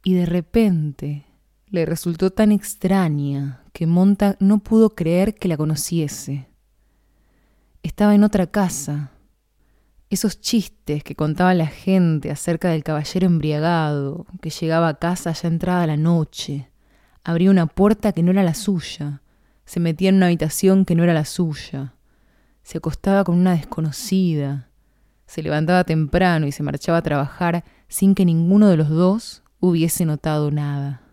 Y 0.03 0.13
de 0.13 0.25
repente 0.25 1.25
le 1.67 1.86
resultó 1.86 2.32
tan 2.32 2.51
extraña 2.51 3.63
que 3.73 3.86
Monta 3.86 4.36
no 4.39 4.59
pudo 4.59 4.91
creer 4.91 5.36
que 5.36 5.47
la 5.47 5.57
conociese. 5.57 6.49
Estaba 7.84 8.13
en 8.15 8.23
otra 8.23 8.47
casa, 8.47 9.11
Esos 10.09 10.41
chistes 10.41 11.03
que 11.03 11.15
contaba 11.15 11.53
la 11.53 11.67
gente 11.67 12.32
acerca 12.32 12.69
del 12.69 12.84
caballero 12.84 13.27
embriagado, 13.27 14.25
que 14.41 14.49
llegaba 14.49 14.88
a 14.88 14.97
casa 14.97 15.32
ya 15.34 15.47
entrada 15.47 15.86
la 15.86 15.97
noche, 15.97 16.71
abría 17.23 17.51
una 17.51 17.67
puerta 17.67 18.11
que 18.11 18.23
no 18.23 18.32
era 18.32 18.41
la 18.41 18.55
suya, 18.55 19.21
se 19.65 19.80
metía 19.80 20.09
en 20.09 20.15
una 20.15 20.25
habitación 20.25 20.84
que 20.84 20.95
no 20.95 21.03
era 21.03 21.13
la 21.13 21.25
suya, 21.25 21.93
se 22.63 22.80
acostaba 22.80 23.23
con 23.23 23.38
una 23.38 23.51
desconocida, 23.51 24.69
se 25.27 25.43
levantaba 25.43 25.84
temprano 25.84 26.47
y 26.47 26.51
se 26.51 26.63
marchaba 26.63 26.97
a 26.97 27.03
trabajar 27.03 27.63
sin 27.88 28.15
que 28.15 28.25
ninguno 28.25 28.67
de 28.67 28.77
los 28.77 28.89
dos 28.89 29.43
hubiese 29.59 30.05
notado 30.05 30.49
nada. 30.49 31.03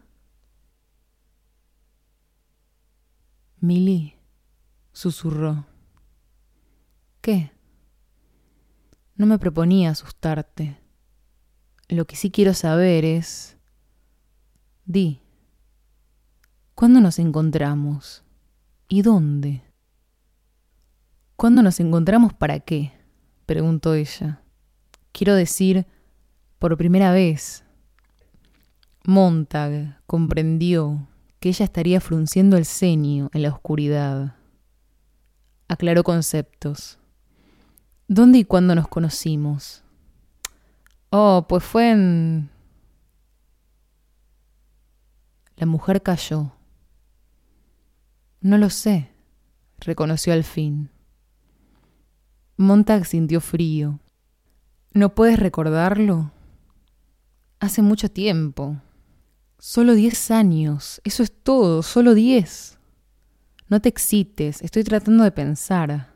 Milly 3.61 4.15
susurró. 4.93 5.67
¿Qué? 7.27 7.51
No 9.17 9.27
me 9.27 9.37
proponía 9.37 9.91
asustarte. 9.91 10.79
Lo 11.89 12.07
que 12.07 12.15
sí 12.15 12.31
quiero 12.31 12.55
saber 12.55 13.05
es... 13.05 13.57
Di, 14.85 15.21
¿cuándo 16.77 17.01
nos 17.01 17.19
encontramos? 17.19 18.23
¿Y 18.87 19.03
dónde? 19.03 19.65
¿Cuándo 21.35 21.63
nos 21.65 21.81
encontramos 21.81 22.33
para 22.33 22.61
qué? 22.61 22.93
preguntó 23.45 23.95
ella. 23.95 24.41
Quiero 25.11 25.35
decir, 25.35 25.85
por 26.61 26.77
primera 26.77 27.11
vez. 27.11 27.65
Montag 29.05 30.01
comprendió 30.07 31.09
que 31.41 31.49
ella 31.49 31.65
estaría 31.65 32.01
frunciendo 32.01 32.57
el 32.57 32.67
ceño 32.67 33.31
en 33.33 33.43
la 33.43 33.49
oscuridad. 33.49 34.37
Aclaró 35.67 36.05
conceptos. 36.05 37.01
¿Dónde 38.09 38.39
y 38.39 38.45
cuándo 38.45 38.75
nos 38.75 38.89
conocimos? 38.89 39.83
Oh, 41.11 41.47
pues 41.49 41.65
fue 41.65 41.91
en... 41.91 42.51
La 45.57 45.67
mujer 45.67 46.03
cayó. 46.03 46.53
No 48.41 48.59
lo 48.59 48.71
sé, 48.71 49.11
reconoció 49.79 50.33
al 50.33 50.45
fin. 50.45 50.91
Montag 52.57 53.07
sintió 53.07 53.41
frío. 53.41 53.99
¿No 54.93 55.15
puedes 55.15 55.39
recordarlo? 55.39 56.31
Hace 57.59 57.83
mucho 57.83 58.11
tiempo. 58.11 58.81
Solo 59.59 59.95
diez 59.95 60.31
años. 60.31 61.01
Eso 61.05 61.23
es 61.23 61.33
todo. 61.43 61.83
Solo 61.83 62.15
diez. 62.15 62.79
No 63.69 63.81
te 63.81 63.89
excites. 63.89 64.63
Estoy 64.63 64.85
tratando 64.85 65.25
de 65.25 65.33
pensar. 65.33 66.16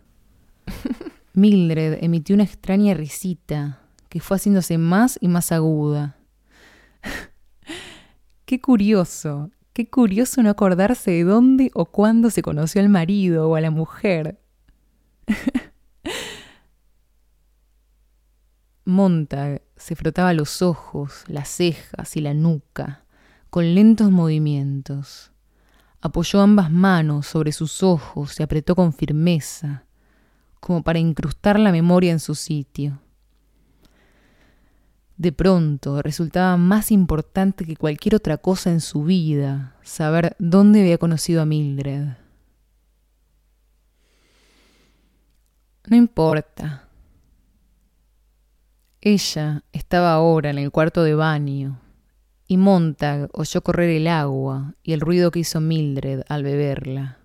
Mildred 1.35 2.03
emitió 2.03 2.35
una 2.35 2.45
extraña 2.45 2.95
risita 2.95 3.81
que 4.09 4.21
fue 4.21 4.37
haciéndose 4.37 4.79
más 4.79 5.19
y 5.21 5.29
más 5.29 5.53
aguda. 5.53 6.17
Qué 8.45 8.61
curioso. 8.61 9.51
Qué 9.73 9.89
curioso 9.89 10.43
no 10.43 10.51
acordarse 10.51 11.13
de 11.13 11.25
dónde 11.25 11.71
o 11.75 11.87
cuándo 11.87 12.31
se 12.31 12.43
conoció 12.43 12.81
al 12.81 12.89
marido 12.89 13.49
o 13.49 13.55
a 13.55 13.61
la 13.61 13.71
mujer. 13.71 14.41
Montag 18.85 19.63
se 19.77 19.95
frotaba 19.95 20.33
los 20.33 20.63
ojos, 20.63 21.23
las 21.29 21.49
cejas 21.49 22.17
y 22.17 22.21
la 22.21 22.35
nuca 22.35 23.05
con 23.51 23.75
lentos 23.75 24.11
movimientos. 24.11 25.33
Apoyó 26.01 26.41
ambas 26.41 26.71
manos 26.71 27.27
sobre 27.27 27.53
sus 27.53 27.83
ojos 27.83 28.39
y 28.39 28.43
apretó 28.43 28.75
con 28.75 28.93
firmeza, 28.93 29.85
como 30.61 30.83
para 30.83 30.99
incrustar 30.99 31.59
la 31.59 31.73
memoria 31.73 32.13
en 32.13 32.21
su 32.21 32.35
sitio. 32.35 33.01
De 35.17 35.33
pronto 35.33 36.01
resultaba 36.01 36.57
más 36.57 36.91
importante 36.91 37.67
que 37.67 37.77
cualquier 37.77 38.15
otra 38.15 38.39
cosa 38.39 38.71
en 38.71 38.81
su 38.81 39.05
vida 39.05 39.77
saber 39.83 40.35
dónde 40.39 40.81
había 40.81 40.97
conocido 40.97 41.43
a 41.43 41.45
Mildred. 41.47 42.09
No 45.89 45.97
importa. 45.97 46.89
Ella 49.01 49.65
estaba 49.73 50.13
ahora 50.13 50.51
en 50.51 50.59
el 50.59 50.71
cuarto 50.71 51.03
de 51.03 51.15
baño, 51.15 51.81
y 52.47 52.57
Montag 52.57 53.29
oyó 53.33 53.61
correr 53.63 53.91
el 53.91 54.07
agua 54.07 54.75
y 54.83 54.93
el 54.93 55.01
ruido 55.01 55.31
que 55.31 55.41
hizo 55.41 55.61
Mildred 55.61 56.23
al 56.29 56.43
beberla. 56.45 57.19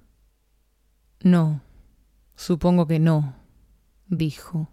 No, 1.22 1.62
supongo 2.36 2.88
que 2.88 3.00
no, 3.00 3.36
dijo. 4.08 4.70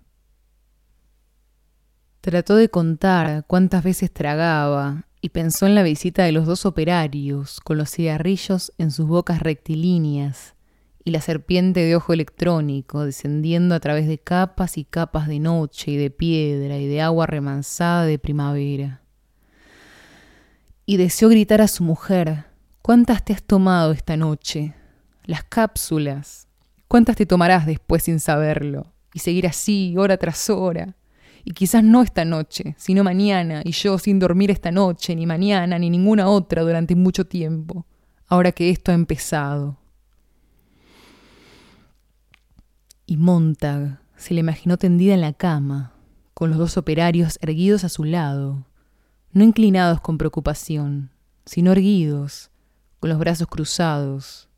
Trató 2.20 2.56
de 2.56 2.68
contar 2.68 3.44
cuántas 3.46 3.82
veces 3.82 4.12
tragaba 4.12 5.06
y 5.20 5.30
pensó 5.30 5.66
en 5.66 5.74
la 5.74 5.82
visita 5.82 6.24
de 6.24 6.32
los 6.32 6.46
dos 6.46 6.66
operarios 6.66 7.60
con 7.60 7.78
los 7.78 7.90
cigarrillos 7.90 8.72
en 8.78 8.90
sus 8.90 9.06
bocas 9.06 9.40
rectilíneas 9.40 10.54
y 11.04 11.10
la 11.10 11.20
serpiente 11.20 11.80
de 11.80 11.96
ojo 11.96 12.12
electrónico 12.12 13.04
descendiendo 13.04 13.74
a 13.74 13.80
través 13.80 14.06
de 14.06 14.18
capas 14.18 14.78
y 14.78 14.84
capas 14.84 15.26
de 15.26 15.40
noche 15.40 15.92
y 15.92 15.96
de 15.96 16.10
piedra 16.10 16.78
y 16.78 16.86
de 16.86 17.00
agua 17.00 17.26
remansada 17.26 18.04
de 18.04 18.18
primavera 18.18 19.02
y 20.86 20.96
deseó 20.96 21.28
gritar 21.28 21.60
a 21.60 21.68
su 21.68 21.84
mujer, 21.84 22.44
¿cuántas 22.82 23.24
te 23.24 23.32
has 23.32 23.42
tomado 23.42 23.92
esta 23.92 24.16
noche? 24.16 24.74
Las 25.24 25.44
cápsulas. 25.44 26.48
¿Cuántas 26.92 27.16
te 27.16 27.24
tomarás 27.24 27.64
después 27.64 28.02
sin 28.02 28.20
saberlo? 28.20 28.92
Y 29.14 29.20
seguir 29.20 29.46
así, 29.46 29.94
hora 29.96 30.18
tras 30.18 30.50
hora. 30.50 30.94
Y 31.42 31.52
quizás 31.52 31.82
no 31.82 32.02
esta 32.02 32.26
noche, 32.26 32.74
sino 32.76 33.02
mañana, 33.02 33.62
y 33.64 33.72
yo 33.72 33.96
sin 33.96 34.18
dormir 34.18 34.50
esta 34.50 34.70
noche, 34.70 35.16
ni 35.16 35.24
mañana, 35.24 35.78
ni 35.78 35.88
ninguna 35.88 36.28
otra 36.28 36.60
durante 36.60 36.94
mucho 36.94 37.24
tiempo, 37.24 37.86
ahora 38.26 38.52
que 38.52 38.68
esto 38.68 38.90
ha 38.90 38.94
empezado. 38.94 39.78
Y 43.06 43.16
Montag 43.16 44.02
se 44.16 44.34
le 44.34 44.40
imaginó 44.40 44.76
tendida 44.76 45.14
en 45.14 45.22
la 45.22 45.32
cama, 45.32 45.94
con 46.34 46.50
los 46.50 46.58
dos 46.58 46.76
operarios 46.76 47.38
erguidos 47.40 47.84
a 47.84 47.88
su 47.88 48.04
lado, 48.04 48.66
no 49.30 49.42
inclinados 49.42 50.02
con 50.02 50.18
preocupación, 50.18 51.10
sino 51.46 51.72
erguidos, 51.72 52.50
con 53.00 53.08
los 53.08 53.18
brazos 53.18 53.46
cruzados. 53.46 54.50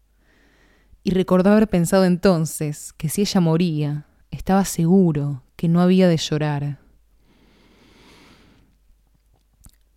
Y 1.04 1.10
recordó 1.10 1.50
haber 1.50 1.68
pensado 1.68 2.06
entonces 2.06 2.94
que 2.94 3.10
si 3.10 3.20
ella 3.20 3.40
moría, 3.40 4.06
estaba 4.30 4.64
seguro 4.64 5.42
que 5.54 5.68
no 5.68 5.82
había 5.82 6.08
de 6.08 6.16
llorar, 6.16 6.80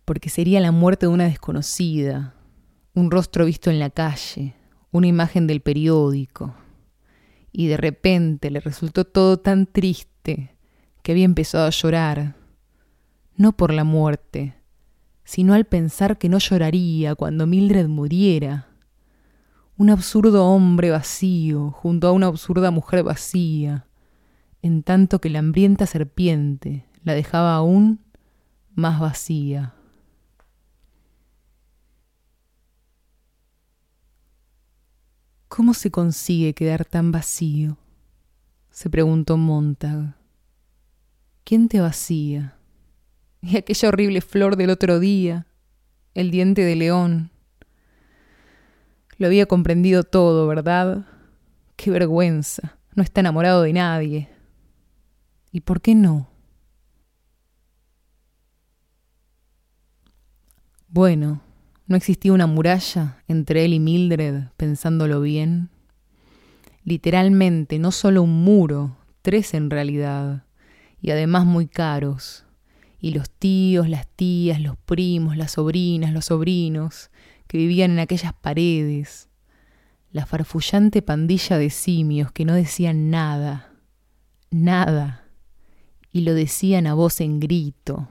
porque 0.04 0.28
sería 0.28 0.60
la 0.60 0.70
muerte 0.70 1.06
de 1.06 1.12
una 1.12 1.24
desconocida, 1.24 2.34
un 2.94 3.10
rostro 3.10 3.46
visto 3.46 3.70
en 3.70 3.78
la 3.78 3.88
calle, 3.88 4.54
una 4.90 5.06
imagen 5.06 5.46
del 5.46 5.62
periódico, 5.62 6.54
y 7.52 7.68
de 7.68 7.78
repente 7.78 8.50
le 8.50 8.60
resultó 8.60 9.06
todo 9.06 9.38
tan 9.38 9.66
triste 9.66 10.56
que 11.02 11.12
había 11.12 11.24
empezado 11.24 11.66
a 11.66 11.70
llorar, 11.70 12.36
no 13.34 13.56
por 13.56 13.72
la 13.72 13.84
muerte, 13.84 14.56
sino 15.24 15.54
al 15.54 15.64
pensar 15.64 16.18
que 16.18 16.28
no 16.28 16.38
lloraría 16.38 17.14
cuando 17.14 17.46
Mildred 17.46 17.88
muriera. 17.88 18.67
Un 19.78 19.90
absurdo 19.90 20.44
hombre 20.44 20.90
vacío 20.90 21.70
junto 21.70 22.08
a 22.08 22.12
una 22.12 22.26
absurda 22.26 22.72
mujer 22.72 23.04
vacía, 23.04 23.86
en 24.60 24.82
tanto 24.82 25.20
que 25.20 25.30
la 25.30 25.38
hambrienta 25.38 25.86
serpiente 25.86 26.84
la 27.04 27.14
dejaba 27.14 27.54
aún 27.54 28.00
más 28.74 28.98
vacía. 28.98 29.74
¿Cómo 35.46 35.74
se 35.74 35.92
consigue 35.92 36.54
quedar 36.54 36.84
tan 36.84 37.12
vacío? 37.12 37.78
se 38.70 38.90
preguntó 38.90 39.36
Montag. 39.36 40.16
¿Quién 41.44 41.68
te 41.68 41.80
vacía? 41.80 42.56
y 43.40 43.56
aquella 43.56 43.90
horrible 43.90 44.22
flor 44.22 44.56
del 44.56 44.70
otro 44.70 44.98
día, 44.98 45.46
el 46.14 46.32
diente 46.32 46.64
de 46.64 46.74
león. 46.74 47.30
Lo 49.18 49.26
había 49.26 49.46
comprendido 49.46 50.04
todo, 50.04 50.46
¿verdad? 50.46 51.06
Qué 51.76 51.90
vergüenza. 51.90 52.78
No 52.94 53.02
está 53.02 53.20
enamorado 53.20 53.62
de 53.62 53.72
nadie. 53.72 54.28
¿Y 55.52 55.60
por 55.60 55.80
qué 55.80 55.94
no? 55.94 56.28
Bueno, 60.88 61.42
¿no 61.86 61.96
existía 61.96 62.32
una 62.32 62.46
muralla 62.46 63.22
entre 63.28 63.64
él 63.64 63.74
y 63.74 63.80
Mildred, 63.80 64.44
pensándolo 64.56 65.20
bien? 65.20 65.68
Literalmente, 66.84 67.78
no 67.78 67.92
solo 67.92 68.22
un 68.22 68.42
muro, 68.42 68.96
tres 69.20 69.52
en 69.52 69.68
realidad, 69.68 70.44
y 71.02 71.10
además 71.10 71.44
muy 71.44 71.66
caros 71.66 72.46
y 73.00 73.12
los 73.12 73.30
tíos, 73.30 73.88
las 73.88 74.08
tías, 74.08 74.60
los 74.60 74.76
primos, 74.76 75.36
las 75.36 75.52
sobrinas, 75.52 76.12
los 76.12 76.26
sobrinos, 76.26 77.10
que 77.48 77.58
vivían 77.58 77.92
en 77.92 77.98
aquellas 77.98 78.34
paredes, 78.34 79.28
la 80.12 80.26
farfullante 80.26 81.02
pandilla 81.02 81.58
de 81.58 81.70
simios 81.70 82.30
que 82.30 82.44
no 82.44 82.54
decían 82.54 83.10
nada, 83.10 83.72
nada, 84.50 85.24
y 86.12 86.20
lo 86.20 86.34
decían 86.34 86.86
a 86.86 86.94
voz 86.94 87.20
en 87.20 87.40
grito. 87.40 88.08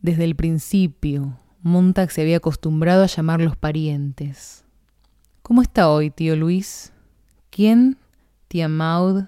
Desde 0.00 0.24
el 0.24 0.36
principio, 0.36 1.38
Montag 1.62 2.10
se 2.10 2.22
había 2.22 2.38
acostumbrado 2.38 3.02
a 3.02 3.06
llamar 3.06 3.40
los 3.40 3.56
parientes. 3.56 4.64
¿Cómo 5.42 5.60
está 5.60 5.90
hoy, 5.90 6.10
tío 6.10 6.36
Luis? 6.36 6.92
¿Quién? 7.50 7.98
Tía 8.48 8.68
Maud. 8.68 9.24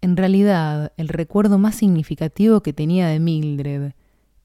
En 0.00 0.16
realidad, 0.16 0.92
el 0.96 1.08
recuerdo 1.08 1.58
más 1.58 1.74
significativo 1.74 2.62
que 2.62 2.72
tenía 2.72 3.08
de 3.08 3.20
Mildred 3.20 3.92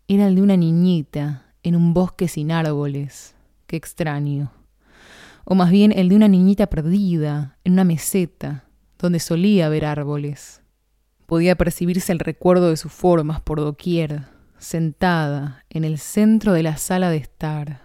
era 0.08 0.28
el 0.28 0.36
de 0.36 0.42
una 0.42 0.58
niñita 0.58 1.54
en 1.64 1.76
un 1.76 1.94
bosque 1.94 2.28
sin 2.28 2.52
árboles. 2.52 3.36
Qué 3.66 3.76
extraño. 3.76 4.52
O 5.46 5.56
más 5.56 5.72
bien 5.72 5.92
el 5.92 6.10
de 6.10 6.16
una 6.16 6.28
niñita 6.28 6.68
perdida 6.68 7.58
en 7.64 7.74
una 7.74 7.84
meseta 7.84 8.66
donde 9.00 9.20
solía 9.20 9.66
haber 9.66 9.86
árboles. 9.86 10.62
Podía 11.26 11.56
percibirse 11.56 12.12
el 12.12 12.20
recuerdo 12.20 12.70
de 12.70 12.78
sus 12.78 12.92
formas 12.92 13.42
por 13.42 13.60
doquier, 13.60 14.26
sentada 14.60 15.64
en 15.70 15.84
el 15.84 15.98
centro 15.98 16.54
de 16.54 16.64
la 16.64 16.78
sala 16.78 17.10
de 17.10 17.18
estar. 17.18 17.82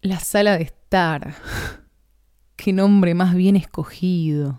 La 0.00 0.20
sala 0.20 0.56
de 0.56 0.64
estar. 0.64 1.34
Qué 2.56 2.72
nombre 2.72 3.14
más 3.14 3.34
bien 3.34 3.56
escogido. 3.56 4.58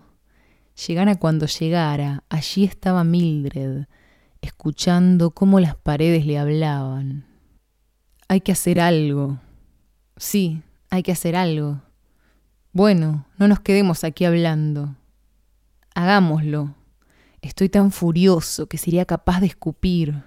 Llegara 0.87 1.15
cuando 1.15 1.45
llegara, 1.45 2.23
allí 2.29 2.63
estaba 2.65 3.03
Mildred, 3.03 3.85
escuchando 4.43 5.31
cómo 5.31 5.59
las 5.59 5.75
paredes 5.75 6.25
le 6.25 6.37
hablaban. 6.37 7.25
Hay 8.27 8.41
que 8.41 8.51
hacer 8.51 8.79
algo. 8.79 9.39
Sí, 10.17 10.61
hay 10.89 11.01
que 11.01 11.13
hacer 11.13 11.35
algo. 11.35 11.81
Bueno, 12.73 13.25
no 13.37 13.47
nos 13.47 13.61
quedemos 13.61 14.03
aquí 14.03 14.25
hablando. 14.25 14.95
Hagámoslo. 15.95 16.75
Estoy 17.41 17.69
tan 17.69 17.91
furioso 17.91 18.67
que 18.67 18.77
sería 18.77 19.05
capaz 19.05 19.39
de 19.39 19.47
escupir. 19.47 20.23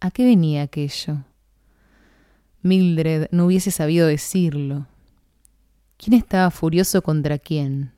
¿A 0.00 0.10
qué 0.10 0.24
venía 0.24 0.62
aquello? 0.62 1.24
Mildred 2.62 3.28
no 3.32 3.46
hubiese 3.46 3.70
sabido 3.70 4.06
decirlo. 4.06 4.86
¿Quién 5.98 6.14
estaba 6.14 6.50
furioso 6.50 7.02
contra 7.02 7.38
quién? 7.38 7.92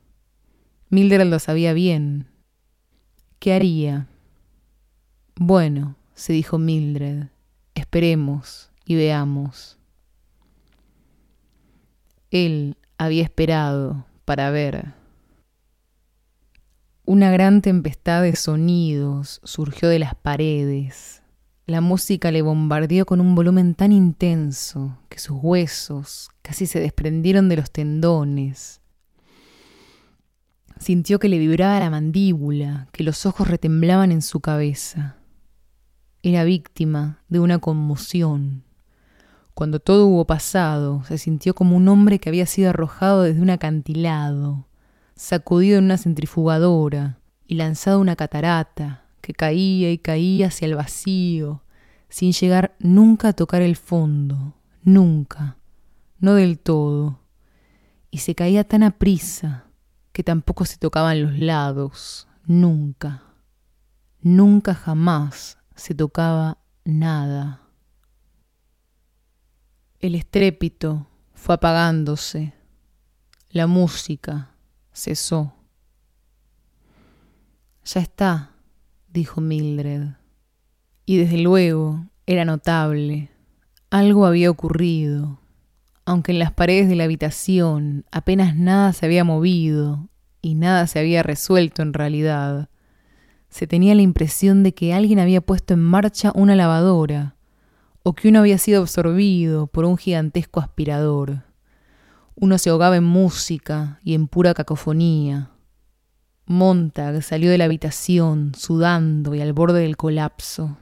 Mildred 0.89 1.27
lo 1.27 1.39
sabía 1.39 1.73
bien. 1.73 2.27
¿Qué 3.39 3.53
haría? 3.53 4.07
Bueno, 5.39 5.95
se 6.15 6.33
dijo 6.33 6.57
Mildred, 6.57 7.27
esperemos 7.75 8.71
y 8.85 8.95
veamos. 8.95 9.77
Él 12.31 12.75
había 12.97 13.23
esperado 13.23 14.05
para 14.25 14.49
ver. 14.49 14.93
Una 17.05 17.31
gran 17.31 17.61
tempestad 17.61 18.23
de 18.23 18.35
sonidos 18.35 19.39
surgió 19.43 19.89
de 19.89 19.99
las 19.99 20.15
paredes. 20.15 21.21
La 21.67 21.81
música 21.81 22.31
le 22.31 22.41
bombardeó 22.41 23.05
con 23.05 23.21
un 23.21 23.35
volumen 23.35 23.75
tan 23.75 23.91
intenso 23.91 24.97
que 25.07 25.19
sus 25.19 25.37
huesos 25.41 26.29
casi 26.41 26.65
se 26.65 26.79
desprendieron 26.79 27.47
de 27.47 27.57
los 27.57 27.71
tendones 27.71 28.81
Sintió 30.79 31.19
que 31.19 31.29
le 31.29 31.39
vibraba 31.39 31.79
la 31.79 31.89
mandíbula, 31.89 32.87
que 32.91 33.03
los 33.03 33.25
ojos 33.25 33.47
retemblaban 33.47 34.11
en 34.11 34.21
su 34.21 34.39
cabeza. 34.39 35.16
Era 36.27 36.43
víctima 36.43 37.21
de 37.29 37.39
una 37.39 37.59
conmoción. 37.59 38.63
Cuando 39.53 39.79
todo 39.79 40.07
hubo 40.07 40.27
pasado, 40.27 41.01
se 41.05 41.17
sintió 41.17 41.55
como 41.55 41.77
un 41.77 41.87
hombre 41.87 42.19
que 42.19 42.27
había 42.27 42.45
sido 42.45 42.71
arrojado 42.71 43.21
desde 43.21 43.41
un 43.41 43.49
acantilado, 43.49 44.67
sacudido 45.15 45.77
en 45.77 45.85
una 45.85 45.97
centrifugadora 45.97 47.17
y 47.47 47.55
lanzado 47.55 47.99
a 47.99 48.01
una 48.01 48.17
catarata 48.17 49.05
que 49.21 49.33
caía 49.33 49.89
y 49.89 49.99
caía 49.99 50.47
hacia 50.47 50.65
el 50.65 50.75
vacío, 50.75 51.63
sin 52.09 52.33
llegar 52.33 52.75
nunca 52.79 53.29
a 53.29 53.33
tocar 53.33 53.61
el 53.61 53.77
fondo, 53.77 54.53
nunca, 54.83 55.55
no 56.19 56.33
del 56.33 56.59
todo, 56.59 57.21
y 58.11 58.17
se 58.17 58.35
caía 58.35 58.65
tan 58.65 58.83
aprisa 58.83 59.63
que 60.11 60.23
tampoco 60.23 60.65
se 60.65 60.75
tocaban 60.75 61.23
los 61.23 61.39
lados, 61.39 62.27
nunca, 62.45 63.23
nunca 64.21 64.73
jamás 64.73 65.56
se 65.77 65.95
tocaba 65.95 66.57
nada. 66.83 67.61
El 69.99 70.15
estrépito 70.15 71.07
fue 71.33 71.55
apagándose, 71.55 72.53
la 73.49 73.67
música 73.67 74.51
cesó. 74.91 75.53
Ya 77.85 78.01
está, 78.01 78.51
dijo 79.07 79.39
Mildred. 79.39 80.09
Y 81.05 81.17
desde 81.17 81.37
luego 81.37 82.05
era 82.25 82.43
notable. 82.43 83.29
Algo 83.89 84.25
había 84.25 84.51
ocurrido, 84.51 85.39
aunque 86.03 86.33
en 86.33 86.39
las 86.39 86.51
paredes 86.51 86.89
de 86.89 86.95
la 86.95 87.05
habitación 87.05 88.05
apenas 88.11 88.55
nada 88.57 88.91
se 88.91 89.05
había 89.05 89.23
movido 89.23 90.09
y 90.41 90.55
nada 90.55 90.85
se 90.87 90.99
había 90.99 91.23
resuelto 91.23 91.81
en 91.81 91.93
realidad. 91.93 92.69
Se 93.49 93.67
tenía 93.67 93.95
la 93.95 94.01
impresión 94.01 94.63
de 94.63 94.73
que 94.73 94.93
alguien 94.93 95.19
había 95.19 95.41
puesto 95.41 95.73
en 95.73 95.83
marcha 95.83 96.31
una 96.35 96.55
lavadora, 96.55 97.35
o 98.03 98.13
que 98.13 98.29
uno 98.29 98.39
había 98.39 98.57
sido 98.57 98.81
absorbido 98.81 99.67
por 99.67 99.85
un 99.85 99.97
gigantesco 99.97 100.59
aspirador. 100.59 101.43
Uno 102.35 102.57
se 102.57 102.69
ahogaba 102.69 102.97
en 102.97 103.03
música 103.03 103.99
y 104.03 104.13
en 104.13 104.27
pura 104.27 104.53
cacofonía. 104.53 105.51
Montag 106.45 107.21
salió 107.23 107.49
de 107.51 107.57
la 107.57 107.65
habitación, 107.65 108.53
sudando 108.55 109.35
y 109.35 109.41
al 109.41 109.53
borde 109.53 109.81
del 109.81 109.97
colapso. 109.97 110.77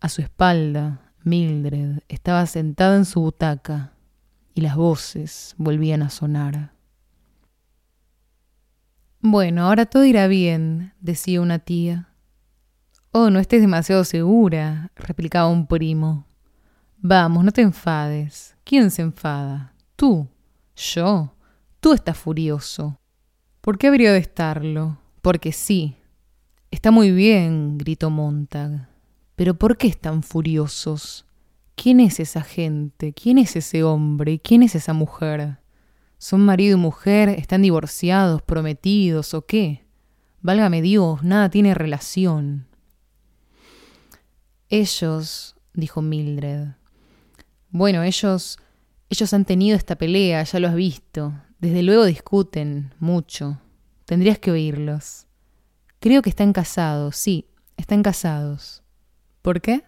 A 0.00 0.08
su 0.08 0.20
espalda, 0.20 1.12
Mildred 1.24 2.00
estaba 2.08 2.44
sentada 2.46 2.96
en 2.96 3.04
su 3.04 3.20
butaca, 3.20 3.94
y 4.54 4.60
las 4.60 4.76
voces 4.76 5.54
volvían 5.56 6.02
a 6.02 6.10
sonar. 6.10 6.72
Bueno, 9.24 9.62
ahora 9.68 9.86
todo 9.86 10.04
irá 10.04 10.26
bien, 10.26 10.94
decía 11.00 11.40
una 11.40 11.60
tía. 11.60 12.08
Oh, 13.12 13.30
no 13.30 13.38
estés 13.38 13.60
demasiado 13.60 14.02
segura, 14.02 14.90
replicaba 14.96 15.48
un 15.48 15.68
primo. 15.68 16.26
Vamos, 16.96 17.44
no 17.44 17.52
te 17.52 17.62
enfades. 17.62 18.56
¿Quién 18.64 18.90
se 18.90 19.02
enfada? 19.02 19.74
Tú. 19.94 20.26
Yo. 20.74 21.36
Tú 21.78 21.92
estás 21.92 22.18
furioso. 22.18 22.98
¿Por 23.60 23.78
qué 23.78 23.86
habría 23.86 24.12
de 24.12 24.18
estarlo? 24.18 24.98
Porque 25.20 25.52
sí. 25.52 25.94
Está 26.72 26.90
muy 26.90 27.12
bien, 27.12 27.78
gritó 27.78 28.10
Montag. 28.10 28.88
Pero 29.36 29.54
¿por 29.54 29.76
qué 29.76 29.86
están 29.86 30.24
furiosos? 30.24 31.26
¿Quién 31.76 32.00
es 32.00 32.18
esa 32.18 32.42
gente? 32.42 33.12
¿Quién 33.12 33.38
es 33.38 33.54
ese 33.54 33.84
hombre? 33.84 34.40
¿Quién 34.40 34.64
es 34.64 34.74
esa 34.74 34.92
mujer? 34.92 35.61
¿Son 36.22 36.40
marido 36.40 36.78
y 36.78 36.80
mujer? 36.80 37.30
¿Están 37.30 37.62
divorciados, 37.62 38.42
prometidos 38.42 39.34
o 39.34 39.44
qué? 39.44 39.84
Válgame 40.40 40.80
Dios, 40.80 41.24
nada 41.24 41.50
tiene 41.50 41.74
relación. 41.74 42.68
Ellos, 44.68 45.56
dijo 45.74 46.00
Mildred. 46.00 46.68
Bueno, 47.70 48.04
ellos 48.04 48.56
ellos 49.10 49.34
han 49.34 49.44
tenido 49.44 49.76
esta 49.76 49.96
pelea, 49.96 50.44
ya 50.44 50.60
lo 50.60 50.68
has 50.68 50.76
visto. 50.76 51.34
Desde 51.58 51.82
luego 51.82 52.04
discuten 52.04 52.94
mucho. 53.00 53.60
Tendrías 54.04 54.38
que 54.38 54.52
oírlos. 54.52 55.26
Creo 55.98 56.22
que 56.22 56.30
están 56.30 56.52
casados, 56.52 57.16
sí, 57.16 57.48
están 57.76 58.04
casados. 58.04 58.84
¿Por 59.42 59.60
qué? 59.60 59.82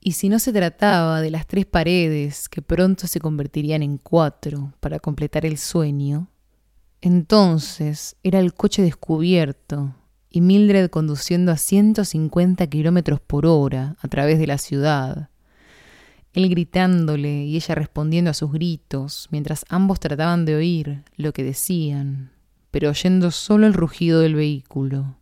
Y 0.00 0.12
si 0.12 0.30
no 0.30 0.38
se 0.38 0.52
trataba 0.52 1.20
de 1.20 1.30
las 1.30 1.46
tres 1.46 1.66
paredes 1.66 2.48
que 2.48 2.62
pronto 2.62 3.06
se 3.06 3.20
convertirían 3.20 3.82
en 3.82 3.98
cuatro 3.98 4.72
para 4.80 4.98
completar 4.98 5.44
el 5.44 5.58
sueño, 5.58 6.28
entonces 7.02 8.16
era 8.22 8.40
el 8.40 8.54
coche 8.54 8.82
descubierto 8.82 9.94
y 10.30 10.40
Mildred 10.40 10.88
conduciendo 10.88 11.52
a 11.52 11.56
150 11.56 12.66
kilómetros 12.68 13.20
por 13.20 13.44
hora 13.46 13.96
a 14.00 14.08
través 14.08 14.38
de 14.38 14.46
la 14.46 14.58
ciudad. 14.58 15.28
Él 16.32 16.48
gritándole 16.48 17.44
y 17.44 17.56
ella 17.56 17.74
respondiendo 17.74 18.30
a 18.30 18.34
sus 18.34 18.52
gritos, 18.52 19.28
mientras 19.30 19.64
ambos 19.68 19.98
trataban 19.98 20.44
de 20.44 20.54
oír 20.54 21.02
lo 21.16 21.32
que 21.32 21.42
decían, 21.42 22.30
pero 22.70 22.90
oyendo 22.90 23.32
solo 23.32 23.66
el 23.66 23.74
rugido 23.74 24.20
del 24.20 24.36
vehículo. 24.36 25.16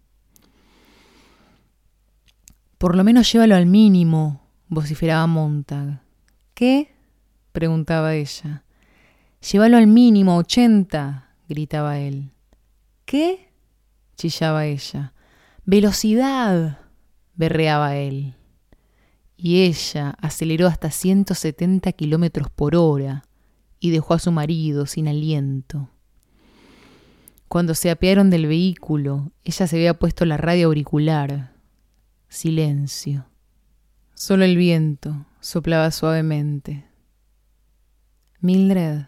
Por 2.77 2.95
lo 2.95 3.03
menos 3.03 3.33
llévalo 3.33 3.57
al 3.57 3.67
mínimo, 3.67 4.48
vociferaba 4.69 5.27
Montag. 5.27 6.01
¿Qué? 6.55 6.95
preguntaba 7.53 8.15
ella. 8.15 8.65
Llévalo 9.51 9.77
al 9.77 9.87
mínimo, 9.87 10.37
ochenta, 10.37 11.35
gritaba 11.49 11.99
él. 11.99 12.33
¿Qué? 13.05 13.51
chillaba 14.17 14.67
ella. 14.67 15.13
Velocidad, 15.65 16.81
berreaba 17.35 17.97
él. 17.97 18.35
Y 19.37 19.63
ella 19.63 20.15
aceleró 20.21 20.67
hasta 20.67 20.91
ciento 20.91 21.35
setenta 21.35 21.93
kilómetros 21.93 22.51
por 22.51 22.75
hora 22.75 23.25
y 23.79 23.91
dejó 23.91 24.15
a 24.15 24.19
su 24.19 24.33
marido 24.33 24.87
sin 24.87 25.07
aliento. 25.07 25.91
Cuando 27.47 27.75
se 27.75 27.91
apearon 27.91 28.29
del 28.29 28.47
vehículo, 28.47 29.31
ella 29.45 29.67
se 29.67 29.77
había 29.77 29.95
puesto 29.95 30.25
la 30.25 30.37
radio 30.37 30.67
auricular. 30.67 31.53
Silencio. 32.29 33.28
Solo 34.19 34.45
el 34.45 34.57
viento 34.57 35.27
soplaba 35.39 35.93
suavemente. 35.93 36.85
Mildred. 38.41 39.03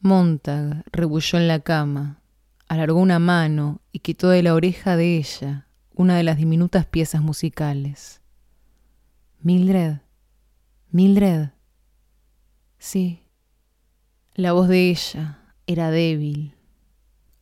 Montag 0.00 0.82
rebulló 0.90 1.38
en 1.38 1.46
la 1.46 1.60
cama, 1.60 2.22
alargó 2.68 2.98
una 2.98 3.18
mano 3.18 3.82
y 3.92 3.98
quitó 3.98 4.30
de 4.30 4.42
la 4.42 4.54
oreja 4.54 4.96
de 4.96 5.18
ella 5.18 5.68
una 5.92 6.16
de 6.16 6.22
las 6.22 6.38
diminutas 6.38 6.86
piezas 6.86 7.20
musicales. 7.20 8.22
Mildred. 9.40 9.98
Mildred. 10.90 11.50
Sí. 12.78 13.24
La 14.32 14.52
voz 14.52 14.68
de 14.68 14.88
ella 14.88 15.52
era 15.66 15.90
débil. 15.90 16.54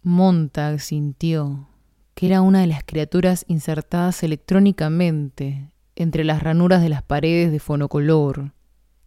Montag 0.02 0.80
sintió 0.80 1.68
que 2.14 2.26
era 2.26 2.40
una 2.40 2.62
de 2.62 2.66
las 2.66 2.82
criaturas 2.82 3.44
insertadas 3.46 4.24
electrónicamente 4.24 5.71
entre 5.96 6.24
las 6.24 6.42
ranuras 6.42 6.82
de 6.82 6.88
las 6.88 7.02
paredes 7.02 7.52
de 7.52 7.58
fonocolor, 7.58 8.52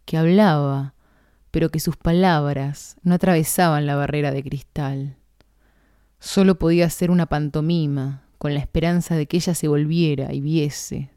que 0.04 0.16
hablaba, 0.16 0.94
pero 1.50 1.70
que 1.70 1.80
sus 1.80 1.96
palabras 1.96 2.96
no 3.02 3.14
atravesaban 3.14 3.86
la 3.86 3.96
barrera 3.96 4.30
de 4.30 4.42
cristal. 4.42 5.16
Solo 6.18 6.58
podía 6.58 6.88
ser 6.90 7.10
una 7.10 7.26
pantomima, 7.26 8.22
con 8.38 8.54
la 8.54 8.60
esperanza 8.60 9.16
de 9.16 9.26
que 9.26 9.38
ella 9.38 9.54
se 9.54 9.68
volviera 9.68 10.32
y 10.32 10.40
viese. 10.40 11.10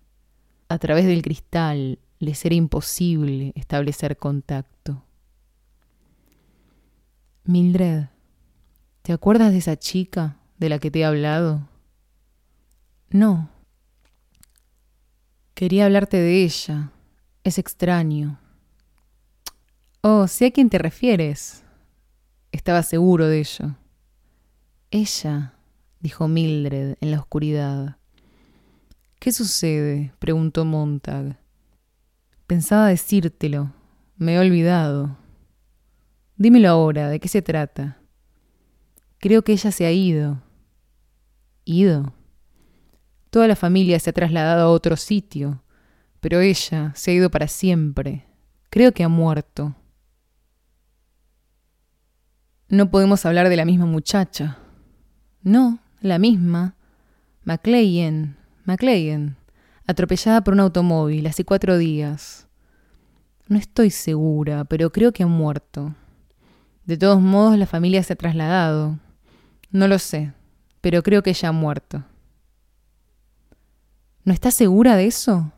A 0.69 0.77
través 0.77 1.05
del 1.05 1.21
cristal 1.21 1.99
les 2.19 2.45
era 2.45 2.55
imposible 2.55 3.51
establecer 3.55 4.17
contacto. 4.17 5.03
Mildred, 7.43 8.05
¿te 9.01 9.13
acuerdas 9.13 9.51
de 9.51 9.57
esa 9.57 9.77
chica 9.77 10.37
de 10.57 10.69
la 10.69 10.79
que 10.79 10.91
te 10.91 10.99
he 10.99 11.05
hablado? 11.05 11.67
No. 13.09 13.49
Quería 15.59 15.87
hablarte 15.87 16.15
de 16.15 16.45
ella. 16.45 16.93
Es 17.43 17.57
extraño. 17.57 18.39
Oh, 19.99 20.25
sé 20.29 20.45
a 20.45 20.51
quién 20.51 20.69
te 20.69 20.77
refieres. 20.77 21.65
Estaba 22.53 22.81
seguro 22.81 23.27
de 23.27 23.39
ello. 23.39 23.75
Ella, 24.89 25.55
dijo 25.99 26.29
Mildred 26.29 26.95
en 27.01 27.11
la 27.11 27.19
oscuridad. 27.19 27.97
¿Qué 29.19 29.33
sucede? 29.33 30.13
preguntó 30.17 30.63
Montag. 30.63 31.37
Pensaba 32.47 32.87
decírtelo. 32.87 33.73
Me 34.15 34.35
he 34.35 34.39
olvidado. 34.39 35.17
Dímelo 36.37 36.69
ahora, 36.69 37.09
¿de 37.09 37.19
qué 37.19 37.27
se 37.27 37.41
trata? 37.41 37.97
Creo 39.17 39.41
que 39.41 39.51
ella 39.51 39.73
se 39.73 39.85
ha 39.85 39.91
ido. 39.91 40.41
¿Ido? 41.65 42.13
Toda 43.29 43.47
la 43.47 43.55
familia 43.55 43.99
se 43.99 44.09
ha 44.09 44.13
trasladado 44.13 44.67
a 44.67 44.71
otro 44.71 44.97
sitio, 44.97 45.61
pero 46.19 46.39
ella 46.39 46.91
se 46.95 47.11
ha 47.11 47.13
ido 47.13 47.29
para 47.29 47.47
siempre. 47.47 48.25
Creo 48.69 48.91
que 48.91 49.03
ha 49.03 49.09
muerto. 49.09 49.75
No 52.67 52.89
podemos 52.91 53.25
hablar 53.25 53.49
de 53.49 53.55
la 53.55 53.65
misma 53.65 53.85
muchacha. 53.85 54.57
No, 55.41 55.79
la 56.01 56.19
misma. 56.19 56.75
McLean, 57.43 58.37
McLean, 58.65 59.37
atropellada 59.87 60.43
por 60.43 60.53
un 60.53 60.59
automóvil 60.59 61.25
hace 61.25 61.45
cuatro 61.45 61.77
días. 61.77 62.47
No 63.47 63.57
estoy 63.57 63.89
segura, 63.89 64.65
pero 64.65 64.91
creo 64.91 65.11
que 65.11 65.23
ha 65.23 65.27
muerto. 65.27 65.95
De 66.85 66.97
todos 66.97 67.21
modos, 67.21 67.57
la 67.57 67.65
familia 67.65 68.03
se 68.03 68.13
ha 68.13 68.15
trasladado. 68.15 68.99
No 69.71 69.87
lo 69.87 69.97
sé, 69.97 70.33
pero 70.81 71.01
creo 71.01 71.23
que 71.23 71.31
ella 71.31 71.49
ha 71.49 71.53
muerto. 71.53 72.03
¿No 74.23 74.33
estás 74.33 74.53
segura 74.53 74.95
de 74.95 75.07
eso? 75.07 75.51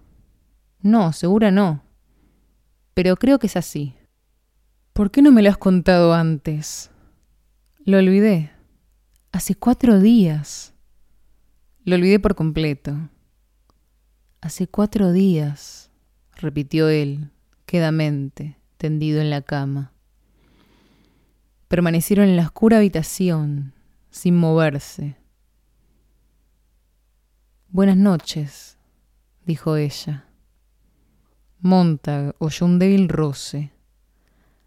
No, 0.82 1.14
segura 1.14 1.51
no. 1.51 1.84
Pero 2.93 3.16
creo 3.16 3.39
que 3.39 3.47
es 3.47 3.57
así. 3.57 3.95
¿Por 4.93 5.12
qué 5.12 5.22
no 5.22 5.32
me 5.32 5.41
lo 5.41 5.49
has 5.49 5.57
contado 5.57 6.14
antes? 6.14 6.91
Lo 7.84 7.97
olvidé. 7.97 8.51
Hace 9.32 9.55
cuatro 9.55 9.99
días. 9.99 10.74
Lo 11.84 11.95
olvidé 11.95 12.20
por 12.20 12.36
completo. 12.36 12.95
Hace 14.41 14.68
cuatro 14.68 15.12
días, 15.12 15.89
repitió 16.36 16.89
él, 16.89 17.30
quedamente, 17.66 18.57
tendido 18.78 19.22
en 19.22 19.30
la 19.30 19.41
cama. 19.41 19.93
Permanecieron 21.68 22.28
en 22.28 22.36
la 22.36 22.43
oscura 22.43 22.78
habitación, 22.78 23.74
sin 24.09 24.36
moverse, 24.36 25.16
Buenas 27.74 27.96
noches, 27.96 28.78
dijo 29.46 29.78
ella. 29.78 30.26
Montag 31.62 32.36
oyó 32.38 32.66
un 32.66 32.80
débil 32.80 33.08
roce. 33.08 33.72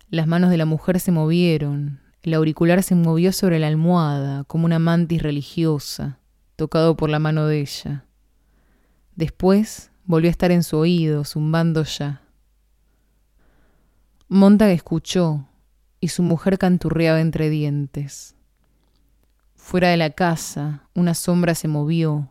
Las 0.08 0.26
manos 0.26 0.48
de 0.48 0.56
la 0.56 0.64
mujer 0.64 0.98
se 1.00 1.12
movieron, 1.12 2.00
el 2.22 2.32
auricular 2.32 2.82
se 2.82 2.94
movió 2.94 3.34
sobre 3.34 3.58
la 3.58 3.66
almohada 3.66 4.44
como 4.44 4.64
una 4.64 4.78
mantis 4.78 5.22
religiosa, 5.22 6.18
tocado 6.56 6.96
por 6.96 7.10
la 7.10 7.18
mano 7.18 7.44
de 7.44 7.60
ella. 7.60 8.06
Después 9.16 9.90
volvió 10.06 10.30
a 10.30 10.32
estar 10.32 10.50
en 10.50 10.62
su 10.62 10.78
oído, 10.78 11.24
zumbando 11.24 11.84
ya. 11.84 12.22
Montag 14.28 14.70
escuchó 14.70 15.46
y 16.00 16.08
su 16.08 16.22
mujer 16.22 16.56
canturreaba 16.56 17.20
entre 17.20 17.50
dientes. 17.50 18.34
Fuera 19.56 19.90
de 19.90 19.98
la 19.98 20.08
casa, 20.08 20.88
una 20.94 21.12
sombra 21.12 21.54
se 21.54 21.68
movió, 21.68 22.30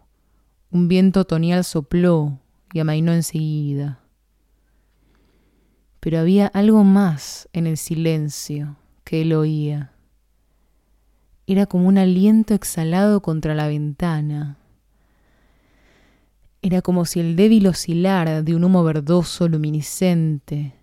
un 0.74 0.88
viento 0.88 1.20
otoñal 1.22 1.64
sopló 1.64 2.40
y 2.74 2.80
amainó 2.80 3.14
enseguida. 3.14 4.00
Pero 6.00 6.20
había 6.20 6.48
algo 6.48 6.84
más 6.84 7.48
en 7.54 7.68
el 7.68 7.78
silencio 7.78 8.76
que 9.04 9.22
él 9.22 9.34
oía. 9.34 9.94
Era 11.46 11.68
como 11.68 11.88
un 11.88 12.00
aliento 12.00 12.56
exhalado 12.56 13.22
contra 13.22 13.54
la 13.54 13.68
ventana. 13.68 14.58
Era 16.64 16.82
como 16.82 17.06
si 17.06 17.20
el 17.20 17.36
débil 17.36 17.68
oscilar 17.68 18.44
de 18.44 18.56
un 18.56 18.64
humo 18.64 18.84
verdoso 18.84 19.48
luminiscente, 19.48 20.74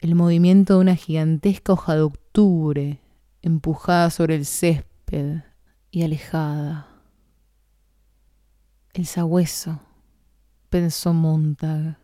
el 0.00 0.14
movimiento 0.14 0.74
de 0.74 0.80
una 0.80 0.96
gigantesca 0.96 1.72
hoja 1.72 1.94
de 1.94 2.02
octubre 2.02 2.98
empujada 3.40 4.10
sobre 4.10 4.34
el 4.34 4.44
césped 4.44 5.38
y 5.90 6.02
alejada. 6.02 6.91
El 8.92 9.06
sabueso, 9.06 9.80
pensó 10.68 11.14
Montag. 11.14 11.96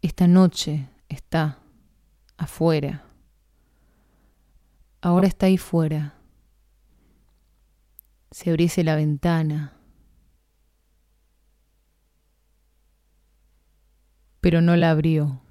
Esta 0.00 0.26
noche 0.26 0.88
está 1.08 1.60
afuera. 2.36 3.04
Ahora 5.00 5.28
está 5.28 5.46
ahí 5.46 5.58
fuera. 5.58 6.14
Se 8.32 8.50
abriese 8.50 8.82
la 8.82 8.96
ventana. 8.96 9.72
Pero 14.40 14.60
no 14.62 14.74
la 14.74 14.90
abrió. 14.90 15.42